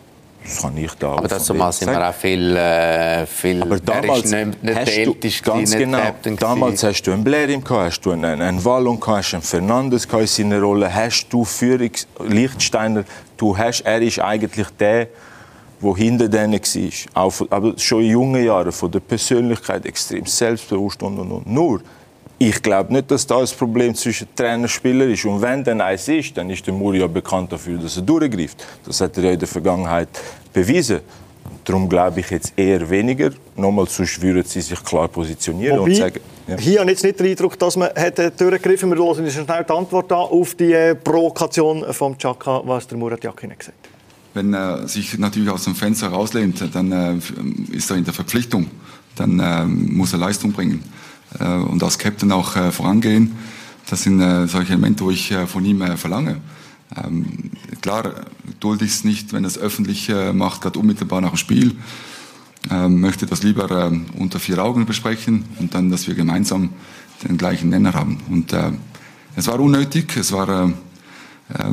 Das 0.42 0.62
kann 0.62 0.76
ich 0.76 0.92
da 0.94 1.12
Aber 1.12 1.28
das 1.28 1.44
zumal 1.44 1.72
sind 1.72 1.90
wir 1.90 2.08
auch 2.08 2.14
viel, 2.14 2.56
äh, 2.56 3.26
viel 3.26 3.62
Aber 3.62 3.78
damals 3.78 4.32
er 4.32 4.42
ist 4.42 4.46
nicht, 4.46 4.62
nicht 4.62 4.98
ältest, 4.98 5.44
ganz 5.44 5.70
genau, 5.72 6.14
damals 6.38 6.82
hast 6.82 7.02
du 7.02 7.12
einen 7.12 7.24
Blerim 7.24 7.62
gehabt, 7.62 7.86
hast 7.86 8.00
du 8.00 8.12
einen, 8.12 8.40
einen 8.40 8.64
Wallon 8.64 8.98
gehabt, 8.98 9.18
hast 9.18 9.34
einen 9.34 9.42
Fernandes 9.42 10.06
in 10.06 10.26
seiner 10.26 10.60
Rolle, 10.60 10.92
hast 10.92 11.28
du 11.28 11.44
Führungs 11.44 12.06
Lichtsteiner, 12.26 13.04
du 13.36 13.56
hast, 13.56 13.82
er 13.82 14.00
ist 14.00 14.18
eigentlich 14.18 14.68
der, 14.78 15.08
der 15.82 15.96
hinter 15.96 16.28
denen 16.28 16.60
war. 16.60 17.22
Auch, 17.22 17.34
aber 17.50 17.78
schon 17.78 18.02
in 18.02 18.10
jungen 18.10 18.44
Jahren 18.44 18.72
von 18.72 18.90
der 18.90 19.00
Persönlichkeit 19.00 19.86
extrem 19.86 20.26
selbstbewusst 20.26 21.02
und 21.02 21.18
und 21.18 21.30
und. 21.30 21.46
Nur 21.46 21.80
ich 22.42 22.62
glaube 22.62 22.90
nicht, 22.90 23.10
dass 23.10 23.26
das 23.26 23.52
ein 23.52 23.58
Problem 23.58 23.94
zwischen 23.94 24.26
Trainer 24.34 24.62
und 24.62 24.70
Spieler 24.70 25.04
ist. 25.06 25.26
Und 25.26 25.42
wenn 25.42 25.62
dann 25.62 25.82
eins 25.82 26.08
ist, 26.08 26.34
dann 26.38 26.48
ist 26.48 26.66
der 26.66 26.72
Muria 26.72 27.06
bekannt 27.06 27.52
dafür, 27.52 27.76
dass 27.76 27.98
er 27.98 28.02
durchgreift. 28.02 28.66
Das 28.86 28.98
hat 29.02 29.14
er 29.18 29.24
ja 29.24 29.32
in 29.32 29.38
der 29.38 29.46
Vergangenheit 29.46 30.08
bewiesen. 30.50 31.00
Darum 31.66 31.86
glaube 31.86 32.20
ich 32.20 32.30
jetzt 32.30 32.54
eher 32.56 32.88
weniger. 32.88 33.30
Nochmal, 33.56 33.86
sonst 33.88 34.22
würden 34.22 34.42
sie 34.44 34.62
sich 34.62 34.82
klar 34.82 35.06
positionieren 35.08 35.80
Wobei, 35.80 35.90
und 35.90 35.96
sagen... 35.96 36.20
Ja. 36.48 36.56
Hier 36.56 36.80
habe 36.80 36.90
ich 36.90 36.96
jetzt 36.96 37.04
nicht 37.04 37.20
den 37.20 37.26
Eindruck, 37.26 37.58
dass 37.58 37.76
man 37.76 37.90
hat 37.94 38.18
durchgegriffen 38.18 38.90
hat. 38.90 38.98
Wir 38.98 39.04
hören 39.04 39.30
schnell 39.30 39.64
die 39.68 39.72
Antwort 39.72 40.10
an 40.10 40.18
auf 40.18 40.54
die 40.54 40.72
äh, 40.72 40.94
Provokation 40.94 41.92
von 41.92 42.16
Chaka, 42.16 42.62
was 42.64 42.88
der 42.88 42.96
Murat 42.96 43.22
Yakin 43.22 43.50
gesagt 43.50 43.76
hat. 43.84 43.90
Wenn 44.32 44.54
er 44.54 44.88
sich 44.88 45.18
natürlich 45.18 45.50
aus 45.50 45.64
dem 45.64 45.74
Fenster 45.74 46.08
rauslehnt, 46.08 46.74
dann 46.74 46.90
äh, 46.90 47.76
ist 47.76 47.90
er 47.90 47.98
in 47.98 48.04
der 48.04 48.14
Verpflichtung. 48.14 48.66
Dann 49.14 49.38
äh, 49.38 49.66
muss 49.66 50.14
er 50.14 50.20
Leistung 50.20 50.52
bringen. 50.52 50.82
Äh, 51.38 51.44
und 51.44 51.82
als 51.82 51.98
Captain 51.98 52.32
auch 52.32 52.56
äh, 52.56 52.72
vorangehen. 52.72 53.36
Das 53.88 54.02
sind 54.02 54.20
äh, 54.20 54.46
solche 54.46 54.72
Elemente, 54.72 55.04
wo 55.04 55.10
ich 55.10 55.34
von 55.46 55.64
ihm 55.64 55.82
verlange. 55.96 56.40
Ähm, 56.96 57.50
klar, 57.80 58.26
dulde 58.58 58.84
ich 58.84 58.92
es 58.92 59.04
nicht, 59.04 59.32
wenn 59.32 59.44
er 59.44 59.48
es 59.48 59.58
öffentlich 59.58 60.10
macht, 60.32 60.62
gerade 60.62 60.78
unmittelbar 60.78 61.20
nach 61.20 61.30
dem 61.30 61.36
Spiel. 61.36 61.76
Ähm, 62.70 63.00
möchte 63.00 63.26
das 63.26 63.42
lieber 63.42 63.90
unter 64.18 64.38
vier 64.38 64.62
Augen 64.62 64.86
besprechen 64.86 65.44
und 65.58 65.74
dann, 65.74 65.90
dass 65.90 66.08
wir 66.08 66.14
gemeinsam 66.14 66.70
den 67.26 67.38
gleichen 67.38 67.70
Nenner 67.70 67.94
haben. 67.94 68.18
Und 68.28 68.52
äh, 68.52 68.72
es 69.34 69.46
war 69.46 69.58
unnötig, 69.60 70.16
es 70.16 70.32
war 70.32 70.48
äh, 70.48 70.72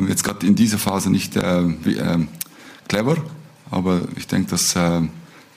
jetzt 0.08 0.24
gerade 0.24 0.46
in 0.46 0.54
dieser 0.54 0.78
Phase 0.78 1.10
nicht 1.10 1.36
äh, 1.36 1.64
clever, 2.88 3.16
aber 3.70 4.02
ich 4.16 4.26
denke, 4.26 4.50
dass 4.50 4.76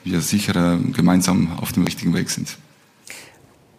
wir 0.04 0.20
sicher 0.20 0.78
gemeinsam 0.92 1.52
auf 1.58 1.72
dem 1.72 1.84
richtigen 1.84 2.12
Weg 2.12 2.28
sind 2.28 2.58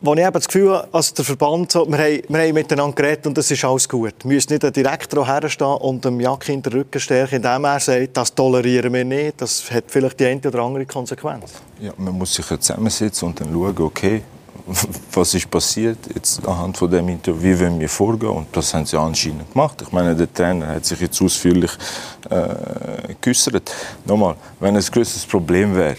wo 0.03 0.13
ich 0.13 0.19
eben 0.19 0.33
das 0.33 0.47
Gefühl 0.47 0.73
habe, 0.73 0.87
also 0.91 1.15
der 1.15 1.23
Verband, 1.23 1.71
so, 1.71 1.87
wir, 1.87 1.97
haben, 1.97 2.21
wir 2.27 2.41
haben 2.41 2.53
miteinander 2.53 2.93
geredet 2.93 3.25
und 3.25 3.37
das 3.37 3.49
ist 3.49 3.63
alles 3.63 3.87
gut. 3.87 4.13
Wir 4.23 4.33
müssen 4.33 4.51
nicht 4.51 4.75
direkt 4.75 5.15
herstehen 5.15 5.77
und 5.77 6.03
dem 6.03 6.19
Jack 6.19 6.49
in 6.49 6.61
den 6.61 6.73
Rücken 6.73 6.99
stärken, 6.99 7.35
indem 7.35 7.63
er 7.63 7.79
sagt, 7.79 8.17
das 8.17 8.35
tolerieren 8.35 8.93
wir 8.93 9.05
nicht. 9.05 9.39
Das 9.41 9.71
hat 9.71 9.85
vielleicht 9.87 10.19
die 10.19 10.25
eine 10.25 10.41
oder 10.45 10.59
andere 10.59 10.85
Konsequenz. 10.85 11.53
Ja, 11.79 11.93
man 11.97 12.17
muss 12.17 12.33
sich 12.33 12.47
ja 12.49 12.59
zusammensetzen 12.59 13.29
und 13.29 13.39
dann 13.39 13.53
schauen, 13.53 13.77
okay, 13.79 14.23
was 15.13 15.33
ist 15.35 15.49
passiert 15.49 15.99
jetzt 16.13 16.45
anhand 16.45 16.75
von 16.75 16.91
dem 16.91 17.07
Interview, 17.07 17.41
wie 17.41 17.59
wollen 17.61 17.79
wir 17.79 17.89
vorgehen 17.89 18.31
und 18.31 18.47
das 18.51 18.73
haben 18.73 18.85
sie 18.85 18.99
anscheinend 18.99 19.51
gemacht. 19.53 19.81
Ich 19.81 19.91
meine, 19.93 20.13
der 20.15 20.31
Trainer 20.31 20.67
hat 20.67 20.85
sich 20.85 20.99
jetzt 20.99 21.21
ausführlich 21.21 21.71
äh, 22.29 23.13
geäußert. 23.21 23.73
Nochmal, 24.05 24.35
wenn 24.59 24.75
es 24.75 24.89
ein 24.89 24.93
größeres 24.93 25.25
Problem 25.25 25.73
wäre, 25.75 25.95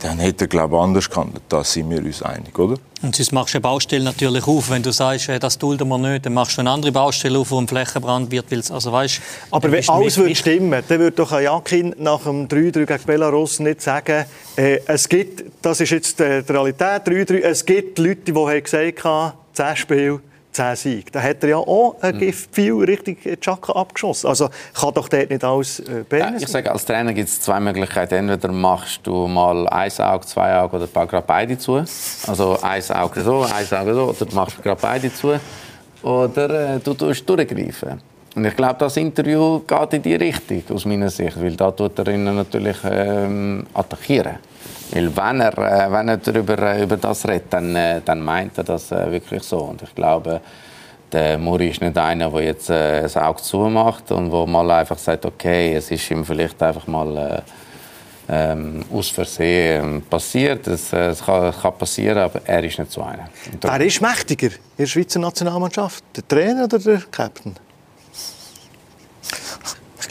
dann 0.00 0.18
hätte 0.18 0.44
er, 0.44 0.48
glaube 0.48 0.76
ich, 0.76 0.82
anders 0.82 1.10
gehandelt. 1.10 1.42
Da 1.48 1.64
sind 1.64 1.90
wir 1.90 1.98
uns 1.98 2.22
einig, 2.22 2.58
oder? 2.58 2.76
Und 3.02 3.14
sonst 3.14 3.32
machst 3.32 3.54
du 3.54 3.58
eine 3.58 3.62
Baustelle 3.62 4.04
natürlich 4.04 4.46
auf. 4.46 4.70
Wenn 4.70 4.82
du 4.82 4.90
sagst, 4.90 5.28
äh, 5.28 5.38
das 5.38 5.58
dulden 5.58 5.88
wir 5.88 5.98
nicht, 5.98 6.26
dann 6.26 6.34
machst 6.34 6.56
du 6.56 6.60
eine 6.60 6.70
andere 6.70 6.92
Baustelle 6.92 7.38
auf, 7.38 7.50
wo 7.50 7.58
ein 7.58 7.68
Flächenbrand 7.68 8.30
wird. 8.30 8.46
Also, 8.70 8.92
weißt, 8.92 9.20
Aber 9.50 9.70
wenn 9.70 9.88
alles 9.88 10.16
würde 10.16 10.34
stimmen, 10.34 10.82
dann 10.86 10.98
würde 10.98 11.16
doch 11.16 11.32
ein 11.32 11.44
Jakin 11.44 11.94
nach 11.98 12.22
dem 12.22 12.48
3-3 12.48 12.86
gegen 12.86 13.04
Belarus 13.04 13.60
nicht 13.60 13.82
sagen, 13.82 14.24
äh, 14.56 14.80
es 14.86 15.08
gibt, 15.08 15.44
das 15.62 15.80
ist 15.80 15.90
jetzt 15.90 16.18
die 16.18 16.24
Realität, 16.24 17.06
3-3, 17.06 17.40
es 17.40 17.64
gibt 17.64 17.98
Leute, 17.98 18.32
die 18.32 18.34
haben 18.34 18.62
gesagt 18.62 19.04
haben, 19.04 19.32
10 19.52 19.76
Spiele, 19.76 20.20
10 20.56 20.76
Siege. 20.76 21.10
Da 21.12 21.22
hat 21.22 21.42
er 21.42 21.48
ja 21.50 21.56
auch 21.56 21.96
ein 22.00 22.18
Gift 22.18 22.54
viel 22.54 22.74
richtig 22.74 23.40
Chaka 23.40 23.74
abgeschossen. 23.74 24.28
Also 24.28 24.48
kann 24.74 24.94
doch 24.94 25.08
dort 25.08 25.30
nicht 25.30 25.44
alles 25.44 25.80
äh, 25.80 26.04
ja, 26.18 26.32
Ich 26.38 26.48
sage, 26.48 26.72
als 26.72 26.84
Trainer 26.84 27.12
gibt 27.12 27.28
es 27.28 27.40
zwei 27.40 27.60
Möglichkeiten. 27.60 28.14
Entweder 28.14 28.52
machst 28.52 29.00
du 29.06 29.28
mal 29.28 29.68
ein 29.68 29.92
Auge, 29.98 30.26
zwei 30.26 30.58
Augen 30.58 30.76
oder 30.76 31.06
gerade 31.06 31.26
beide 31.26 31.58
zu. 31.58 31.84
Also 32.26 32.58
ein 32.62 32.82
Auge 32.90 33.20
so, 33.20 33.42
ein 33.42 33.78
Auge 33.78 33.94
so, 33.94 34.04
oder 34.08 34.34
machst 34.34 34.62
gerade 34.62 34.80
beide 34.80 35.12
zu. 35.12 35.38
Oder 36.02 36.76
äh, 36.76 36.80
du 36.80 36.94
tust 36.94 37.28
durchgreifen. 37.28 38.00
Und 38.36 38.44
ich 38.44 38.54
glaube, 38.54 38.76
das 38.78 38.98
Interview 38.98 39.60
geht 39.60 39.94
in 39.94 40.02
die 40.02 40.14
Richtung, 40.14 40.62
aus 40.76 40.84
meiner 40.84 41.08
Sicht, 41.08 41.40
weil 41.40 41.56
da 41.56 41.70
tut 41.70 41.98
er 41.98 42.08
ihn 42.08 42.24
natürlich 42.24 42.76
ähm, 42.84 43.66
attackieren. 43.72 44.36
Weil 44.92 45.16
wenn 45.16 45.40
er, 45.40 45.56
äh, 45.56 45.90
wenn 45.90 46.08
er 46.08 46.18
darüber, 46.18 46.58
äh, 46.58 46.82
über 46.82 46.98
das 46.98 47.26
redet, 47.26 47.50
dann, 47.50 47.74
äh, 47.74 48.02
dann 48.04 48.20
meint 48.20 48.58
er 48.58 48.64
das 48.64 48.90
wirklich 48.90 49.42
so. 49.42 49.60
Und 49.60 49.80
ich 49.80 49.94
glaube, 49.94 50.42
der 51.10 51.38
Muri 51.38 51.68
ist 51.70 51.80
nicht 51.80 51.96
einer, 51.96 52.28
der 52.28 52.42
jetzt 52.42 52.68
äh, 52.68 53.00
das 53.00 53.16
Auge 53.16 53.40
zumacht 53.40 54.12
und 54.12 54.30
wo 54.30 54.44
mal 54.44 54.70
einfach 54.70 54.98
sagt, 54.98 55.24
okay, 55.24 55.74
es 55.74 55.90
ist 55.90 56.10
ihm 56.10 56.22
vielleicht 56.22 56.62
einfach 56.62 56.86
mal 56.86 57.16
äh, 58.28 58.52
ähm, 58.52 58.84
aus 58.92 59.08
Versehen 59.08 60.02
passiert. 60.02 60.66
Es, 60.66 60.92
äh, 60.92 61.08
es 61.08 61.24
kann, 61.24 61.54
kann, 61.54 61.78
passieren, 61.78 62.18
aber 62.18 62.42
er 62.44 62.62
ist 62.62 62.78
nicht 62.78 62.92
so 62.92 63.02
einer. 63.02 63.30
Wer 63.62 63.80
ist 63.80 64.02
mächtiger 64.02 64.48
in 64.48 64.58
der 64.78 64.86
Schweizer 64.86 65.20
Nationalmannschaft? 65.20 66.04
Der 66.14 66.28
Trainer 66.28 66.64
oder 66.64 66.78
der 66.78 67.00
Captain? 67.10 67.54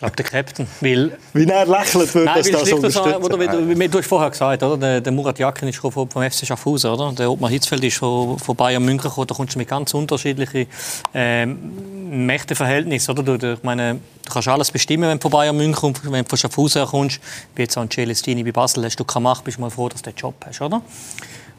Glaube, 0.06 0.16
der 0.18 0.26
Captain. 0.26 0.68
Weil, 0.82 1.18
Wie 1.34 1.46
er 1.46 1.66
lächelt, 1.66 2.14
würde 2.14 2.32
das 2.36 2.52
das 2.52 2.72
unterstützen. 2.72 3.16
Oder, 3.16 3.40
wie, 3.40 3.88
du 3.88 3.98
hast 3.98 4.08
vorher 4.08 4.30
gesagt, 4.30 4.62
oder? 4.62 4.78
Der, 4.78 5.02
der 5.02 5.12
Murat 5.12 5.40
Yakin 5.40 5.68
ist 5.68 5.78
vom, 5.78 5.92
vom 5.92 6.08
FC 6.08 6.46
Schaffhausen. 6.46 6.92
Oder? 6.92 7.12
Der 7.14 7.32
Ottmar 7.32 7.50
Hitzfeld 7.50 7.84
ist 7.84 7.98
von, 7.98 8.38
von 8.38 8.56
Bayern 8.56 8.84
München 8.86 9.10
gekommen. 9.10 9.28
Da 9.28 9.34
kommst 9.34 9.56
du 9.56 9.60
mit 9.60 9.68
ganz 9.68 9.94
unterschiedlichen 9.96 10.68
ähm, 11.14 12.26
Mächteverhältnissen. 12.28 13.12
Oder? 13.12 13.24
Du, 13.24 13.38
du, 13.38 13.54
ich 13.54 13.64
meine, 13.64 13.96
du 13.96 14.32
kannst 14.32 14.48
alles 14.48 14.72
bestimmen, 14.72 15.10
wenn 15.10 15.18
du 15.18 15.24
von 15.24 15.32
Bayern 15.32 15.58
München 15.58 15.74
kommst. 15.74 16.04
Wenn 16.04 16.24
du 16.24 16.30
von 16.30 16.38
Schaffhausen 16.38 16.86
kommst, 16.86 17.20
wie 17.56 17.64
jetzt 17.64 17.78
an 17.78 17.90
Celestini 17.90 18.44
bei 18.44 18.52
Basel, 18.52 18.86
hast 18.86 18.98
du 18.98 19.04
keine 19.04 19.24
Macht, 19.24 19.44
bist 19.44 19.58
du 19.58 19.62
mal 19.62 19.72
froh, 19.72 19.90
dass 19.90 20.04
du 20.04 20.12
den 20.12 20.18
Job 20.18 20.36
hast. 20.46 20.62
Oder? 20.62 20.82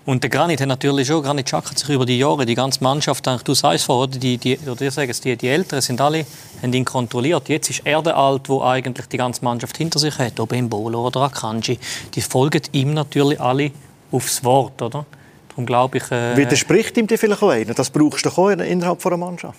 Und 0.07 0.23
der 0.23 0.31
Granit 0.31 0.61
hat 0.61 0.69
natürlich 0.69 1.09
schon, 1.09 1.21
Granit 1.21 1.47
Xhaka 1.47 1.71
hat 1.71 1.79
sich 1.81 1.89
über 1.89 2.07
die 2.07 2.17
Jahre, 2.17 2.47
die 2.47 2.55
ganze 2.55 2.83
Mannschaft, 2.83 3.27
du 3.27 3.55
sagst 3.55 3.87
vorher, 3.87 4.07
die, 4.07 4.39
die, 4.39 4.57
oder 4.59 4.89
sagt 4.89 5.25
die, 5.25 5.37
die 5.37 5.49
Älteren 5.49 5.83
sind 5.83 6.01
alle, 6.01 6.25
haben 6.63 6.73
ihn 6.73 6.85
kontrolliert. 6.85 7.49
Jetzt 7.49 7.71
ist 7.71 7.83
er 7.85 8.01
der 8.03 8.17
Alt, 8.17 8.49
wo 8.49 8.63
eigentlich 8.63 9.07
die 9.07 9.17
ganze 9.17 9.45
Mannschaft 9.45 9.77
hinter 9.77 9.99
sich 9.99 10.17
hat, 10.17 10.39
ob 10.39 10.53
Mbolo 10.53 11.09
oder 11.09 11.23
Akanji. 11.23 11.81
Die 12.15 12.21
folgen 12.21 12.63
ihm 12.71 12.95
natürlich 12.95 13.41
alle 13.41 13.73
aufs 14.13 14.45
Wort, 14.45 14.81
oder? 14.81 15.05
Darum 15.49 15.67
glaube 15.67 15.99
ich... 15.99 16.09
Äh, 16.13 16.37
Widerspricht 16.37 16.97
ihm 16.97 17.09
die 17.09 17.17
vielleicht 17.17 17.43
auch 17.43 17.51
einer? 17.51 17.75
Das 17.75 17.91
brauchst 17.91 18.25
du 18.25 18.31
auch 18.31 18.51
innerhalb 18.51 19.05
einer 19.05 19.17
Mannschaft? 19.17 19.59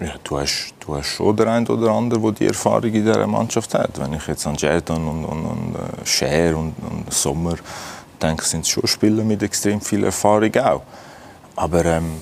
Ja, 0.00 0.14
du 0.24 0.38
hast, 0.40 0.74
du 0.80 0.96
hast 0.96 1.06
schon 1.06 1.36
der 1.36 1.46
ein 1.46 1.64
oder 1.68 1.92
andere, 1.92 2.20
der 2.20 2.32
die 2.32 2.46
Erfahrung 2.46 2.92
in 2.92 3.04
dieser 3.04 3.26
Mannschaft 3.28 3.72
hat. 3.74 4.00
Wenn 4.00 4.14
ich 4.14 4.26
jetzt 4.26 4.46
an 4.48 4.56
Jerdan 4.56 5.06
und, 5.06 5.24
und, 5.24 5.44
und 5.44 5.74
äh, 5.76 6.06
Scher 6.06 6.56
und, 6.56 6.74
und 6.90 7.12
Sommer 7.12 7.54
denke, 8.22 8.44
sind 8.44 8.62
es 8.62 8.68
schon 8.68 8.86
Spieler 8.86 9.24
mit 9.24 9.42
extrem 9.42 9.80
viel 9.80 10.04
Erfahrung 10.04 10.54
auch. 10.56 10.82
Aber 11.56 11.84
ähm, 11.84 12.20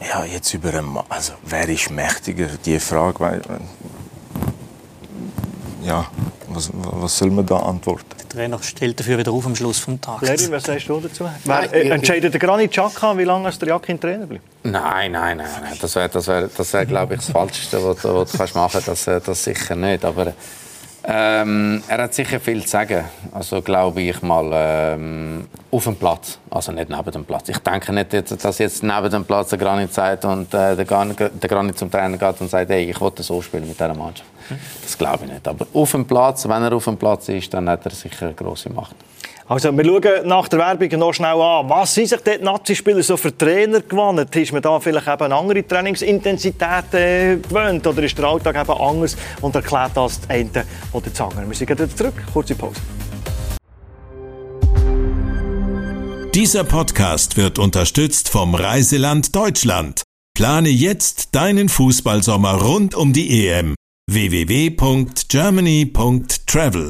ja, 0.00 0.24
jetzt 0.24 0.52
über 0.54 0.74
einen 0.74 0.98
also 1.08 1.32
wer 1.44 1.68
ist 1.68 1.90
mächtiger? 1.90 2.48
Die 2.64 2.78
Frage, 2.78 3.20
weil, 3.20 3.42
ja, 5.82 6.06
was, 6.48 6.70
was 6.72 7.18
soll 7.18 7.30
man 7.30 7.46
da 7.46 7.56
antworten? 7.58 8.04
Der 8.18 8.28
Trainer 8.28 8.62
stellt 8.62 8.98
dafür 8.98 9.18
wieder 9.18 9.32
auf 9.32 9.46
am 9.46 9.54
Schluss 9.54 9.84
des 9.84 10.00
Tages. 10.00 10.28
Larry, 10.28 10.52
was 10.52 10.64
sagst 10.64 10.88
du 10.88 11.00
dazu? 11.00 11.28
Wer, 11.44 11.72
äh, 11.72 11.88
entscheidet 11.90 12.32
der 12.32 12.40
Granit 12.40 12.72
Xhaka, 12.72 13.16
wie 13.16 13.24
lange 13.24 13.50
der 13.50 13.68
Jakin 13.68 14.00
Trainer 14.00 14.26
bleibt? 14.26 14.44
Nein, 14.62 15.12
nein, 15.12 15.36
nein, 15.36 15.46
nein. 15.62 15.78
Das 15.80 15.94
wäre, 15.94 16.08
das 16.08 16.26
wär, 16.26 16.48
das 16.48 16.72
wär, 16.72 16.86
glaube 16.86 17.14
ich, 17.14 17.20
das 17.20 17.30
Falscheste, 17.30 17.84
was 17.84 18.02
du, 18.02 18.14
was 18.14 18.32
du 18.32 18.38
kannst 18.38 18.54
machen 18.54 18.80
kannst. 18.84 19.06
Das, 19.06 19.24
das 19.24 19.44
sicher 19.44 19.76
nicht. 19.76 20.04
Aber 20.04 20.32
ähm, 21.06 21.82
er 21.86 22.02
hat 22.04 22.14
sicher 22.14 22.40
viel 22.40 22.62
zu 22.62 22.68
sagen. 22.68 23.04
Also 23.32 23.60
glaube 23.60 24.00
ich 24.00 24.22
mal 24.22 24.50
ähm, 24.52 25.46
auf 25.70 25.84
dem 25.84 25.96
Platz, 25.96 26.38
also 26.50 26.72
nicht 26.72 26.88
neben 26.88 27.10
dem 27.10 27.24
Platz. 27.24 27.48
Ich 27.50 27.58
denke 27.58 27.92
nicht, 27.92 28.44
dass 28.44 28.58
jetzt 28.58 28.82
neben 28.82 29.10
dem 29.10 29.24
Platz 29.24 29.50
der 29.50 29.58
Granit 29.58 29.92
sagt 29.92 30.24
und 30.24 30.52
äh, 30.54 30.74
der, 30.74 30.84
Granit, 30.84 31.18
der 31.18 31.48
Granit 31.48 31.78
zum 31.78 31.90
Trainer 31.90 32.16
geht 32.16 32.40
und 32.40 32.48
sagt, 32.48 32.70
hey, 32.70 32.90
ich 32.90 33.00
wollte 33.00 33.22
so 33.22 33.42
spielen 33.42 33.68
mit 33.68 33.78
dieser 33.78 33.94
Mannschaft. 33.94 34.28
Das 34.82 34.96
glaube 34.96 35.24
ich 35.24 35.32
nicht. 35.32 35.46
Aber 35.46 35.66
auf 35.74 35.90
dem 35.90 36.06
Platz, 36.06 36.48
wenn 36.48 36.62
er 36.62 36.72
auf 36.72 36.84
dem 36.84 36.96
Platz 36.96 37.28
ist, 37.28 37.52
dann 37.52 37.68
hat 37.68 37.84
er 37.84 37.90
sicher 37.90 38.26
eine 38.26 38.34
große 38.34 38.70
Macht. 38.70 38.96
Also, 39.46 39.76
wir 39.76 39.84
schauen 39.84 40.26
nach 40.26 40.48
der 40.48 40.58
Werbung 40.58 40.98
noch 40.98 41.12
schnell 41.12 41.38
an. 41.38 41.68
Was 41.68 41.92
sind 41.92 42.08
sich 42.08 42.20
die 42.20 42.42
Nazi-Spieler 42.42 43.02
so 43.02 43.18
für 43.18 43.36
Trainer 43.36 43.80
gewonnen? 43.80 44.26
Ist 44.32 44.52
man 44.54 44.62
da 44.62 44.80
vielleicht 44.80 45.06
eben 45.06 45.32
andere 45.32 45.66
Trainingsintensität 45.66 46.94
äh, 46.94 47.36
gewöhnt? 47.36 47.86
Oder 47.86 48.04
ist 48.04 48.16
der 48.16 48.24
Alltag 48.24 48.56
eben 48.56 48.80
anders 48.80 49.18
und 49.42 49.54
erklärt 49.54 49.90
das 49.94 50.18
das 50.20 50.30
eine 50.30 50.48
oder 50.92 51.10
das 51.10 51.20
andere? 51.20 51.46
Wir 51.46 51.54
sind 51.54 51.68
wieder 51.68 51.94
zurück. 51.94 52.14
Kurze 52.32 52.54
Pause. 52.54 52.80
Dieser 56.34 56.64
Podcast 56.64 57.36
wird 57.36 57.58
unterstützt 57.58 58.30
vom 58.30 58.54
Reiseland 58.54 59.36
Deutschland. 59.36 60.04
Plane 60.34 60.70
jetzt 60.70 61.34
deinen 61.34 61.68
Fußballsommer 61.68 62.62
rund 62.62 62.94
um 62.94 63.12
die 63.12 63.46
EM. 63.46 63.74
www.germany.travel 64.10 66.88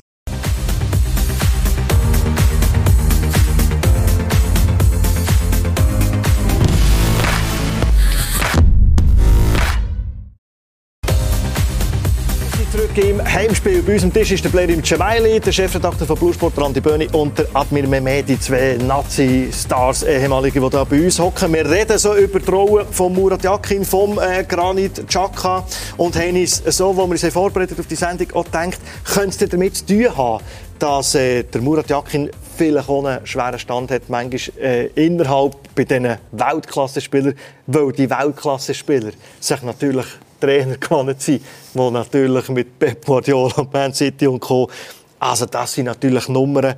im 12.99 13.24
Heimspiel. 13.24 13.82
Bei 13.82 13.95
uns 13.95 14.05
am 14.05 14.12
Tisch 14.12 14.32
ist 14.32 14.45
der 14.45 14.51
Blair 14.51 14.68
Cemaili, 14.82 15.40
der 15.40 15.53
Chefredakteur 15.53 16.07
von 16.07 16.16
Bluesport, 16.16 16.59
Andi 16.59 16.80
Böhni 16.80 17.09
und 17.12 17.38
der 17.38 17.47
Admir 17.55 17.86
Mehmedi, 17.86 18.38
zwei 18.38 18.76
Nazi-Stars, 18.86 20.03
ehemalige, 20.05 20.61
die 20.61 20.68
hier 20.68 20.84
bei 20.84 21.05
uns 21.05 21.18
hocken. 21.18 21.53
Wir 21.53 21.68
reden 21.68 21.99
so 21.99 22.14
über 22.14 22.40
die 22.40 22.51
Rolle 22.51 22.86
von 22.90 23.12
Murat 23.12 23.42
Yakin, 23.42 23.84
vom 23.84 24.18
äh, 24.18 24.45
Granit 24.45 25.07
Xhaka 25.09 25.64
und 25.97 26.16
haben 26.16 26.36
uns 26.36 26.62
so, 26.66 26.97
wo 26.97 27.07
wir 27.07 27.12
uns 27.12 27.24
vorbereitet 27.26 27.78
auf 27.80 27.86
die 27.86 27.97
Sendung 27.97 28.28
auch 28.32 28.45
gedacht, 28.45 28.78
könnte 29.12 29.45
es 29.45 29.51
damit 29.51 29.76
zu 29.76 29.86
tun 29.86 30.16
haben, 30.16 30.45
dass 30.78 31.14
äh, 31.14 31.42
der 31.42 31.61
Murat 31.61 31.90
Yakin 31.90 32.30
vielleicht 32.57 32.88
auch 32.88 33.05
einen 33.05 33.26
schweren 33.26 33.59
Stand 33.59 33.90
hat, 33.90 34.09
manchmal 34.09 34.40
äh, 34.64 34.86
innerhalb 34.95 35.57
bei 35.74 35.84
diesen 35.84 36.16
Weltklasse-Spielern, 36.32 37.34
weil 37.66 37.92
die 37.92 38.09
Weltklasse-Spieler 38.09 39.11
sich 39.40 39.62
natürlich 39.62 40.07
Trainer 40.47 40.76
gewonnen 40.80 41.16
sind, 41.18 41.42
die 41.74 41.90
natürlich 41.90 42.49
mit 42.49 42.78
Pep 42.78 43.05
Guardiola, 43.05 43.66
Man 43.72 43.92
City 43.92 44.26
und 44.26 44.40
Co. 44.40 44.68
Also 45.18 45.47
das 45.47 45.72
sind 45.72 45.86
natürlich 45.86 46.28
Nummern. 46.28 46.74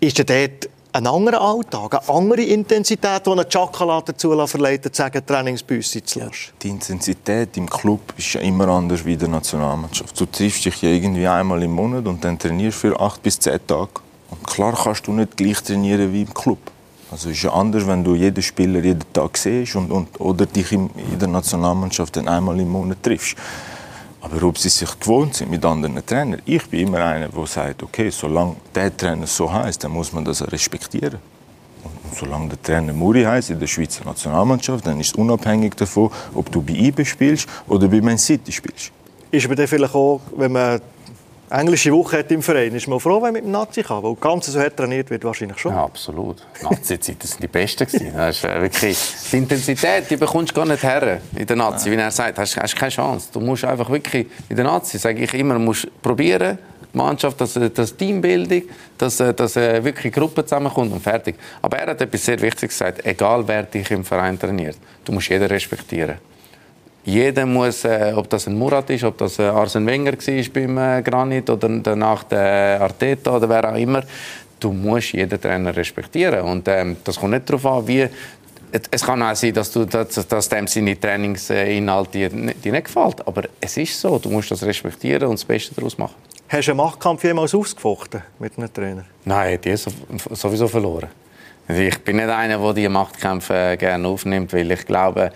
Ist 0.00 0.18
ja 0.18 0.24
dort 0.24 0.68
ein 0.92 1.06
anderer 1.06 1.40
Alltag, 1.40 1.94
eine 1.94 2.16
andere 2.16 2.42
Intensität, 2.42 3.26
die 3.26 3.30
eine 3.30 3.46
Chakala 3.48 4.00
dazu 4.00 4.46
verleitet, 4.46 4.94
zu 4.94 5.02
sagen, 5.02 5.24
Trainingsbüsse 5.24 6.02
zu 6.02 6.18
lassen? 6.20 6.32
Ja, 6.32 6.52
die 6.62 6.68
Intensität 6.70 7.56
im 7.56 7.68
Club 7.68 8.14
ist 8.16 8.32
ja 8.32 8.40
immer 8.40 8.68
anders 8.68 9.04
wie 9.04 9.12
in 9.12 9.18
der 9.18 9.28
Nationalmannschaft. 9.28 10.18
Du 10.18 10.26
triffst 10.26 10.64
dich 10.64 10.82
ja 10.82 10.88
irgendwie 10.88 11.26
einmal 11.26 11.62
im 11.62 11.72
Monat 11.72 12.06
und 12.06 12.24
dann 12.24 12.38
trainierst 12.38 12.78
für 12.78 12.98
acht 12.98 13.22
bis 13.22 13.38
zehn 13.38 13.58
Tage. 13.66 13.90
Und 14.30 14.46
klar 14.46 14.76
kannst 14.82 15.06
du 15.06 15.12
nicht 15.12 15.36
gleich 15.36 15.62
trainieren 15.62 16.12
wie 16.12 16.22
im 16.22 16.34
Club. 16.34 16.58
Also 17.10 17.30
ist 17.30 17.42
ja 17.42 17.52
anders, 17.52 17.86
wenn 17.86 18.04
du 18.04 18.14
jeden 18.14 18.42
Spieler 18.42 18.80
jeden 18.80 19.12
Tag 19.12 19.36
siehst 19.38 19.76
und, 19.76 19.90
und, 19.90 20.20
oder 20.20 20.44
dich 20.44 20.72
in 20.72 20.90
der 21.18 21.28
Nationalmannschaft 21.28 22.16
dann 22.16 22.28
einmal 22.28 22.60
im 22.60 22.68
Monat 22.68 23.02
triffst. 23.02 23.36
Aber 24.20 24.42
ob 24.46 24.58
sie 24.58 24.68
sich 24.68 24.98
gewohnt 24.98 25.34
sind 25.34 25.50
mit 25.50 25.64
anderen 25.64 26.04
Trainern, 26.04 26.42
ich 26.44 26.68
bin 26.68 26.88
immer 26.88 26.98
einer, 26.98 27.28
der 27.28 27.46
sagt, 27.46 27.82
okay, 27.82 28.10
solange 28.10 28.56
der 28.74 28.94
Trainer 28.94 29.26
so 29.26 29.50
heißt, 29.50 29.84
dann 29.84 29.92
muss 29.92 30.12
man 30.12 30.24
das 30.24 30.42
respektieren. 30.52 31.18
Und 31.84 32.18
solange 32.18 32.48
der 32.48 32.62
Trainer 32.62 32.92
Muri 32.92 33.22
heißt 33.22 33.50
in 33.50 33.60
der 33.60 33.68
Schweizer 33.68 34.04
Nationalmannschaft, 34.04 34.86
dann 34.86 35.00
ist 35.00 35.08
es 35.08 35.14
unabhängig 35.14 35.76
davon, 35.76 36.10
ob 36.34 36.50
du 36.50 36.60
bei 36.60 36.74
IBE 36.74 37.04
spielst 37.04 37.48
oder 37.68 37.88
bei 37.88 38.00
Man 38.00 38.18
City 38.18 38.52
spielst. 38.52 38.90
Ist 39.30 39.46
aber 39.46 39.66
vielleicht 39.66 39.94
auch, 39.94 40.20
wenn 40.36 40.52
man 40.52 40.80
englische 41.50 41.92
Woche 41.92 42.18
hat 42.18 42.30
im 42.30 42.42
Verein, 42.42 42.74
ist 42.74 42.88
man 42.88 43.00
froh, 43.00 43.16
wenn 43.16 43.22
man 43.22 43.32
mit 43.34 43.44
dem 43.44 43.52
Nazi 43.52 43.82
kann, 43.82 44.02
weil 44.02 44.14
ganz 44.16 44.46
so 44.46 44.60
hart 44.60 44.76
trainiert 44.76 45.10
wird 45.10 45.24
wahrscheinlich 45.24 45.58
schon. 45.58 45.72
Ja, 45.72 45.84
absolut. 45.84 46.46
Nazi-Zeiten 46.62 47.26
sind 47.26 47.42
die 47.42 47.48
besten 47.48 47.86
Das 48.14 48.36
ist 48.36 48.44
äh, 48.44 48.62
wirklich 48.62 48.98
die 49.32 49.36
Intensität, 49.36 50.10
die 50.10 50.16
bekommst 50.16 50.52
du 50.52 50.56
gar 50.56 50.66
nicht 50.66 50.82
her 50.82 51.20
in 51.34 51.46
der 51.46 51.56
Nazi, 51.56 51.90
wie 51.90 51.96
er 51.96 52.10
sagt, 52.10 52.38
hast, 52.38 52.56
hast 52.56 52.76
keine 52.76 52.90
Chance. 52.90 53.28
Du 53.32 53.40
musst 53.40 53.64
einfach 53.64 53.88
wirklich 53.90 54.26
in 54.48 54.56
der 54.56 54.64
Nazi, 54.64 54.98
sage 54.98 55.22
ich 55.22 55.34
immer, 55.34 55.58
musst 55.58 55.88
probieren. 56.02 56.58
Die 56.92 56.96
Mannschaft, 56.96 57.40
das, 57.40 57.56
äh, 57.56 57.70
das 57.70 57.96
Teambildung, 57.96 58.62
dass, 58.96 59.20
äh, 59.20 59.32
dass 59.34 59.56
wirklich 59.56 60.12
Gruppe 60.12 60.44
zusammenkommt 60.44 60.92
und 60.92 61.02
fertig. 61.02 61.36
Aber 61.62 61.78
er 61.78 61.90
hat 61.90 62.00
etwas 62.00 62.24
sehr 62.24 62.40
Wichtiges 62.40 62.78
gesagt, 62.78 63.04
egal 63.04 63.46
wer 63.46 63.62
dich 63.62 63.90
im 63.90 64.04
Verein 64.04 64.38
trainiert, 64.38 64.76
du 65.04 65.12
musst 65.12 65.28
jeden 65.28 65.46
respektieren. 65.46 66.16
Jeder 67.08 67.46
muss, 67.46 67.86
äh, 67.86 68.12
ob 68.14 68.28
das 68.28 68.48
ein 68.48 68.58
Murat 68.58 68.90
ist, 68.90 69.02
ob 69.02 69.16
das 69.16 69.38
äh, 69.38 69.44
Arsene 69.44 69.86
Wenger 69.86 70.12
war 70.12 70.44
beim 70.52 70.76
äh, 70.76 71.02
Granit 71.02 71.48
oder 71.48 71.66
danach 71.66 72.24
der 72.24 72.82
Arteta 72.82 73.34
oder 73.34 73.48
wer 73.48 73.72
auch 73.72 73.76
immer, 73.76 74.02
du 74.60 74.72
musst 74.72 75.14
jeden 75.14 75.40
Trainer 75.40 75.74
respektieren. 75.74 76.42
Und 76.42 76.68
ähm, 76.68 76.98
das 77.02 77.18
kommt 77.18 77.32
nicht 77.32 77.48
darauf 77.48 77.64
an, 77.64 77.88
wie 77.88 78.06
es 78.90 79.02
kann 79.02 79.22
auch 79.22 79.34
sein, 79.34 79.54
dass, 79.54 79.72
du, 79.72 79.86
dass, 79.86 80.28
dass 80.28 80.48
dem 80.50 80.66
seine 80.66 81.00
Trainingsinhalte 81.00 82.10
dir, 82.10 82.28
dir 82.28 82.72
nicht 82.72 82.84
gefällt. 82.84 83.26
Aber 83.26 83.44
es 83.58 83.78
ist 83.78 83.98
so, 83.98 84.18
du 84.18 84.28
musst 84.28 84.50
das 84.50 84.62
respektieren 84.62 85.28
und 85.28 85.38
das 85.38 85.46
Beste 85.46 85.74
daraus 85.74 85.96
machen. 85.96 86.14
Hast 86.50 86.68
du 86.68 86.72
einen 86.72 86.76
Machtkampf 86.76 87.24
jemals 87.24 87.54
ausgefochten 87.54 88.22
mit 88.38 88.58
einem 88.58 88.70
Trainer? 88.70 89.04
Nein, 89.24 89.58
die 89.64 89.74
sowieso 89.74 90.68
verloren. 90.68 91.08
Ich 91.68 91.98
bin 92.00 92.16
nicht 92.16 92.28
einer, 92.28 92.58
der 92.58 92.74
diese 92.74 92.90
Machtkämpfe 92.90 93.76
gerne 93.78 94.06
aufnimmt, 94.06 94.52
weil 94.52 94.70
ich 94.70 94.84
glaube, 94.84 95.32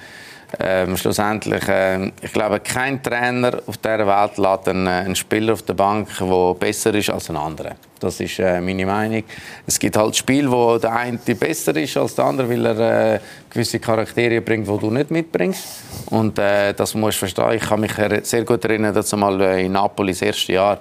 ähm, 0.59 0.97
schlussendlich, 0.97 1.67
äh, 1.69 2.11
ich 2.21 2.33
glaube, 2.33 2.61
kein 2.61 3.03
Trainer 3.03 3.61
auf 3.67 3.79
dieser 3.79 4.07
Welt 4.07 4.37
lässt 4.37 4.69
einen, 4.69 4.87
äh, 4.87 4.91
einen, 4.91 5.17
Spieler 5.17 5.55
auf 5.55 5.63
der 5.63 5.75
Bank, 5.75 6.09
der 6.19 6.55
besser 6.55 6.95
ist 6.95 7.11
als 7.11 7.31
ein 7.31 7.37
anderer. 7.37 7.77
Das 7.99 8.21
ist 8.21 8.39
äh, 8.39 8.61
meine 8.61 8.85
Meinung. 8.85 9.23
Es 9.67 9.79
gibt 9.79 9.97
halt 9.97 10.17
Spiele, 10.17 10.51
wo 10.51 10.77
der 10.77 10.95
eine 10.95 11.19
besser 11.19 11.75
ist 11.77 11.97
als 11.97 12.15
der 12.15 12.25
andere, 12.27 12.51
weil 12.51 12.67
er 12.67 13.15
äh, 13.15 13.21
gewisse 13.49 13.79
Charaktere 13.79 14.41
bringt, 14.41 14.69
die 14.69 14.79
du 14.79 14.91
nicht 14.91 15.11
mitbringst. 15.11 15.65
Und 16.07 16.39
äh, 16.39 16.75
das 16.75 16.95
musst 16.95 17.17
du 17.17 17.27
verstehen. 17.27 17.53
Ich 17.55 17.63
kann 17.63 17.81
mich 17.81 17.93
sehr 18.23 18.45
gut 18.45 18.65
erinnern, 18.65 18.95
dass 18.95 19.13
mal 19.17 19.41
äh, 19.41 19.65
in 19.65 19.73
Napoli 19.73 20.13
das 20.13 20.23
erste 20.23 20.53
Jahr 20.53 20.81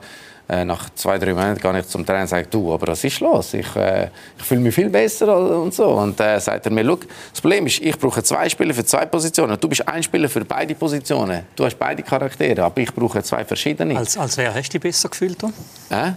äh, 0.51 0.65
nach 0.65 0.89
zwei, 0.95 1.17
drei 1.17 1.33
Monaten 1.33 1.61
gehe 1.61 1.79
ich 1.79 1.87
zum 1.87 2.05
Trainer 2.05 2.23
und 2.23 2.27
sage, 2.27 2.47
du, 2.51 2.73
aber 2.73 2.87
was 2.87 3.03
ist 3.05 3.21
los? 3.21 3.53
Ich, 3.53 3.73
äh, 3.75 4.09
ich 4.37 4.43
fühle 4.43 4.59
mich 4.59 4.75
viel 4.75 4.89
besser 4.89 5.33
und 5.61 5.73
so. 5.73 5.87
Und 5.91 6.19
äh, 6.19 6.39
sagt 6.41 6.65
er 6.65 6.71
mir, 6.73 6.83
Look, 6.83 7.07
das 7.31 7.39
Problem 7.39 7.65
ist, 7.67 7.79
ich 7.79 7.97
brauche 7.97 8.21
zwei 8.21 8.49
Spieler 8.49 8.73
für 8.73 8.83
zwei 8.83 9.05
Positionen. 9.05 9.57
Du 9.57 9.69
bist 9.69 9.87
ein 9.87 10.03
Spieler 10.03 10.27
für 10.27 10.43
beide 10.43 10.75
Positionen. 10.75 11.45
Du 11.55 11.63
hast 11.63 11.79
beide 11.79 12.03
Charaktere, 12.03 12.63
aber 12.63 12.81
ich 12.81 12.93
brauche 12.93 13.23
zwei 13.23 13.45
verschiedene. 13.45 13.97
Als, 13.97 14.17
als 14.17 14.35
wer 14.35 14.53
hast 14.53 14.67
du 14.67 14.71
dich 14.73 14.81
besser 14.81 15.07
gefühlt? 15.07 15.41
Äh? 15.89 16.11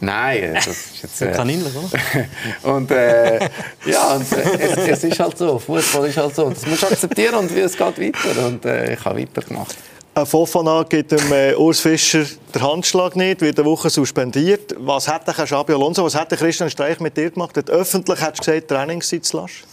Nein, 0.00 0.54
das 0.54 0.66
ist 0.66 1.02
jetzt... 1.02 1.22
Äh, 1.22 1.32
Kaninler, 1.32 1.70
oder? 1.76 2.72
und 2.74 2.90
äh, 2.90 3.38
ja, 3.84 4.14
und, 4.14 4.32
äh, 4.32 4.58
es, 4.60 4.76
es, 4.78 5.04
ist 5.04 5.20
halt 5.20 5.36
so, 5.36 5.58
Fußball 5.58 6.08
ist 6.08 6.16
halt 6.16 6.34
so. 6.34 6.48
Das 6.48 6.66
musst 6.66 6.82
du 6.82 6.86
akzeptieren 6.86 7.34
und 7.34 7.50
es 7.50 7.76
geht 7.76 8.00
weiter. 8.00 8.46
Und 8.46 8.64
äh, 8.64 8.94
ich 8.94 9.04
habe 9.04 9.20
weitergemacht. 9.20 9.76
Ein 10.16 10.26
Fofana 10.26 10.84
gibt 10.84 11.10
dem 11.10 11.32
äh, 11.32 11.56
Urs 11.56 11.80
Fischer 11.80 12.24
den 12.54 12.62
Handschlag 12.62 13.16
nicht, 13.16 13.40
wird 13.40 13.58
eine 13.58 13.68
Woche 13.68 13.90
suspendiert. 13.90 14.72
Was 14.78 15.08
hat 15.08 15.26
der 15.26 15.34
Xabi 15.34 15.72
Alonso, 15.72 16.04
was 16.04 16.14
hat 16.14 16.30
der 16.30 16.38
Christian 16.38 16.70
Streich 16.70 17.00
mit 17.00 17.16
dir 17.16 17.32
gemacht? 17.32 17.56
Hat 17.56 17.68
öffentlich 17.68 18.20
hat 18.20 18.38
gesagt, 18.38 18.68
Trainingszeit 18.68 19.24
zu 19.24 19.38
lassen? 19.38 19.64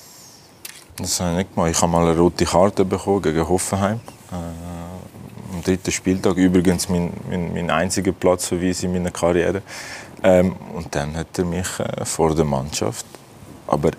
Das 0.97 1.19
habe 1.19 1.31
ich 1.31 1.37
nicht 1.37 1.53
gemacht. 1.53 1.69
Ich 1.69 1.79
habe 1.79 1.91
mal 1.91 2.07
eine 2.07 2.17
rote 2.17 2.43
Karte 2.45 2.83
bekommen 2.83 3.21
gegen 3.21 3.47
Hoffenheim. 3.47 3.99
Äh, 4.31 5.55
am 5.55 5.63
dritten 5.63 5.91
Spieltag 5.91 6.35
übrigens 6.37 6.89
mein, 6.89 7.13
mein, 7.29 7.53
mein 7.53 7.69
einziger 7.69 8.11
Platzverweis 8.11 8.81
in 8.81 8.93
meiner 8.93 9.11
Karriere. 9.11 9.61
Ähm, 10.23 10.55
und 10.73 10.95
dann 10.95 11.15
hat 11.17 11.37
er 11.37 11.45
mich 11.45 11.67
äh, 11.79 12.03
vor 12.03 12.33
der 12.33 12.45
Mannschaft, 12.45 13.05
aber 13.67 13.91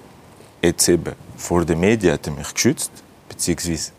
jetzt 0.61 0.89
eben 0.89 1.15
vor 1.37 1.65
den 1.65 1.79
Medien 1.79 2.15
hat 2.15 2.27
er 2.27 2.33
mich 2.33 2.53
geschützt, 2.53 2.91
beziehungsweise 3.29 3.93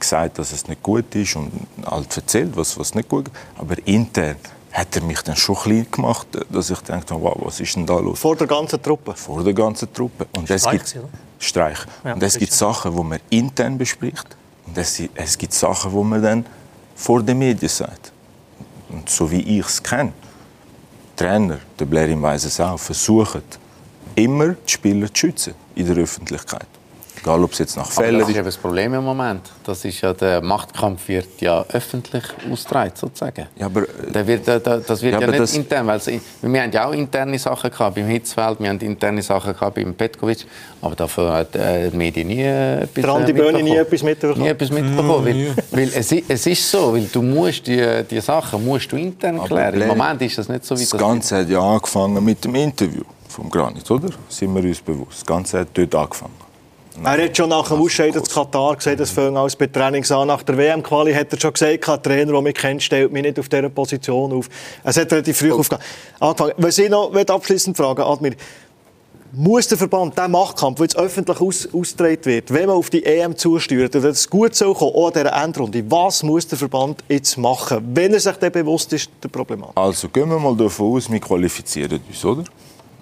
gesagt, 0.00 0.38
dass 0.38 0.52
es 0.52 0.66
nicht 0.66 0.82
gut 0.82 1.14
ist 1.14 1.36
und 1.36 1.52
halt 1.84 2.16
erzählt, 2.16 2.56
was, 2.56 2.78
was 2.78 2.94
nicht 2.94 3.08
gut 3.08 3.28
ist. 3.28 3.34
Aber 3.58 3.76
intern 3.86 4.36
hat 4.72 4.96
er 4.96 5.02
mich 5.02 5.20
dann 5.22 5.36
schon 5.36 5.56
klein 5.56 5.86
gemacht, 5.90 6.26
dass 6.50 6.70
ich 6.70 6.78
dachte, 6.80 7.14
wow, 7.20 7.36
was 7.40 7.60
ist 7.60 7.76
denn 7.76 7.86
da 7.86 7.98
los? 7.98 8.20
Vor 8.20 8.36
der 8.36 8.46
ganzen 8.46 8.80
Truppe? 8.82 9.14
Vor 9.14 9.42
der 9.42 9.52
ganzen 9.52 9.92
Truppe. 9.92 10.26
Und 10.36 10.48
es 10.50 10.62
Streich, 10.62 10.78
gibt, 10.78 10.96
oder? 10.96 11.08
Streich. 11.38 11.78
Ja, 12.04 12.14
und 12.14 12.22
es 12.22 12.38
gibt 12.38 12.52
Sachen, 12.52 12.96
die 12.96 13.02
man 13.02 13.20
intern 13.30 13.76
bespricht. 13.76 14.36
Und 14.66 14.78
es, 14.78 15.02
es 15.14 15.38
gibt 15.38 15.52
Sachen, 15.52 15.90
die 15.90 16.04
man 16.04 16.22
dann 16.22 16.46
vor 16.94 17.22
den 17.22 17.38
Medien 17.38 17.68
sagt. 17.68 18.12
Und 18.88 19.08
so 19.08 19.30
wie 19.30 19.58
ich 19.58 19.66
es 19.66 19.82
kenne, 19.82 20.12
Trainer, 21.16 21.58
der 21.78 21.84
Blairin 21.84 22.22
weiss 22.22 22.44
es 22.44 22.60
auch, 22.60 22.78
versuchen 22.78 23.42
immer 24.14 24.48
die 24.48 24.72
Spieler 24.72 25.08
zu 25.08 25.20
schützen 25.20 25.54
in 25.74 25.86
der 25.86 25.96
Öffentlichkeit. 25.96 26.66
Egal, 27.22 27.44
ob 27.44 27.52
es 27.52 27.58
jetzt 27.58 27.76
nach 27.76 27.90
Fällen 27.90 28.14
das 28.18 28.22
ist 28.28 28.30
ist. 28.30 28.36
eben 28.38 28.44
das 28.46 28.56
Problem 28.56 28.94
im 28.94 29.04
Moment. 29.04 29.42
Das 29.64 29.84
ist 29.84 30.00
ja, 30.00 30.14
der 30.14 30.40
Machtkampf 30.40 31.06
wird 31.08 31.40
ja 31.40 31.64
öffentlich 31.70 32.24
ausgetragen, 32.50 32.92
sozusagen. 32.94 33.46
Ja, 33.56 33.66
aber, 33.66 33.82
Der 34.14 34.26
wird, 34.26 34.46
der, 34.46 34.58
der- 34.60 34.78
das 34.78 35.02
wird 35.02 35.12
Ja, 35.14 35.20
ja, 35.20 35.26
aber 35.26 35.32
nicht 35.32 35.42
das- 35.42 35.54
intern. 35.54 35.86
Weil 35.86 35.98
es, 35.98 36.06
wir 36.06 36.62
haben 36.62 36.72
ja 36.72 36.86
auch 36.88 36.92
interne 36.92 37.38
Sachen 37.38 37.70
gehabt 37.70 37.94
beim 37.96 38.06
Hitzfeld, 38.06 38.58
wir 38.60 38.68
haben 38.70 38.78
interne 38.80 39.20
Sachen 39.22 39.52
gehabt 39.52 39.74
beim 39.74 39.92
Petkovic, 39.94 40.46
aber 40.80 40.96
dafür 40.96 41.32
hat 41.32 41.54
äh, 41.56 41.90
die 41.90 41.96
Medien 41.96 42.28
nie 42.28 42.40
äh, 42.42 42.82
etwas 42.84 43.02
Der 43.04 43.08
Andi 43.12 43.32
äh, 43.32 43.34
Böhni 43.34 43.62
nie 43.62 43.76
etwas 43.76 44.02
mitbekommen? 44.02 44.42
Nie 44.42 44.48
etwas 44.48 44.70
mitbekommen, 44.70 45.24
weil, 45.26 45.56
weil 45.72 45.90
es, 45.94 46.12
es 46.12 46.46
ist 46.46 46.70
so, 46.70 46.94
weil 46.94 47.04
du 47.12 47.20
musst 47.20 47.66
die, 47.66 48.02
die 48.10 48.20
Sachen 48.20 48.64
musst 48.64 48.90
du 48.92 48.96
intern 48.96 49.36
Aber 49.38 49.46
klären. 49.46 49.74
Im 49.74 49.80
Blair- 49.80 49.88
Moment 49.88 50.22
ist 50.22 50.38
das 50.38 50.48
nicht 50.48 50.64
so, 50.64 50.74
wie 50.74 50.80
Das 50.80 50.90
das 50.90 51.00
Ganze 51.00 51.36
hat 51.40 51.48
ja 51.50 51.60
angefangen 51.60 52.24
mit 52.24 52.42
dem 52.44 52.54
Interview 52.54 53.02
vom 53.28 53.50
Granit, 53.50 53.88
oder? 53.90 54.08
Sind 54.28 54.54
wir 54.54 54.62
uns 54.62 54.80
bewusst. 54.80 55.18
Das 55.20 55.26
Ganze 55.26 55.58
hat 55.60 55.68
dort 55.74 55.94
angefangen. 55.94 56.32
Er 57.02 57.24
hat 57.24 57.34
schon 57.36 57.48
nach 57.48 57.66
dem 57.68 57.80
Ausscheiden 57.80 58.22
zu 58.22 58.30
Katar 58.30 58.76
gesagt, 58.76 59.00
das 59.00 59.10
fängt 59.10 59.36
als 59.36 59.56
Betraining 59.56 60.04
an. 60.12 60.28
Nach 60.28 60.42
der 60.42 60.56
WM-Quali 60.58 61.14
hat 61.14 61.32
er 61.32 61.40
schon 61.40 61.52
gesagt, 61.54 61.88
ein 61.88 62.02
Trainer, 62.02 62.32
der 62.32 62.42
mich 62.42 62.54
kennt, 62.54 62.82
stellt 62.82 63.10
mich 63.10 63.22
nicht 63.22 63.38
auf 63.38 63.48
dieser 63.48 63.70
Position 63.70 64.32
auf. 64.32 64.48
Es 64.84 64.98
hat 64.98 65.10
relativ 65.10 65.38
früh 65.38 65.50
aufge- 65.50 65.78
angefangen. 66.20 66.52
Was 66.58 66.76
ich 66.76 66.90
noch 66.90 67.14
abschließend 67.14 67.76
fragen 67.76 68.02
Admir, 68.02 68.34
muss 69.32 69.66
der 69.68 69.78
Verband 69.78 70.18
diesen 70.18 70.30
Machtkampf, 70.32 70.76
der 70.76 70.84
jetzt 70.84 70.96
öffentlich 70.98 71.40
aus, 71.40 71.68
ausgetragen 71.72 72.24
wird, 72.24 72.52
wenn 72.52 72.66
man 72.66 72.76
auf 72.76 72.90
die 72.90 73.02
EM 73.04 73.34
zusteuert, 73.36 73.96
und 73.96 74.04
es 74.04 74.28
gut 74.28 74.54
soll 74.54 74.74
kommen, 74.74 74.92
auch 74.94 75.06
an 75.06 75.12
dieser 75.14 75.42
Endrunde, 75.42 75.90
was 75.90 76.22
muss 76.22 76.48
der 76.48 76.58
Verband 76.58 77.02
jetzt 77.08 77.38
machen, 77.38 77.92
wenn 77.94 78.12
er 78.12 78.20
sich 78.20 78.36
dann 78.36 78.52
bewusst 78.52 78.92
ist, 78.92 79.08
der 79.22 79.28
Problematik? 79.28 79.76
Also 79.76 80.08
gehen 80.08 80.28
wir 80.28 80.38
mal 80.38 80.54
davon 80.56 80.96
aus, 80.96 81.10
wir 81.10 81.20
qualifizieren 81.20 82.00
uns, 82.06 82.24
oder? 82.24 82.44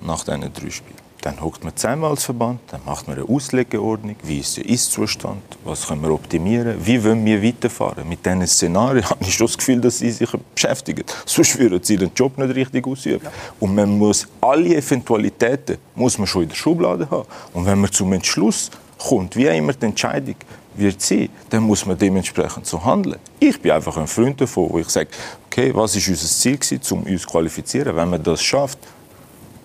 Nach 0.02 0.22
diesen 0.22 0.42
drei 0.52 0.70
Spielen. 0.70 1.07
Dann 1.22 1.40
hockt 1.40 1.64
man 1.64 1.76
zusammen 1.76 2.04
als 2.04 2.24
Verband, 2.24 2.60
dann 2.68 2.80
macht 2.86 3.08
man 3.08 3.16
eine 3.18 3.28
Auslegeordnung, 3.28 4.14
wie 4.22 4.38
ist 4.38 4.56
der 4.56 4.66
Ist-Zustand, 4.66 5.42
was 5.64 5.88
können 5.88 6.02
wir 6.02 6.12
optimieren, 6.12 6.76
wie 6.84 7.02
wollen 7.02 7.24
wir 7.24 7.42
weiterfahren. 7.42 8.08
Mit 8.08 8.24
diesen 8.24 8.46
Szenarien 8.46 9.04
habe 9.10 9.24
ich 9.24 9.34
schon 9.34 9.48
das 9.48 9.58
Gefühl, 9.58 9.80
dass 9.80 9.98
sie 9.98 10.12
sich 10.12 10.30
beschäftigen. 10.54 11.04
Sonst 11.26 11.58
würden 11.58 11.82
sie 11.82 11.96
den 11.96 12.12
Job 12.14 12.38
nicht 12.38 12.54
richtig 12.54 12.86
ausüben. 12.86 13.26
Und 13.58 13.74
man 13.74 13.98
muss 13.98 14.28
alle 14.40 14.76
Eventualitäten 14.76 15.78
muss 15.96 16.18
man 16.18 16.26
schon 16.26 16.44
in 16.44 16.48
der 16.50 16.56
Schublade 16.56 17.10
haben. 17.10 17.26
Und 17.52 17.66
wenn 17.66 17.80
man 17.80 17.90
zum 17.90 18.12
Entschluss 18.12 18.70
kommt, 18.98 19.34
wie 19.36 19.46
immer 19.46 19.72
die 19.72 19.86
Entscheidung 19.86 20.36
wird 20.76 21.00
sein, 21.02 21.28
dann 21.50 21.64
muss 21.64 21.84
man 21.84 21.98
dementsprechend 21.98 22.66
so 22.66 22.84
handeln. 22.84 23.18
Ich 23.40 23.60
bin 23.60 23.72
einfach 23.72 23.96
ein 23.96 24.06
Freund 24.06 24.40
davon, 24.40 24.70
wo 24.70 24.78
ich 24.78 24.88
sage, 24.88 25.08
okay, 25.46 25.74
was 25.74 25.96
ist 25.96 26.08
unser 26.08 26.28
Ziel 26.28 26.58
gewesen, 26.58 26.80
um 26.92 27.02
uns 27.02 27.22
zu 27.22 27.28
qualifizieren? 27.28 27.96
Wenn 27.96 28.10
man 28.10 28.22
das 28.22 28.42
schafft, 28.42 28.78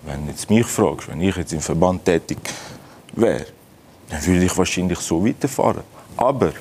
wenn 0.06 0.24
du 0.24 0.30
jetzt 0.30 0.50
mich 0.50 0.66
fragst, 0.66 1.08
wenn 1.08 1.20
ich 1.20 1.36
jetzt 1.36 1.52
im 1.52 1.60
Verband 1.60 2.04
tätig 2.04 2.38
wäre, 3.12 3.46
dann 4.08 4.26
würde 4.26 4.44
ich 4.44 4.56
wahrscheinlich 4.56 4.98
so 4.98 5.24
weiterfahren. 5.24 5.82
Aber 6.16 6.52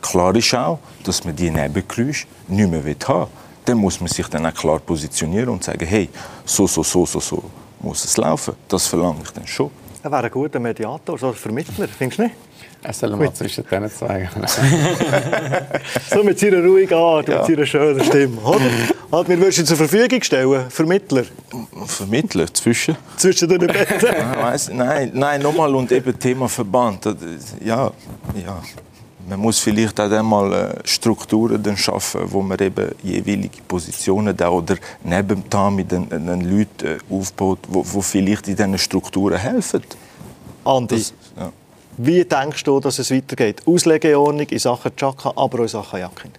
klar 0.00 0.34
ist 0.36 0.54
auch, 0.54 0.78
dass 1.04 1.24
man 1.24 1.34
die 1.34 1.50
Nebengeräusche 1.50 2.26
nicht 2.48 2.70
mehr 2.70 2.80
haben 2.80 2.84
will. 2.86 3.26
Dann 3.64 3.78
muss 3.78 4.00
man 4.00 4.08
sich 4.08 4.26
dann 4.28 4.46
auch 4.46 4.54
klar 4.54 4.78
positionieren 4.80 5.50
und 5.50 5.62
sagen, 5.62 5.86
hey, 5.86 6.08
so, 6.44 6.66
so, 6.66 6.82
so, 6.82 7.06
so, 7.06 7.20
so 7.20 7.42
muss 7.80 8.04
es 8.04 8.16
laufen. 8.16 8.54
Das 8.68 8.86
verlange 8.86 9.22
ich 9.22 9.30
dann 9.30 9.46
schon. 9.46 9.70
Er 10.04 10.10
wäre 10.10 10.24
ein 10.24 10.30
guter 10.30 10.58
Mediator, 10.58 11.16
so 11.16 11.28
ein 11.28 11.34
Vermittler, 11.34 11.86
findest 11.86 12.18
du 12.18 12.22
nicht? 12.24 12.34
Er 12.82 12.92
soll 12.92 13.14
mal 13.14 13.32
zwischen 13.32 13.64
denen 13.70 13.88
zeigen. 13.90 14.28
So 16.10 16.24
mit 16.24 16.38
seiner 16.40 16.64
ruhigen 16.64 16.94
Art, 16.94 17.28
Ja. 17.28 17.38
mit 17.38 17.46
seiner 17.46 17.66
schönen 17.66 18.04
Stimme. 18.04 18.40
Oder? 18.42 18.60
Halt, 19.12 19.28
wir 19.28 19.38
würden 19.38 19.52
zur 19.66 19.76
Verfügung 19.76 20.22
stellen, 20.22 20.70
Vermittler, 20.70 21.22
Vermittler 21.86 22.52
zwischen. 22.52 22.96
zwischen 23.16 23.48
den 23.48 23.58
Betten. 23.58 24.00
Nein, 24.02 24.60
nein, 24.72 25.10
nein 25.14 25.40
nochmal 25.42 25.72
und 25.74 25.92
eben 25.92 26.18
Thema 26.18 26.48
Verband. 26.48 27.04
Ja, 27.64 27.92
ja. 28.44 28.62
Man 29.28 29.38
muss 29.40 29.58
vielleicht 29.58 30.00
auch 30.00 30.10
dann 30.10 30.26
mal 30.26 30.52
äh, 30.52 30.74
Strukturen 30.84 31.62
dann 31.62 31.76
schaffen, 31.76 32.20
wo 32.24 32.42
man 32.42 32.58
eben 32.58 32.90
jeweilige 33.02 33.62
Positionen 33.68 34.36
da 34.36 34.48
oder 34.48 34.76
neben 35.04 35.48
Tami 35.48 35.84
dann, 35.84 36.08
dann 36.08 36.40
Leute 36.40 36.94
äh, 36.94 36.98
aufbaut, 37.10 37.60
wo, 37.68 37.84
wo 37.86 38.00
vielleicht 38.00 38.48
in 38.48 38.56
diesen 38.56 38.78
Strukturen 38.78 39.38
helfen. 39.38 39.82
Andi, 40.64 40.96
Das, 40.96 41.14
ja. 41.38 41.52
wie 41.98 42.24
denkst 42.24 42.64
du, 42.64 42.80
dass 42.80 42.98
es 42.98 43.10
weitergeht? 43.10 43.62
Auslegeordnung 43.66 44.46
in 44.48 44.58
Sachen 44.58 44.94
Chaka, 44.96 45.32
aber 45.36 45.58
auch 45.58 45.62
in 45.62 45.68
Sachen 45.68 46.00
Jakin. 46.00 46.30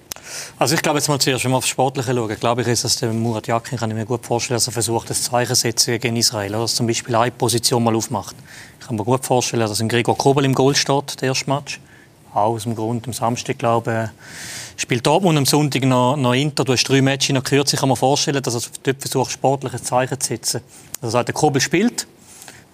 Also 0.57 0.75
ich 0.75 0.81
glaube 0.81 0.99
jetzt 0.99 1.07
mal 1.09 1.19
zuerst 1.19 1.45
mal 1.45 1.57
aufs 1.57 1.67
Sportliche 1.67 2.13
schauen. 2.13 2.36
Glaube 2.39 2.61
ich, 2.61 2.67
ist, 2.67 2.84
dass 2.84 2.97
der 2.97 3.13
Murat 3.13 3.47
Yakin, 3.47 3.77
kann 3.77 3.89
ich 3.91 3.95
mir 3.95 4.05
gut 4.05 4.25
vorstellen, 4.25 4.55
dass 4.55 4.67
er 4.67 4.73
versucht, 4.73 5.09
das 5.09 5.23
Zeichen 5.23 5.55
setzen 5.55 5.99
gegen 5.99 6.15
Israel. 6.15 6.51
Oder? 6.51 6.61
Dass 6.61 6.75
zum 6.75 6.88
Beispiel 6.88 7.15
eine 7.15 7.31
Position 7.31 7.84
mal 7.84 7.95
aufmacht. 7.95 8.36
Ich 8.79 8.88
kann 8.88 8.95
mir 8.95 9.03
gut 9.03 9.25
vorstellen, 9.25 9.67
dass 9.67 9.81
ein 9.81 9.89
Gregor 9.89 10.17
Kobel 10.17 10.45
im 10.45 10.53
Goal 10.53 10.75
steht, 10.75 11.21
der 11.21 11.29
erste 11.29 11.49
Match. 11.49 11.79
Auch 12.34 12.55
aus 12.55 12.63
dem 12.63 12.75
Grund, 12.75 13.05
am 13.05 13.13
Samstag, 13.13 13.59
glaube 13.59 14.09
ich, 14.75 14.81
spielt 14.81 15.05
Dortmund 15.05 15.38
am 15.38 15.45
Sonntag 15.45 15.84
noch, 15.84 16.17
noch 16.17 16.34
Inter. 16.34 16.63
Du 16.63 16.73
hast 16.73 16.84
drei 16.84 16.99
Matches 17.01 17.34
noch 17.36 17.43
gehört. 17.43 17.71
Ich 17.71 17.79
kann 17.79 17.89
mir 17.89 17.95
vorstellen, 17.95 18.41
dass 18.41 18.55
er 18.55 18.71
dort 18.81 18.99
versucht, 18.99 19.31
sportliches 19.31 19.84
Zeichen 19.84 20.19
zu 20.19 20.29
setzen. 20.29 20.61
Also 20.99 21.11
sagt, 21.11 21.27
der 21.27 21.36
Kobel 21.36 21.61
spielt, 21.61 22.07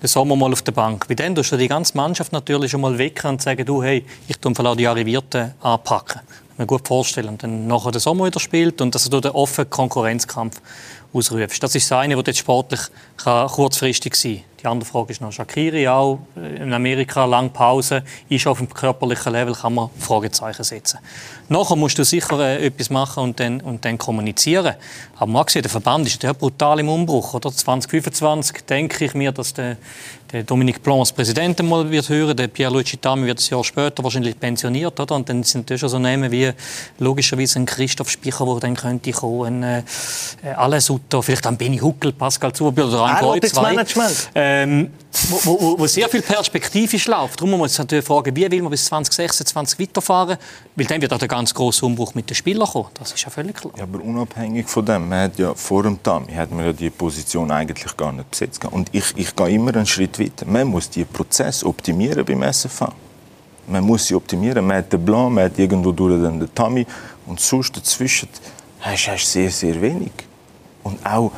den 0.02 0.08
Sommer 0.08 0.38
mal 0.38 0.54
auf 0.54 0.62
der 0.62 0.72
Bank. 0.72 1.10
Wie 1.10 1.16
dann 1.16 1.36
tust 1.36 1.52
du 1.52 1.58
die 1.58 1.68
ganze 1.68 1.98
Mannschaft 1.98 2.32
natürlich 2.32 2.72
schon 2.72 2.80
mal 2.80 2.98
wecken 2.98 3.32
und 3.32 3.42
sagen, 3.42 3.66
du, 3.66 3.84
hey, 3.84 4.06
ich 4.30 4.38
tue 4.38 4.56
vielleicht 4.56 4.80
die 4.80 4.88
Arrivierten 4.88 5.54
anpacken. 5.62 6.22
Kann 6.22 6.58
mir 6.58 6.66
gut 6.66 6.88
vorstellen. 6.88 7.28
Und 7.28 7.44
dann 7.44 7.68
nachher 7.68 7.92
den 7.92 8.00
Sommer 8.00 8.28
wieder 8.28 8.40
spielt 8.40 8.80
und 8.80 8.96
dass 8.96 9.10
du 9.10 9.20
den 9.20 9.32
offenen 9.32 9.70
Konkurrenzkampf 9.70 10.62
ausrufst. 11.12 11.62
Das 11.62 11.76
ist 11.76 11.92
das 11.92 12.00
eine, 12.00 12.18
was 12.18 12.24
jetzt 12.28 12.40
sportlich 12.40 12.80
kurzfristig 13.18 14.16
sein 14.16 14.36
kann. 14.36 14.49
Die 14.62 14.68
andere 14.68 14.90
Frage 14.90 15.12
ist 15.12 15.22
noch 15.22 15.32
Shakiri 15.32 15.88
auch 15.88 16.20
in 16.36 16.74
Amerika 16.74 17.24
lange 17.26 17.50
Pause 17.50 18.04
ist 18.28 18.46
auf 18.46 18.58
dem 18.58 18.68
körperlichen 18.70 19.32
Level 19.32 19.54
kann 19.54 19.74
man 19.74 19.90
Fragezeichen 19.98 20.64
setzen. 20.64 21.00
Nachher 21.48 21.76
musst 21.76 21.98
du 21.98 22.04
sicher 22.04 22.40
äh, 22.40 22.66
etwas 22.66 22.90
machen 22.90 23.24
und 23.24 23.40
dann, 23.40 23.62
und 23.62 23.84
dann 23.84 23.98
kommunizieren. 23.98 24.76
Aber 25.16 25.32
mal 25.32 25.44
gesehen, 25.44 25.64
der 25.64 25.72
Verband 25.72 26.06
ist 26.08 26.22
ja 26.22 26.34
brutal 26.34 26.80
im 26.80 26.90
Umbruch. 26.90 27.34
Oder 27.34 27.52
2025 27.52 28.66
denke 28.66 29.06
ich 29.06 29.14
mir, 29.16 29.32
dass 29.32 29.54
der, 29.54 29.78
der 30.32 30.44
Dominique 30.44 30.84
Blanc 30.84 31.00
als 31.00 31.12
Präsident 31.12 31.62
mal 31.64 31.90
wird 31.90 32.08
hören, 32.10 32.38
der 32.38 32.48
Pierluigi 32.50 32.98
Tami 32.98 33.26
wird 33.26 33.40
ein 33.40 33.50
Jahr 33.50 33.64
später 33.64 34.04
wahrscheinlich 34.04 34.40
pensioniert, 34.40 35.00
oder? 35.00 35.16
Und 35.16 35.28
dann 35.28 35.42
sind 35.44 35.62
natürlich 35.62 35.80
schon 35.80 35.90
so 35.90 36.00
Namen 36.00 36.32
wie 36.32 36.52
logischerweise 37.00 37.60
ein 37.60 37.66
Christoph 37.66 38.12
Spicher, 38.12 38.46
der 38.46 38.60
dann 38.60 38.76
könnte 38.76 39.12
kommen, 39.12 39.64
ein, 39.64 39.84
äh, 40.44 40.50
alles 40.56 40.90
Utto, 40.90 41.24
vielleicht 41.24 41.48
ein 41.48 41.58
Benny 41.58 41.80
Huckel, 41.80 42.12
Pascal 42.12 42.54
Zuber 42.54 42.86
oder 42.86 43.06
ein 43.06 43.16
Er 43.16 43.34
will 43.34 43.40
Ähm, 44.52 44.90
wo, 45.44 45.60
wo, 45.62 45.80
wo- 45.80 45.88
sehr 45.88 46.08
viel 46.10 46.22
perspektivisch 46.22 47.08
läuft. 47.08 47.40
Darum 47.40 47.52
muss 47.52 47.60
man 47.60 47.70
sich 47.70 47.78
natürlich 47.80 48.06
fragen, 48.06 48.36
wie 48.36 48.50
will 48.50 48.62
man 48.62 48.72
bis 48.72 48.86
2026 48.86 49.80
weiterfahren? 49.80 50.38
Weil 50.76 50.86
dann 50.88 51.02
wird 51.02 51.14
auch 51.14 51.18
der 51.20 51.28
ganz 51.28 51.54
große 51.54 51.86
Umbruch 51.86 52.16
mit 52.16 52.30
den 52.30 52.36
Spielern 52.36 52.68
kommen. 52.68 52.90
Das 52.96 53.12
ist 53.12 53.22
ja 53.24 53.30
völlig 53.30 53.56
klar. 53.56 53.74
Ja, 53.78 53.84
aber 53.84 54.02
unabhängig 54.04 54.68
von 54.68 54.86
dem, 54.86 55.08
man 55.10 55.24
hat 55.26 55.38
ja 55.38 55.54
vor 55.54 55.84
dem 55.84 56.02
Tami 56.02 56.32
hat 56.34 56.52
man 56.52 56.66
ja 56.66 56.74
die 56.74 56.90
Position 56.90 57.52
eigentlich 57.52 57.96
gar 57.96 58.12
nicht 58.12 58.30
besetzt. 58.32 58.64
Und 58.66 58.90
ich, 58.92 59.14
ich 59.16 59.36
gehe 59.36 59.50
immer 59.50 59.76
einen 59.76 59.86
Schritt 59.86 60.18
weiter. 60.20 60.46
Man 60.46 60.68
muss 60.68 60.90
die 60.90 61.06
Prozess 61.06 61.64
optimieren 61.64 62.26
beim 62.26 62.42
SFV. 62.44 62.88
Man 63.68 63.84
muss 63.84 64.08
sie 64.08 64.16
optimieren. 64.16 64.66
Man 64.66 64.78
hat 64.78 64.92
den 64.92 65.04
Blanc, 65.06 65.32
man 65.34 65.44
hat 65.46 65.60
irgendwo 65.60 65.92
durch 65.92 66.20
den, 66.22 66.40
den 66.40 66.56
Tami 66.56 66.86
und 67.28 67.40
sonst 67.40 67.76
dazwischen 67.78 68.30
hast 68.82 69.06
du 69.08 69.18
sehr, 69.18 69.52
sehr 69.52 69.80
wenig. 69.82 70.12
Und 70.84 71.06
auch, 71.06 71.32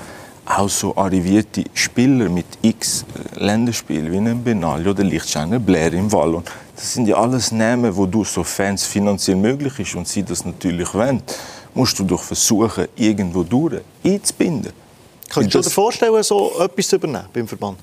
auch 0.58 0.70
so 0.70 0.95
arrivierte 0.95 1.64
Spieler 1.74 2.30
mit 2.30 2.45
x 2.62 3.06
äh, 3.36 3.43
Länderspielen 3.43 4.12
wie 4.12 4.18
ein 4.18 4.43
Benali 4.43 4.89
oder 4.89 5.04
Lichtsteiner, 5.04 5.60
Blair 5.60 5.93
im 5.93 6.12
Wallon. 6.12 6.43
Das 6.76 6.93
sind 6.93 7.08
ja 7.08 7.16
alles 7.16 7.52
Namen, 7.52 7.95
wo 7.95 8.06
du 8.06 8.24
so 8.24 8.43
Fans 8.43 8.86
finanziell 8.86 9.38
möglich 9.38 9.80
ist 9.80 9.95
und 9.95 10.08
sie 10.08 10.24
das 10.24 10.45
natürlich 10.45 10.93
wollen, 10.93 11.22
musst 11.74 11.97
du 11.99 12.04
doch 12.04 12.24
versuchen, 12.24 12.88
irgendwo 12.95 13.43
durch 13.43 13.82
einzubinden. 14.04 14.74
Könntest 15.30 15.56
du 15.56 15.62
dir 15.62 15.70
vorstellen, 15.70 16.24
so 16.24 16.52
etwas 16.60 16.88
zu 16.88 16.95
übernehmen 16.97 17.26
beim 17.34 17.47
Verband? 17.47 17.78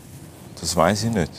Das 0.60 0.76
weiß 0.76 1.04
ich 1.04 1.10
nicht. 1.10 1.32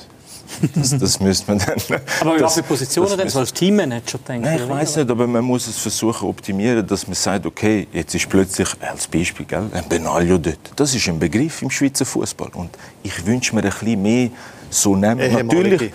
Das, 0.76 0.97
das 0.97 1.20
müsste 1.20 1.52
man 1.52 1.60
dann. 1.60 2.00
Aber 2.22 2.38
das, 2.38 2.56
welche 2.58 2.68
Positionen 2.68 3.08
das 3.08 3.16
denn? 3.18 3.26
müsste- 3.26 3.34
So 3.34 3.39
als 3.39 3.54
Teammanager, 3.54 4.18
denke 4.28 4.47
Nein, 4.47 4.60
ich. 4.64 4.70
weiß 4.70 4.95
nicht, 4.97 5.10
aber 5.10 5.28
man 5.28 5.43
muss 5.43 5.68
es 5.68 5.78
versuchen 5.78 6.28
optimieren, 6.28 6.86
dass 6.86 7.08
man 7.08 7.16
sagt, 7.16 7.45
okay, 7.45 7.88
jetzt 7.93 8.14
ist 8.16 8.28
plötzlich 8.30 8.68
als 8.82 9.08
Beispiel 9.08 9.45
gell, 9.45 9.70
ein 9.74 9.88
Benaglio 9.88 10.38
dort. 10.38 10.58
Das 10.76 10.93
ist 10.95 11.08
ein 11.08 11.20
Begriff 11.20 11.62
im 11.62 11.70
Schweizer 11.70 12.06
Fußball 12.06 12.50
und 12.56 12.70
ich 13.04 13.26
wünsche 13.26 13.56
mir 13.56 13.64
ein 13.64 13.70
bisschen 13.70 14.02
mehr 14.02 14.30
so 14.70 14.95
nehmen. 14.95 15.20
Ehemalige. 15.20 15.70
Natürlich 15.70 15.91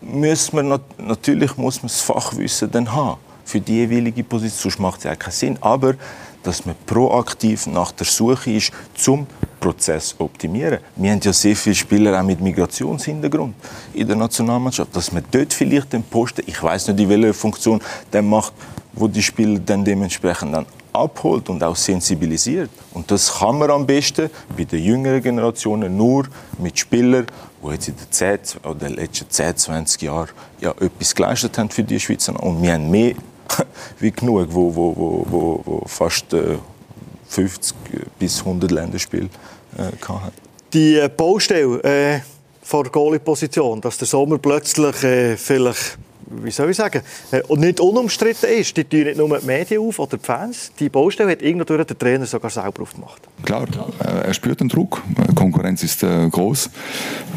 muss 0.00 0.52
man 0.52 0.68
nat- 0.68 0.98
natürlich 0.98 1.56
muss 1.56 1.76
man 1.82 1.88
das 1.88 2.00
Fachwissen 2.00 2.70
dann 2.70 2.92
haben. 2.92 3.18
für 3.44 3.60
die 3.60 3.74
jeweilige 3.74 4.24
Position, 4.24 4.58
sonst 4.72 4.80
macht 4.80 4.98
es 4.98 5.04
ja 5.04 5.14
keinen 5.14 5.30
Sinn. 5.32 5.58
Aber 5.60 5.94
dass 6.46 6.64
man 6.64 6.76
proaktiv 6.86 7.66
nach 7.66 7.92
der 7.92 8.06
Suche 8.06 8.52
ist, 8.52 8.72
zum 8.94 9.26
Prozess 9.58 10.14
optimieren. 10.18 10.78
Wir 10.94 11.10
haben 11.10 11.20
ja 11.22 11.32
sehr 11.32 11.56
viele 11.56 11.74
Spieler 11.74 12.18
auch 12.18 12.24
mit 12.24 12.40
Migrationshintergrund 12.40 13.54
in 13.94 14.06
der 14.06 14.16
Nationalmannschaft, 14.16 14.94
dass 14.94 15.10
man 15.12 15.24
dort 15.30 15.52
vielleicht 15.52 15.92
den 15.92 16.04
Posten, 16.04 16.42
ich 16.46 16.62
weiß 16.62 16.88
nicht, 16.88 17.00
in 17.00 17.08
welcher 17.08 17.34
Funktion, 17.34 17.80
der 18.12 18.22
macht, 18.22 18.52
wo 18.92 19.08
die 19.08 19.22
Spieler 19.22 19.58
dann 19.58 19.84
dementsprechend 19.84 20.54
dann 20.54 20.66
abholt 20.92 21.48
und 21.48 21.62
auch 21.62 21.76
sensibilisiert. 21.76 22.70
Und 22.94 23.10
das 23.10 23.38
kann 23.38 23.58
man 23.58 23.70
am 23.70 23.86
besten 23.86 24.30
bei 24.56 24.64
den 24.64 24.82
jüngeren 24.82 25.22
Generationen 25.22 25.96
nur 25.96 26.26
mit 26.58 26.78
Spielern, 26.78 27.26
die 27.62 27.72
jetzt 27.72 27.88
in 27.88 27.96
den, 27.96 28.10
10, 28.10 28.38
oder 28.64 28.88
letzten 28.88 29.28
10, 29.28 29.56
20 29.56 30.02
Jahren 30.02 30.30
ja, 30.60 30.70
etwas 30.70 31.14
geleistet 31.14 31.58
haben 31.58 31.70
für 31.70 31.82
die 31.82 32.00
Schweizer. 32.00 32.40
Und 32.42 32.62
wir 32.62 32.72
haben 32.72 32.90
mehr 32.90 33.14
wie 34.00 34.10
genug, 34.10 34.48
wo, 34.50 34.74
wo, 34.74 34.96
wo, 34.96 35.26
wo, 35.28 35.62
wo 35.64 35.82
fast 35.86 36.32
äh, 36.32 36.58
50 37.28 37.76
bis 38.18 38.40
100 38.40 38.70
Länderspiele 38.70 39.28
äh, 39.76 40.08
hatten. 40.08 40.32
Die 40.72 40.96
äh, 40.96 41.08
Baustelle 41.08 41.82
äh, 41.82 42.20
vor 42.62 42.84
der 42.84 42.92
Goalie-Position, 42.92 43.80
dass 43.80 43.98
der 43.98 44.06
Sommer 44.06 44.38
plötzlich 44.38 45.02
äh, 45.04 45.36
vielleicht 45.36 45.98
wie 46.26 46.50
soll 46.50 46.70
ich 46.70 46.76
sagen, 46.76 47.02
äh, 47.30 47.42
und 47.42 47.60
nicht 47.60 47.80
unumstritten 47.80 48.48
ist. 48.48 48.76
Die 48.76 48.84
tun 48.84 49.04
nicht 49.04 49.16
nur 49.16 49.38
die 49.38 49.46
Medien 49.46 49.82
auf 49.82 49.98
oder 49.98 50.16
die 50.16 50.24
Fans. 50.24 50.72
Die 50.78 50.88
Baustelle 50.88 51.32
hat 51.32 51.42
irgendwo 51.42 51.76
der 51.76 51.86
Trainer 51.86 52.26
sogar 52.26 52.50
selber 52.50 52.82
aufgemacht. 52.82 53.22
Klar, 53.44 53.66
er 54.00 54.34
spürt 54.34 54.60
den 54.60 54.68
Druck. 54.68 55.02
Konkurrenz 55.34 55.82
ist 55.82 56.02
äh, 56.02 56.28
groß 56.28 56.70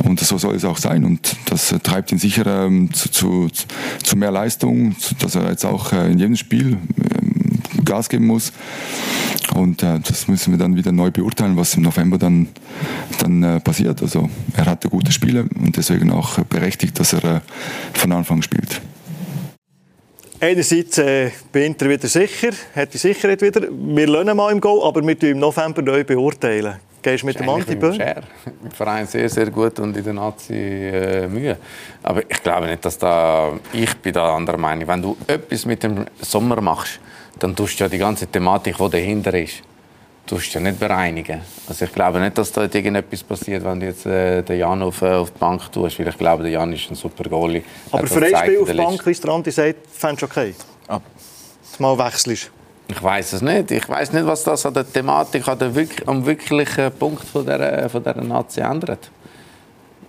und 0.05 0.19
so 0.19 0.37
soll 0.37 0.55
es 0.55 0.65
auch 0.65 0.77
sein. 0.77 1.03
Und 1.03 1.35
das 1.49 1.71
äh, 1.71 1.79
treibt 1.79 2.11
ihn 2.11 2.19
sicher 2.19 2.65
ähm, 2.65 2.93
zu, 2.93 3.09
zu, 3.09 3.47
zu, 4.03 4.17
mehr 4.17 4.31
Leistung, 4.31 4.95
dass 5.19 5.35
er 5.35 5.49
jetzt 5.49 5.65
auch 5.65 5.93
äh, 5.93 6.11
in 6.11 6.19
jedem 6.19 6.35
Spiel 6.35 6.77
Gas 7.89 8.07
geben 8.09 8.27
muss. 8.27 8.53
Und 9.55 9.81
äh, 9.83 9.99
das 9.99 10.27
müssen 10.27 10.51
wir 10.51 10.59
dann 10.59 10.75
wieder 10.75 10.91
neu 10.91 11.11
beurteilen, 11.11 11.57
was 11.57 11.75
im 11.75 11.83
November 11.83 12.17
dann, 12.17 12.49
dann 13.19 13.43
äh, 13.43 13.59
passiert. 13.59 14.01
Also 14.01 14.29
er 14.55 14.65
hatte 14.65 14.89
gute 14.89 15.11
Spiele 15.11 15.45
und 15.59 15.75
deswegen 15.75 16.11
auch 16.11 16.39
berechtigt, 16.45 16.99
dass 16.99 17.13
er 17.13 17.23
äh, 17.23 17.39
von 17.93 18.11
Anfang 18.11 18.41
spielt. 18.41 18.79
Einerseits 20.41 20.97
äh, 20.99 21.31
bin 21.51 21.75
ich 21.77 21.89
wieder 21.89 22.07
sicher, 22.07 22.51
hat 22.75 22.93
die 22.93 22.97
Sicherheit 22.97 23.41
wieder. 23.41 23.67
Wir 23.69 24.07
lernen 24.07 24.37
mal 24.37 24.51
im 24.51 24.61
Go, 24.61 24.87
aber 24.87 25.05
wir 25.05 25.23
im 25.23 25.39
November 25.39 25.81
neu 25.81 26.03
beurteilen. 26.03 26.75
Gehst 27.01 27.23
du 27.23 27.27
mit 27.27 27.39
dem 27.39 27.49
Anti 27.49 27.75
Böll? 27.75 27.97
Im 28.63 28.71
Verein 28.71 29.07
sehr, 29.07 29.29
sehr 29.29 29.49
gut 29.51 29.79
und 29.79 29.95
in 29.95 30.03
der 30.03 30.13
Nazi 30.13 30.53
äh, 30.53 31.27
Mühe. 31.27 31.57
Aber 32.03 32.21
ich 32.29 32.43
glaube 32.43 32.67
nicht, 32.67 32.83
dass 32.83 32.97
da... 32.97 33.53
Ich 33.71 33.93
bin 33.97 34.13
da 34.13 34.35
anderer 34.35 34.57
Meinung. 34.57 34.87
Wenn 34.87 35.01
du 35.01 35.17
etwas 35.27 35.65
mit 35.65 35.81
dem 35.83 36.05
Sommer 36.21 36.59
machst, 36.61 36.99
dann 37.39 37.55
tust 37.55 37.79
du 37.79 37.83
ja 37.85 37.89
die 37.89 37.97
ganze 37.97 38.27
Thematik, 38.27 38.77
die 38.77 38.89
dahinter 38.89 39.33
ist, 39.33 39.61
tust 40.27 40.53
du 40.53 40.59
ja 40.59 40.63
nicht 40.63 40.79
bereinigen. 40.79 41.41
Also 41.67 41.85
ich 41.85 41.93
glaube 41.93 42.19
nicht, 42.19 42.37
dass 42.37 42.51
da 42.51 42.63
irgendetwas 42.63 43.23
passiert, 43.23 43.63
wenn 43.63 43.79
du 43.79 43.85
jetzt 43.87 44.05
äh, 44.05 44.41
den 44.43 44.59
Jan 44.59 44.81
auf, 44.83 45.01
äh, 45.01 45.13
auf 45.13 45.31
die 45.31 45.39
Bank 45.39 45.71
tust, 45.71 45.99
weil 45.99 46.07
ich 46.07 46.17
glaube, 46.17 46.43
der 46.43 46.51
Jan 46.51 46.71
ist 46.73 46.89
ein 46.91 46.95
super 46.95 47.27
Goalie. 47.27 47.63
Aber 47.91 48.05
für 48.05 48.23
ein 48.23 48.35
Spiel 48.35 48.59
auf 48.61 48.69
die 48.69 48.77
Bank, 48.77 49.05
wie 49.05 49.11
es 49.11 49.21
der 49.21 49.31
Andi 49.31 49.51
sagt, 49.51 49.87
fändest 49.91 50.21
du 50.21 50.25
okay? 50.25 50.53
Ah. 50.87 50.99
Mal 51.79 51.97
wechselst? 51.97 52.51
Ich 52.89 53.03
weiß 53.03 53.33
es 53.33 53.41
nicht. 53.41 53.71
Ich 53.71 53.87
weiß 53.87 54.13
nicht, 54.13 54.25
was 54.25 54.43
das 54.43 54.65
an 54.65 54.73
der 54.73 54.91
Thematik, 54.91 55.47
an 55.47 55.59
der, 55.59 55.71
am 56.07 56.25
wirklichen 56.25 56.91
Punkt 56.93 57.23
von 57.23 57.45
dieser, 57.45 57.87
von 57.89 58.03
dieser 58.03 58.21
Nazi 58.21 58.61
ändert. 58.61 59.11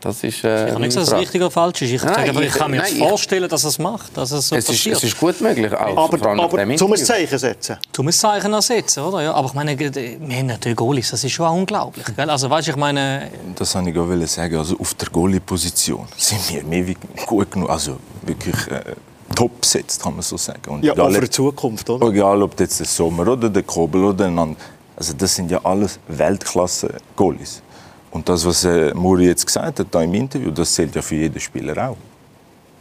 Das 0.01 0.24
ist, 0.24 0.44
äh, 0.44 0.66
ich 0.66 0.72
kann 0.72 0.80
nicht 0.80 0.92
sagen, 0.92 1.05
dass 1.05 1.12
es 1.12 1.20
richtig 1.20 1.42
oder 1.42 1.51
falsch 1.51 1.82
ist. 1.82 1.90
Ich, 1.90 2.03
nein, 2.03 2.14
sage, 2.14 2.30
ich, 2.30 2.46
ich 2.46 2.55
kann 2.55 2.70
mir 2.70 2.78
nein, 2.78 2.96
vorstellen, 2.96 3.48
dass 3.48 3.64
es 3.64 3.78
macht, 3.78 4.16
dass 4.16 4.30
es 4.30 4.48
so 4.48 4.57
es 4.57 4.64
passiert. 4.64 4.96
Ist, 4.96 5.05
es 5.05 5.12
ist 5.12 5.20
gut 5.20 5.40
möglich. 5.42 5.72
Auch 5.74 6.12
aber 6.12 6.42
aber 6.42 6.76
zum 6.76 6.92
ein 6.92 6.98
Zeichen 6.98 7.38
setzen. 7.38 7.76
Zum 7.92 8.07
ein 8.07 8.12
Zeichen 8.12 8.61
setzen, 8.62 9.03
oder? 9.03 9.22
Ja, 9.22 9.34
aber 9.34 9.48
ich 9.48 9.55
meine, 9.55 9.78
wir 9.78 10.36
haben 10.36 10.46
natürlich 10.46 10.76
Goalies, 10.76 11.11
das 11.11 11.22
ist 11.22 11.32
schon 11.32 11.46
auch 11.46 11.55
unglaublich. 11.55 12.07
Gell? 12.16 12.30
Also, 12.30 12.48
weißt, 12.48 12.68
ich 12.68 12.76
meine... 12.76 13.30
Das 13.57 13.74
wollte 13.74 13.90
ich 13.90 13.98
auch 13.98 14.26
sagen. 14.26 14.57
Also, 14.57 14.78
auf 14.78 14.94
der 14.94 15.09
Goalie-Position 15.11 16.07
sind 16.16 16.51
wir 16.51 16.64
mehr 16.64 16.94
gut 17.26 17.51
genug. 17.51 17.68
Also 17.68 17.98
wirklich... 18.22 18.57
Äh, 18.68 18.94
top 19.34 19.61
besetzt, 19.61 20.03
kann 20.03 20.14
man 20.14 20.22
so 20.22 20.36
sagen. 20.36 20.68
Und 20.68 20.84
ja, 20.84 20.92
egal, 20.92 21.12
für 21.12 21.20
die 21.20 21.30
Zukunft, 21.30 21.88
oder? 21.88 22.09
Egal, 22.09 22.42
ob 22.42 22.59
jetzt 22.59 22.80
der 22.80 22.86
Sommer 22.86 23.28
oder 23.28 23.48
der 23.48 23.62
Kobel 23.62 24.05
oder 24.05 24.26
ein 24.26 24.57
Also 24.96 25.12
das 25.16 25.36
sind 25.36 25.51
ja 25.53 25.61
alles 25.62 26.01
Weltklasse-Goalies. 26.09 27.62
Und 28.11 28.28
das, 28.28 28.44
was 28.44 28.64
äh, 28.64 28.92
Muri 28.94 29.26
jetzt 29.26 29.46
gesagt 29.46 29.80
hat 29.80 29.86
da 29.90 30.02
im 30.02 30.14
Interview, 30.14 30.50
das 30.50 30.74
zählt 30.74 30.94
ja 30.94 31.02
für 31.02 31.14
jeden 31.14 31.38
Spieler 31.40 31.90
auch. 31.90 31.96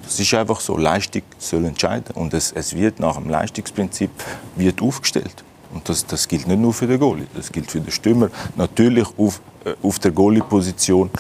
Das 0.04 0.20
ist 0.20 0.34
einfach 0.34 0.60
so, 0.60 0.78
Leistung 0.78 1.22
soll 1.38 1.66
entscheiden. 1.66 2.16
Und 2.16 2.34
es, 2.34 2.52
es 2.52 2.76
wird 2.76 3.00
nach 3.00 3.18
dem 3.18 3.30
Leistungsprinzip 3.30 4.10
wird 4.56 4.82
aufgestellt. 4.82 5.44
Und 5.72 5.88
das, 5.88 6.06
das 6.06 6.28
gilt 6.28 6.48
nicht 6.48 6.60
nur 6.60 6.74
für 6.74 6.88
den 6.88 7.00
Goalie, 7.00 7.28
das 7.36 7.52
gilt 7.52 7.70
für 7.70 7.80
den 7.80 7.92
Stürmer. 7.92 8.30
Natürlich 8.56 9.08
auf, 9.18 9.40
äh, 9.66 9.74
auf 9.84 10.00
der 10.00 10.12
Goalie-Position 10.12 11.12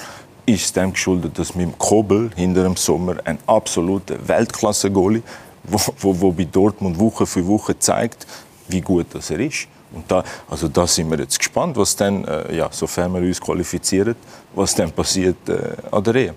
ist 0.45 0.65
es 0.65 0.73
dem 0.73 0.93
geschuldet, 0.93 1.37
dass 1.37 1.53
mit 1.53 1.67
dem 1.67 1.77
Kobel 1.77 2.31
hinter 2.35 2.63
dem 2.63 2.75
Sommer 2.75 3.17
ein 3.25 3.37
absoluter 3.45 4.15
Weltklasse-Goalie, 4.27 5.21
wo, 5.63 5.79
wo, 5.99 6.21
wo 6.21 6.31
bei 6.31 6.45
Dortmund 6.45 6.97
Woche 6.97 7.27
für 7.27 7.45
Woche 7.45 7.77
zeigt, 7.77 8.25
wie 8.67 8.81
gut 8.81 9.07
das 9.13 9.29
er 9.29 9.39
ist. 9.39 9.67
Und 9.91 10.09
da, 10.09 10.23
also 10.49 10.67
da 10.67 10.85
sind 10.85 11.09
wir 11.09 11.19
jetzt 11.19 11.37
gespannt, 11.37 11.75
was 11.77 11.95
dann, 11.95 12.23
äh, 12.25 12.55
ja, 12.55 12.69
sofern 12.71 13.13
wir 13.13 13.21
uns 13.21 13.41
qualifizieren, 13.41 14.15
was 14.53 14.75
dann 14.75 14.91
passiert 14.91 15.37
äh, 15.49 15.73
an 15.91 16.03
der 16.03 16.15
EM. 16.15 16.35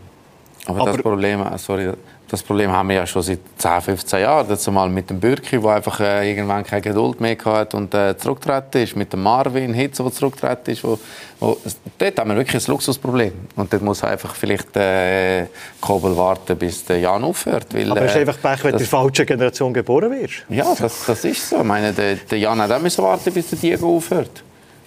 Aber, 0.66 0.80
Aber 0.80 0.92
das 0.92 1.02
Problem, 1.02 1.40
äh, 1.42 1.58
sorry, 1.58 1.92
das 2.32 2.42
Problem 2.42 2.72
haben 2.72 2.88
wir 2.88 2.96
ja 2.96 3.06
schon 3.06 3.20
seit 3.20 3.40
10, 3.58 3.82
15 3.82 4.20
Jahren. 4.20 4.48
Das 4.48 4.66
mal 4.70 4.88
mit 4.88 5.10
dem 5.10 5.20
Bürki, 5.20 5.60
der 5.60 5.70
einfach 5.70 6.00
äh, 6.00 6.30
irgendwann 6.30 6.64
keine 6.64 6.80
Geduld 6.80 7.20
mehr 7.20 7.36
hatte 7.44 7.76
und 7.76 7.92
äh, 7.92 8.16
zurückgetreten 8.16 8.82
ist. 8.82 8.96
Mit 8.96 9.12
dem 9.12 9.22
Marvin 9.22 9.74
Hitze, 9.74 10.02
der 10.02 10.12
zurückgetreten 10.12 10.72
ist. 10.72 10.82
Wo, 10.82 10.98
wo, 11.40 11.58
dort 11.98 12.18
haben 12.18 12.30
wir 12.30 12.36
wirklich 12.38 12.66
ein 12.66 12.72
Luxusproblem. 12.72 13.34
Und 13.56 13.70
dort 13.70 13.82
muss 13.82 14.02
einfach 14.02 14.34
vielleicht 14.34 14.74
äh, 14.78 15.44
Kobel 15.78 16.16
warten, 16.16 16.56
bis 16.56 16.86
der 16.86 17.00
Jan 17.00 17.22
aufhört. 17.22 17.66
Weil, 17.74 17.90
Aber 17.90 18.00
es 18.00 18.12
ist 18.12 18.16
äh, 18.16 18.20
einfach 18.20 18.40
Pech, 18.40 18.64
wenn 18.64 18.70
du 18.70 18.76
in 18.76 18.78
der 18.78 18.86
falschen 18.86 19.26
Generation 19.26 19.74
geboren 19.74 20.10
wirst. 20.10 20.46
Ja, 20.48 20.74
das, 20.74 21.04
das 21.04 21.22
ist 21.26 21.50
so. 21.50 21.58
Ich 21.58 21.64
meine, 21.64 21.92
der, 21.92 22.14
der 22.16 22.38
Jan 22.38 22.58
hat 22.62 22.72
auch 22.72 23.02
warten, 23.02 23.30
bis 23.30 23.50
der 23.50 23.58
Diego 23.58 23.94
aufhört. 23.94 24.42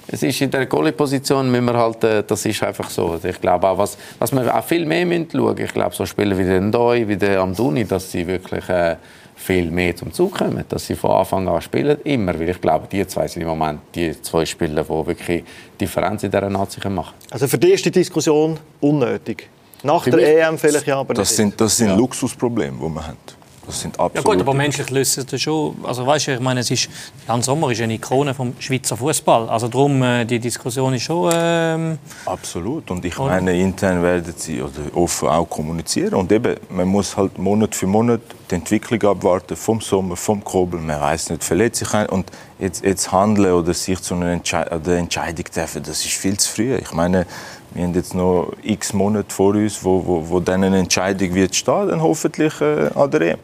Es 0.08 0.22
ist 0.22 0.40
in 0.42 0.52
der 0.52 0.66
Goalie-Position, 0.68 1.50
müssen 1.50 1.66
wir 1.66 1.78
halt, 1.78 2.04
äh, 2.04 2.24
das 2.24 2.46
ist 2.46 2.62
einfach 2.64 2.90
so. 2.90 3.20
Ich 3.24 3.42
glaube 3.42 3.68
auch, 3.68 3.78
was, 3.78 3.98
was 4.20 4.32
wir 4.32 4.56
auch 4.56 4.64
viel 4.64 4.86
mehr 4.86 5.06
müssen 5.06 5.28
schauen, 5.32 5.58
ich 5.58 5.74
glaube, 5.74 5.96
so 5.96 6.06
Spieler 6.06 6.38
wie 6.38 6.44
der 6.44 6.62
Ndoi, 6.62 7.08
wie 7.08 7.18
der 7.18 7.40
Amduni, 7.40 7.86
dass 7.86 8.12
sie 8.12 8.26
wirklich 8.28 8.68
äh, 8.70 8.98
viel 9.36 9.70
mehr 9.70 9.96
zum 9.96 10.14
Zug 10.14 10.38
kommen, 10.38 10.64
dass 10.70 10.88
sie 10.88 10.96
von 10.96 11.12
Anfang 11.12 11.48
an 11.48 11.62
spielen, 11.62 11.98
immer, 12.04 12.40
weil 12.40 12.50
ich 12.50 12.62
glaube, 12.62 12.88
die 12.92 13.06
zwei 13.08 13.28
sind 13.28 13.42
im 13.42 13.48
Moment 13.48 13.80
die 13.94 14.20
zwei 14.22 14.46
Spieler, 14.46 14.84
die 14.84 14.90
wirklich 14.90 15.44
Differenz 15.80 16.24
in 16.24 16.32
dieser 16.32 16.50
Nazi 16.50 16.88
machen 16.90 17.14
Also 17.32 17.48
für 17.48 17.58
die 17.58 17.72
ist 17.72 17.86
die 17.86 17.92
Diskussion 17.92 18.58
unnötig? 18.80 19.50
Nach 19.84 20.04
der 20.04 20.48
EM 20.48 20.58
vielleicht 20.58 20.88
ja, 20.88 21.00
aber 21.00 21.14
Das 21.14 21.36
sind, 21.36 21.60
das 21.60 21.78
sind 21.78 21.90
ja. 21.90 21.96
Luxusprobleme, 21.96 22.78
die 22.78 22.90
wir 22.90 23.08
haben. 23.08 23.18
Das 23.66 23.82
sind 23.82 24.00
absolut. 24.00 24.16
Ja 24.16 24.22
gut, 24.22 24.42
aber 24.42 24.54
menschlich 24.54 24.90
löst 24.90 25.34
es 25.34 25.42
schon. 25.42 25.76
Also 25.84 26.06
weißt 26.06 26.28
du, 26.28 26.34
ich 26.34 26.40
meine, 26.40 26.60
es 26.60 26.72
ist 26.72 26.90
Jan 27.28 27.42
Sommer 27.42 27.72
ist 27.72 27.82
eine 27.82 27.94
Ikone 27.94 28.34
vom 28.34 28.54
Schweizer 28.60 28.98
Fußball. 28.98 29.50
Also 29.50 29.68
darum 29.68 30.02
äh, 30.04 30.26
die 30.26 30.40
Diskussion 30.40 30.94
ist 30.94 31.04
schon. 31.04 31.32
Ähm, 31.34 31.98
absolut. 32.26 32.92
Und 32.92 33.04
ich 33.06 33.18
meine, 33.18 33.60
intern 33.60 34.04
werden 34.04 34.34
sie 34.38 34.62
oder 34.62 34.72
offen 34.94 35.30
auch 35.30 35.50
kommunizieren. 35.50 36.14
Und 36.14 36.32
eben, 36.32 36.56
man 36.70 36.88
muss 36.88 37.18
halt 37.18 37.38
Monat 37.38 37.76
für 37.76 37.88
Monat 37.88 38.22
die 38.52 38.56
Entwicklung 38.56 39.02
abwarten 39.04 39.56
vom 39.56 39.82
Sommer, 39.82 40.16
vom 40.16 40.44
Kobel. 40.44 40.80
Man 40.80 41.02
weiß 41.02 41.32
nicht, 41.32 41.44
verletzt 41.44 41.80
sich 41.80 41.94
ein 41.94 42.08
und 42.08 42.32
jetzt, 42.60 42.84
jetzt 42.84 43.12
handeln 43.12 43.54
oder 43.54 43.74
sich 43.74 44.00
zu 44.02 44.16
einer 44.16 44.32
Entschei 44.32 44.64
Entscheidung 44.64 45.46
treffen, 45.46 45.84
das 45.84 46.06
ist 46.06 46.14
viel 46.14 46.38
zu 46.38 46.52
früh. 46.52 46.76
Ich 46.76 46.94
meine, 46.94 47.26
wir 47.74 47.84
haben 47.84 47.94
jetzt 47.94 48.14
noch 48.14 48.54
x 48.64 48.94
Monate 48.94 49.34
vor 49.34 49.56
uns, 49.56 49.84
wo, 49.84 50.06
wo, 50.06 50.30
wo 50.30 50.40
dann 50.40 50.64
eine 50.64 50.80
Entscheidung 50.80 51.34
wird 51.34 51.56
stehen, 51.56 51.90
dann 51.90 52.02
hoffentlich 52.02 52.60
äh, 52.62 52.90
an 52.96 53.12
der 53.12 53.22
EM 53.22 53.40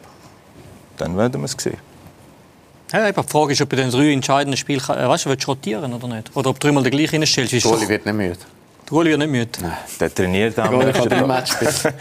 dann 1.02 1.16
werden 1.16 1.40
wir 1.40 1.46
es 1.46 1.56
sehen. 1.58 1.78
Ja, 2.92 3.10
die 3.10 3.22
Frage 3.22 3.52
ist, 3.52 3.60
ob 3.62 3.70
du 3.70 3.76
den 3.76 3.90
drei 3.90 4.12
entscheidenden 4.12 4.56
Spiel 4.56 4.76
äh, 4.76 5.08
weißt, 5.08 5.26
willst 5.26 5.48
rotieren 5.48 5.92
oder 5.94 6.08
nicht. 6.08 6.30
Oder 6.34 6.50
ob 6.50 6.60
du 6.60 6.66
dreimal 6.66 6.82
den 6.82 6.92
gleichen 6.92 7.22
hinstellst. 7.22 7.52
Der 7.52 7.60
Goalie 7.60 7.88
wird 7.88 8.04
nicht 8.04 8.14
müde. 8.14 8.36
Der 8.36 8.90
Goalie 8.90 9.10
wird 9.10 9.18
nicht 9.20 9.30
müde. 9.30 9.50
Nein. 9.62 9.72
Der 9.98 10.14
trainiert 10.14 10.58
am 10.58 10.78
Der 10.78 10.92
kann 10.92 11.08
drei 11.08 11.26
Match 11.26 11.52
spielen. 11.52 11.94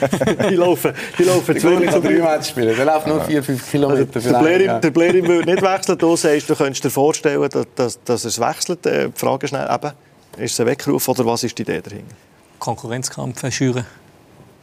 die 0.50 0.56
laufen, 0.56 0.94
die 1.18 1.24
laufen 1.24 1.60
zwei 1.60 1.86
kann 1.86 2.02
drei 2.02 2.20
Match 2.20 2.50
spielen. 2.50 2.76
Der 2.76 2.86
läuft 2.86 3.08
nur 3.08 3.24
vier, 3.24 3.42
fünf 3.42 3.72
Kilometer. 3.72 4.08
Also, 4.14 4.32
der 4.32 4.40
Blair, 4.40 4.62
ja. 4.62 4.80
der 4.80 4.92
Blair 4.92 5.14
würde 5.14 5.50
nicht 5.50 5.62
wechseln. 5.64 5.98
Du 5.98 6.16
sagst, 6.18 6.50
du 6.50 6.56
könntest 6.56 6.84
dir 6.84 6.90
vorstellen, 6.90 7.50
dass, 7.50 7.66
dass, 7.74 8.04
dass 8.04 8.26
es 8.26 8.40
wechselt. 8.40 8.86
Äh, 8.86 9.08
die 9.08 9.18
Frage 9.18 9.48
schnell 9.48 9.70
eben, 9.74 9.94
ist 10.38 10.54
es 10.54 10.60
ein 10.60 10.66
Weckruf 10.66 11.08
oder 11.08 11.26
was 11.26 11.44
ist 11.46 11.58
die 11.58 11.62
Idee 11.62 11.80
dahinter? 11.82 12.16
Konkurrenzkampf 12.60 13.50
schüren. 13.54 13.86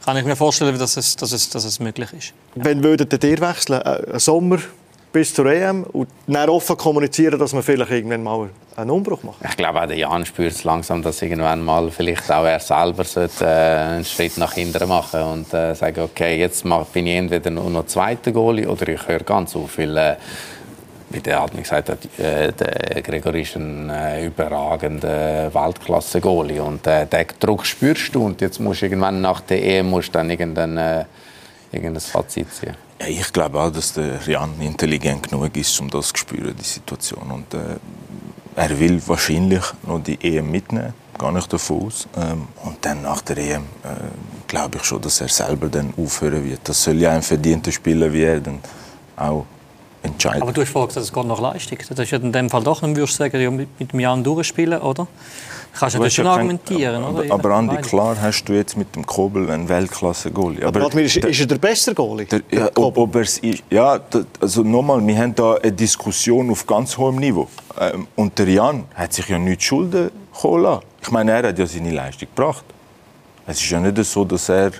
Kann 0.05 0.17
ich 0.17 0.25
mir 0.25 0.35
vorstellen, 0.35 0.77
dass 0.77 0.97
es, 0.97 1.15
dass 1.15 1.31
es, 1.31 1.49
dass 1.49 1.65
es 1.65 1.79
möglich 1.79 2.09
ist. 2.13 2.33
Wenn 2.55 2.83
würdet 2.83 3.23
ihr 3.23 3.41
wechseln? 3.41 3.81
Ein 3.81 4.03
äh, 4.15 4.19
Sommer 4.19 4.59
bis 5.11 5.33
zur 5.33 5.47
EM 5.47 5.83
und 5.83 6.07
dann 6.27 6.49
offen 6.49 6.77
kommunizieren, 6.77 7.39
dass 7.39 7.53
man 7.53 7.63
vielleicht 7.63 7.91
irgendwann 7.91 8.23
mal 8.23 8.49
einen 8.75 8.89
Umbruch 8.91 9.23
macht? 9.23 9.37
Ich 9.47 9.57
glaube, 9.57 9.81
auch 9.81 9.87
der 9.87 9.97
Jan 9.97 10.25
spürt 10.25 10.53
es 10.53 10.63
langsam, 10.63 11.01
dass 11.01 11.21
irgendwann 11.21 11.63
mal 11.63 11.89
vielleicht 11.91 12.31
auch 12.31 12.45
er 12.45 12.59
selber 12.59 13.03
sollte, 13.03 13.45
äh, 13.45 13.47
einen 13.47 14.05
Schritt 14.05 14.37
nach 14.37 14.53
hinten 14.53 14.87
machen 14.87 15.21
und 15.21 15.53
äh, 15.53 15.73
sagen, 15.73 16.01
okay, 16.01 16.39
jetzt 16.39 16.63
bin 16.93 17.07
ich 17.07 17.17
entweder 17.17 17.49
nur 17.49 17.69
noch 17.69 17.87
zweiter 17.87 18.31
Goalie 18.31 18.67
oder 18.67 18.87
ich 18.87 19.07
höre 19.07 19.19
ganz 19.19 19.55
auf, 19.55 19.77
weil 19.77 19.97
äh, 19.97 20.15
wie 21.09 21.19
der 21.19 21.41
Admin 21.41 21.63
gesagt 21.63 21.89
hat, 21.89 22.19
äh, 22.19 22.51
der 22.53 23.01
Gregor 23.01 23.33
ist 23.35 23.55
ein 23.55 23.89
äh, 23.89 24.25
überragender 24.25 25.53
Weltklasse-Goalie. 25.53 26.61
Und 26.61 26.85
äh, 26.87 27.05
den 27.05 27.25
Druck 27.39 27.65
spürst 27.65 28.13
du. 28.13 28.25
Und 28.25 28.41
jetzt 28.41 28.59
musst 28.59 28.81
du 28.81 28.85
irgendwann 28.85 29.21
nach 29.21 29.41
der 29.41 29.63
EM 29.63 29.89
musst 29.89 30.13
dann 30.13 30.29
irgendein, 30.29 30.77
äh, 30.77 31.05
irgendein 31.71 32.01
Fazit 32.01 32.53
ziehen. 32.53 32.75
Ja, 33.01 33.07
ich 33.07 33.31
glaube 33.33 33.59
auch, 33.59 33.71
dass 33.71 33.93
der 33.93 34.19
Jan 34.25 34.59
intelligent 34.61 35.29
genug 35.29 35.55
ist, 35.55 35.79
um 35.79 35.89
das 35.89 36.09
zu 36.09 36.17
spüren, 36.17 36.55
die 36.57 36.65
Situation. 36.65 37.31
Und, 37.31 37.55
er 38.55 38.77
will 38.77 39.01
wahrscheinlich 39.07 39.63
noch 39.83 40.03
die 40.03 40.19
EM 40.21 40.51
mitnehmen, 40.51 40.93
gar 41.17 41.31
nicht 41.31 41.53
davon 41.53 41.85
aus. 41.85 42.09
Ähm, 42.17 42.47
und 42.65 42.77
dann 42.81 43.03
nach 43.03 43.21
der 43.21 43.37
EM 43.37 43.63
glaube 44.47 44.79
ich 44.79 44.83
schon, 44.83 45.01
dass 45.01 45.21
er 45.21 45.29
selber 45.29 45.67
dann 45.69 45.93
aufhören 45.95 46.43
wird. 46.43 46.59
Das 46.65 46.83
soll 46.83 46.97
ja 46.97 47.11
ein 47.11 47.21
verdienter 47.21 47.71
Spieler 47.71 48.11
wie 48.11 48.23
er 48.23 48.41
dann 48.41 48.59
auch 49.15 49.45
entscheiden. 50.03 50.41
Aber 50.41 50.51
du 50.51 50.61
hast 50.61 50.69
vorhin 50.69 50.89
gesagt, 50.89 51.05
es 51.05 51.13
geht 51.13 51.25
nach 51.25 51.39
Leistung. 51.39 51.77
Das 51.89 51.99
ist 51.99 52.11
ja 52.11 52.17
in 52.17 52.31
dem 52.31 52.49
Fall 52.49 52.63
doch, 52.63 52.81
dann 52.81 52.95
würdest 52.95 53.19
du 53.19 53.23
sagen, 53.23 53.41
ja, 53.41 53.51
mit, 53.51 53.67
mit 53.79 53.91
dem 53.91 53.99
Jan 53.99 54.23
durchspielen, 54.23 54.81
oder? 54.81 55.07
Kannst 55.77 55.95
du 55.95 56.03
das 56.03 56.13
schon 56.13 56.27
argumentieren, 56.27 57.03
aber, 57.03 57.19
oder? 57.19 57.33
Aber 57.33 57.51
Andi, 57.51 57.77
klar 57.77 58.17
hast 58.19 58.43
du 58.45 58.53
jetzt 58.53 58.75
mit 58.75 58.95
dem 58.95 59.05
Kobel 59.05 59.49
einen 59.49 59.69
Weltklasse-Goalie. 59.69 60.65
Aber, 60.65 60.81
aber 60.81 61.01
ist, 61.01 61.17
ist 61.17 61.39
er 61.39 61.45
der 61.45 61.57
bessere 61.57 61.95
Goalie? 61.95 62.25
Der, 62.25 62.41
ja, 62.51 62.69
ob, 62.75 62.97
ob 62.97 63.15
ist, 63.15 63.41
ja, 63.69 63.99
also 64.39 64.63
nochmal, 64.63 65.05
wir 65.05 65.17
haben 65.17 65.35
da 65.35 65.55
eine 65.55 65.71
Diskussion 65.71 66.49
auf 66.49 66.65
ganz 66.65 66.97
hohem 66.97 67.17
Niveau. 67.17 67.47
Ähm, 67.79 68.07
und 68.15 68.37
der 68.39 68.49
Jan 68.49 68.85
hat 68.95 69.13
sich 69.13 69.29
ja 69.29 69.37
nicht 69.37 69.63
Schulden 69.63 70.09
lassen. 70.43 70.83
Ich 71.01 71.11
meine, 71.11 71.31
er 71.31 71.49
hat 71.49 71.59
ja 71.59 71.65
seine 71.65 71.91
Leistung 71.91 72.27
gebracht. 72.35 72.65
Es 73.45 73.61
ist 73.61 73.69
ja 73.69 73.79
nicht 73.79 74.03
so, 74.03 74.25
dass 74.25 74.49
er 74.49 74.71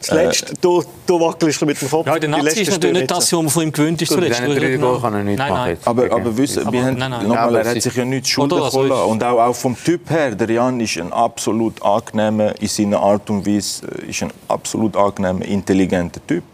Zuletzt, 0.00 0.50
äh, 0.50 0.54
du, 0.60 0.84
du 1.06 1.20
wackelst 1.20 1.64
mit 1.64 1.80
dem 1.80 1.90
Kopf. 1.90 2.06
Ja, 2.06 2.18
der 2.18 2.28
Nazi 2.28 2.62
ist 2.62 2.70
natürlich 2.70 2.98
nicht 2.98 3.10
das, 3.10 3.32
was 3.32 3.32
man 3.32 3.48
von 3.48 3.62
ihm 3.62 3.72
gewöhnt 3.72 4.02
ist. 4.02 4.12
Zuletzt. 4.12 4.40
Drei 4.40 4.76
Goal 4.76 5.00
kann 5.00 5.14
er 5.14 5.24
nicht 5.24 5.38
nein, 5.38 5.50
machen. 5.52 5.76
Aber, 5.84 6.04
aber 6.12 6.36
wissen, 6.36 6.70
wir 6.70 6.84
haben, 6.84 6.98
nein, 6.98 7.10
nein. 7.10 7.26
Nochmal, 7.26 7.56
er 7.56 7.70
hat 7.70 7.82
sich 7.82 7.94
ja 7.94 8.04
nicht 8.04 8.28
Schulden 8.28 8.58
geholt. 8.58 8.90
Und 8.90 9.24
auch, 9.24 9.38
auch 9.38 9.54
vom 9.54 9.76
Typ 9.76 10.10
her, 10.10 10.34
der 10.34 10.50
Jan 10.50 10.80
ist 10.80 10.98
ein 10.98 11.12
absolut 11.12 11.82
angenehmer, 11.82 12.60
in 12.60 12.68
seiner 12.68 13.00
Art 13.00 13.28
und 13.30 13.46
Weise, 13.46 13.86
äh, 13.86 14.10
ist 14.10 14.22
ein 14.22 14.32
absolut 14.48 14.96
angenehmer, 14.96 15.44
intelligenter 15.44 16.20
Typ. 16.26 16.44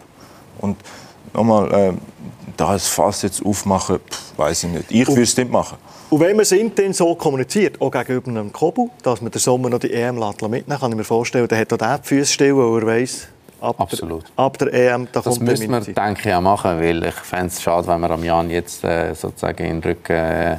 Und 0.58 0.76
nochmal, 1.34 1.72
äh, 1.72 1.92
da 2.56 2.72
das 2.72 2.88
Fass 2.88 3.22
jetzt 3.22 3.44
aufmachen, 3.44 3.98
weiß 4.36 4.64
ich 4.64 4.70
nicht. 4.70 4.84
Ich 4.90 5.08
würde 5.08 5.22
es 5.22 5.36
nicht 5.36 5.50
machen. 5.50 5.78
Und 6.12 6.20
wenn 6.20 6.36
man 6.36 6.42
es 6.42 6.52
intern 6.52 6.92
so 6.92 7.14
kommuniziert, 7.14 7.80
auch 7.80 7.90
gegenüber 7.90 8.28
einem 8.28 8.52
Kobu, 8.52 8.90
dass 9.02 9.22
man 9.22 9.30
den 9.30 9.38
Sommer 9.38 9.70
noch 9.70 9.78
die 9.78 9.94
EM 9.94 10.16
mitnehmen 10.16 10.78
kann 10.78 10.90
ich 10.90 10.98
mir 10.98 11.04
vorstellen, 11.04 11.48
der 11.48 11.58
hat 11.58 11.72
auch 11.72 11.78
den 11.78 12.02
die 12.02 12.06
Füße 12.06 12.30
still, 12.34 12.54
weil 12.54 12.82
er 12.82 12.86
weiss, 12.86 13.28
ab 13.62 13.80
Absolut. 13.80 14.24
Der, 14.24 14.44
ab 14.44 14.58
der 14.58 14.74
EM, 14.74 15.08
da 15.10 15.22
das 15.22 15.38
kommt 15.38 15.48
müssen 15.48 15.70
wir, 15.70 15.80
denke 15.80 16.28
ich, 16.28 16.34
auch 16.34 16.42
machen, 16.42 16.78
weil 16.78 17.02
ich 17.02 17.14
fände 17.14 17.46
es 17.46 17.62
schade, 17.62 17.86
wenn 17.86 18.02
wir 18.02 18.10
am 18.10 18.22
Jan 18.22 18.50
jetzt 18.50 18.84
äh, 18.84 19.14
sozusagen 19.14 19.64
in 19.64 19.80
den 19.80 19.90
Rücken, 19.90 20.12
äh, 20.12 20.58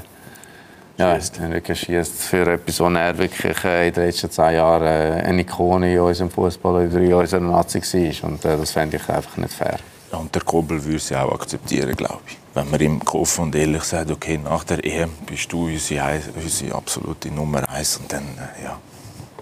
ja, 0.98 1.20
Rücken 1.40 1.76
schießt 1.76 2.24
für 2.24 2.52
etwas, 2.52 2.80
wo 2.80 2.88
er 2.88 3.16
wirklich 3.16 3.64
äh, 3.64 3.90
in 3.90 3.94
den 3.94 4.06
letzten 4.06 4.32
zehn 4.32 4.56
Jahren 4.56 4.88
äh, 4.88 5.22
eine 5.24 5.42
Ikone 5.42 5.94
in 5.94 6.00
unserem 6.00 6.32
Fußball 6.32 6.88
oder 6.88 7.00
in 7.00 7.14
unserer 7.14 7.42
Nazi 7.42 7.80
war. 7.80 8.32
Und 8.32 8.44
äh, 8.44 8.58
das 8.58 8.72
fände 8.72 8.98
ich 8.98 9.08
einfach 9.08 9.38
nicht 9.38 9.54
fair. 9.54 9.78
Ja, 10.12 10.18
und 10.18 10.34
der 10.34 10.42
Kobel 10.42 10.84
würde 10.84 10.98
es 10.98 11.12
auch 11.12 11.32
akzeptieren, 11.32 11.96
glaube 11.96 12.22
ich. 12.26 12.43
Wenn 12.54 12.70
man 12.70 12.80
ihm 12.80 13.02
offen 13.12 13.46
und 13.46 13.56
ehrlich 13.56 13.84
sagt, 13.84 14.12
okay, 14.12 14.38
nach 14.38 14.64
der 14.64 14.86
EM 14.86 15.10
bist 15.26 15.52
du 15.52 15.66
unsere, 15.66 16.22
unsere 16.36 16.76
absolute 16.76 17.30
Nummer 17.32 17.68
eins 17.68 17.98
und 17.98 18.12
dann, 18.12 18.24
äh, 18.24 18.64
ja. 18.64 18.80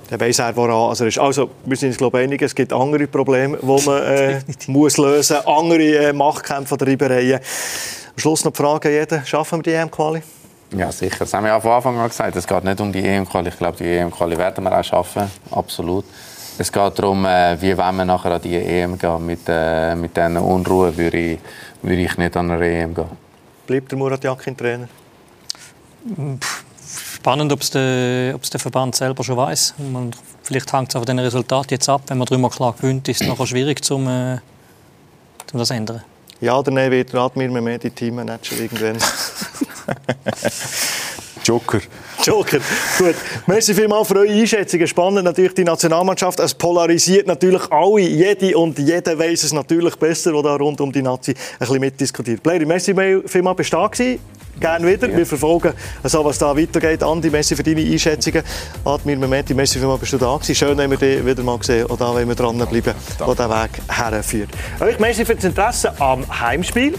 Dann 0.09 0.19
weiss 0.19 0.39
er, 0.39 0.55
woran 0.55 0.89
also 0.89 1.05
ist. 1.05 1.19
Also, 1.19 1.49
wir 1.65 1.77
sind 1.77 1.89
uns 1.89 1.97
glaube 1.97 2.19
ich 2.19 2.27
einig, 2.27 2.41
es 2.41 2.55
gibt 2.55 2.71
andere 2.73 3.07
Probleme, 3.07 3.57
die 3.61 3.85
man 3.85 4.03
äh, 4.03 4.41
muss 4.67 4.97
lösen 4.97 5.37
muss, 5.37 5.47
andere 5.47 6.07
äh, 6.09 6.13
Machtkämpfe 6.13 6.75
oder 6.75 6.87
Reibereien. 6.87 7.39
Am 7.39 8.17
Schluss 8.17 8.45
noch 8.45 8.51
die 8.51 8.57
Frage 8.57 8.91
jeden, 8.91 9.25
schaffen 9.25 9.59
wir 9.59 9.63
die 9.63 9.71
EM-Quali? 9.71 10.21
Ja, 10.77 10.89
sicher. 10.91 11.17
Das 11.19 11.33
haben 11.33 11.43
wir 11.43 11.49
ja 11.49 11.59
von 11.59 11.71
Anfang 11.71 11.97
an 11.97 12.07
gesagt. 12.07 12.35
Es 12.35 12.47
geht 12.47 12.63
nicht 12.63 12.79
um 12.79 12.93
die 12.93 13.05
EM-Quali. 13.05 13.49
Ich 13.49 13.57
glaube, 13.57 13.77
die 13.77 13.85
EM-Quali 13.85 14.37
werden 14.37 14.63
wir 14.63 14.79
auch 14.79 14.83
schaffen. 14.83 15.29
Absolut. 15.51 16.05
Es 16.57 16.71
geht 16.71 16.99
darum, 16.99 17.25
äh, 17.25 17.61
wie 17.61 17.77
wollen 17.77 17.95
wir 17.95 18.05
nachher 18.05 18.31
an 18.31 18.41
die 18.41 18.55
EM 18.55 18.97
gehen. 18.97 19.25
Mit, 19.25 19.41
äh, 19.47 19.95
mit 19.95 20.15
dieser 20.15 20.41
Unruhe 20.41 20.95
würde 20.95 21.17
ich, 21.17 21.39
würde 21.81 22.01
ich 22.01 22.17
nicht 22.17 22.37
an 22.37 22.51
eine 22.51 22.65
EM 22.65 22.93
gehen. 22.93 23.05
Bleibt 23.67 23.91
der 23.91 23.97
Murat 23.97 24.23
Yakin 24.23 24.55
Trainer? 24.57 24.87
Spannend, 27.15 27.51
ob 27.53 27.61
es 27.61 27.69
der, 27.69 28.37
der 28.37 28.59
Verband 28.59 28.95
selber 28.95 29.23
schon 29.23 29.37
weiß. 29.37 29.75
vielleicht 30.43 30.73
hängt 30.73 30.89
es 30.89 30.93
von 30.93 31.05
den 31.05 31.19
Resultaten 31.19 31.69
jetzt 31.71 31.87
ab. 31.87 32.01
Wenn 32.07 32.17
man 32.17 32.25
dreimal 32.25 32.49
klar 32.49 32.73
gewinnt, 32.73 33.07
ist 33.07 33.21
es 33.21 33.27
nachher 33.27 33.45
schwierig, 33.45 33.83
zum, 33.83 34.07
äh, 34.07 34.39
zum 35.47 35.59
das 35.59 35.67
zu 35.67 35.73
ändern. 35.75 36.03
Ja 36.39 36.57
oder 36.57 36.71
nein, 36.71 36.89
wird 36.89 37.13
Radmir 37.13 37.49
mehr 37.49 37.77
die 37.77 37.91
Teammanager 37.91 38.57
irgendwann? 38.57 38.97
Joker. 41.45 41.81
Joker. 42.23 42.59
Gut. 42.97 43.15
Merci 43.47 43.73
vielmals 43.73 44.07
für 44.07 44.17
eure 44.17 44.31
Einschätzungen. 44.31 44.87
Spannend 44.87 45.25
natürlich 45.25 45.53
die 45.53 45.63
Nationalmannschaft. 45.63 46.39
Es 46.39 46.53
polarisiert 46.53 47.27
natürlich 47.27 47.63
alle. 47.71 48.01
Jede 48.01 48.57
und 48.57 48.77
jeder 48.79 49.17
weiß 49.17 49.43
es 49.43 49.53
natürlich 49.53 49.95
besser, 49.95 50.31
der 50.31 50.41
da 50.41 50.55
rund 50.55 50.81
um 50.81 50.91
die 50.91 51.01
Nazi 51.01 51.31
ein 51.31 51.57
bisschen 51.59 51.79
mitdiskutiert. 51.79 52.43
Blairi, 52.43 52.65
merci 52.65 52.93
vielmals, 53.25 53.57
bist 53.57 53.73
du 53.73 53.77
da 53.77 53.87
gewesen. 53.87 54.19
Gerne 54.59 54.87
wieder. 54.87 55.09
Ja. 55.09 55.17
Wir 55.17 55.25
verfolgen, 55.25 55.73
also, 56.03 56.23
was 56.23 56.37
da 56.37 56.55
weitergeht. 56.55 57.01
Andi, 57.01 57.29
merci 57.29 57.55
für 57.55 57.63
deine 57.63 57.81
Einschätzungen. 57.81 58.43
Admir 58.85 59.17
Mementi, 59.17 59.53
merci 59.53 59.79
vielmals, 59.79 60.01
bist 60.01 60.13
du 60.13 60.17
da 60.17 60.35
gewesen. 60.35 60.55
Schön, 60.55 60.77
dass 60.77 60.89
wir 60.89 60.97
dich 60.97 61.25
wieder 61.25 61.43
mal 61.43 61.57
gesehen 61.57 61.85
und 61.85 61.99
da 61.99 62.13
wollen 62.13 62.27
wir 62.27 62.35
dranbleiben, 62.35 62.93
wo 63.19 63.33
der 63.33 63.49
Weg 63.49 63.71
herführt. 63.89 64.49
Euch 64.79 64.99
merci 64.99 65.25
für 65.25 65.35
das 65.35 65.45
Interesse 65.45 65.93
am 65.99 66.25
Heimspiel. 66.39 66.93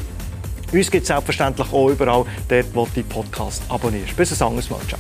Uns 0.73 0.91
gibt 0.91 1.03
es 1.03 1.09
selbstverständlich 1.09 1.73
auch 1.73 1.89
überall 1.89 2.25
dort, 2.49 2.67
wo 2.75 2.85
du 2.87 2.91
die 2.97 3.03
Podcast 3.03 3.63
abonnierst. 3.69 4.17
Bis 4.17 4.41
ein 4.41 4.49
anderes 4.49 4.71
Mal. 4.71 4.81
Ciao. 4.89 4.99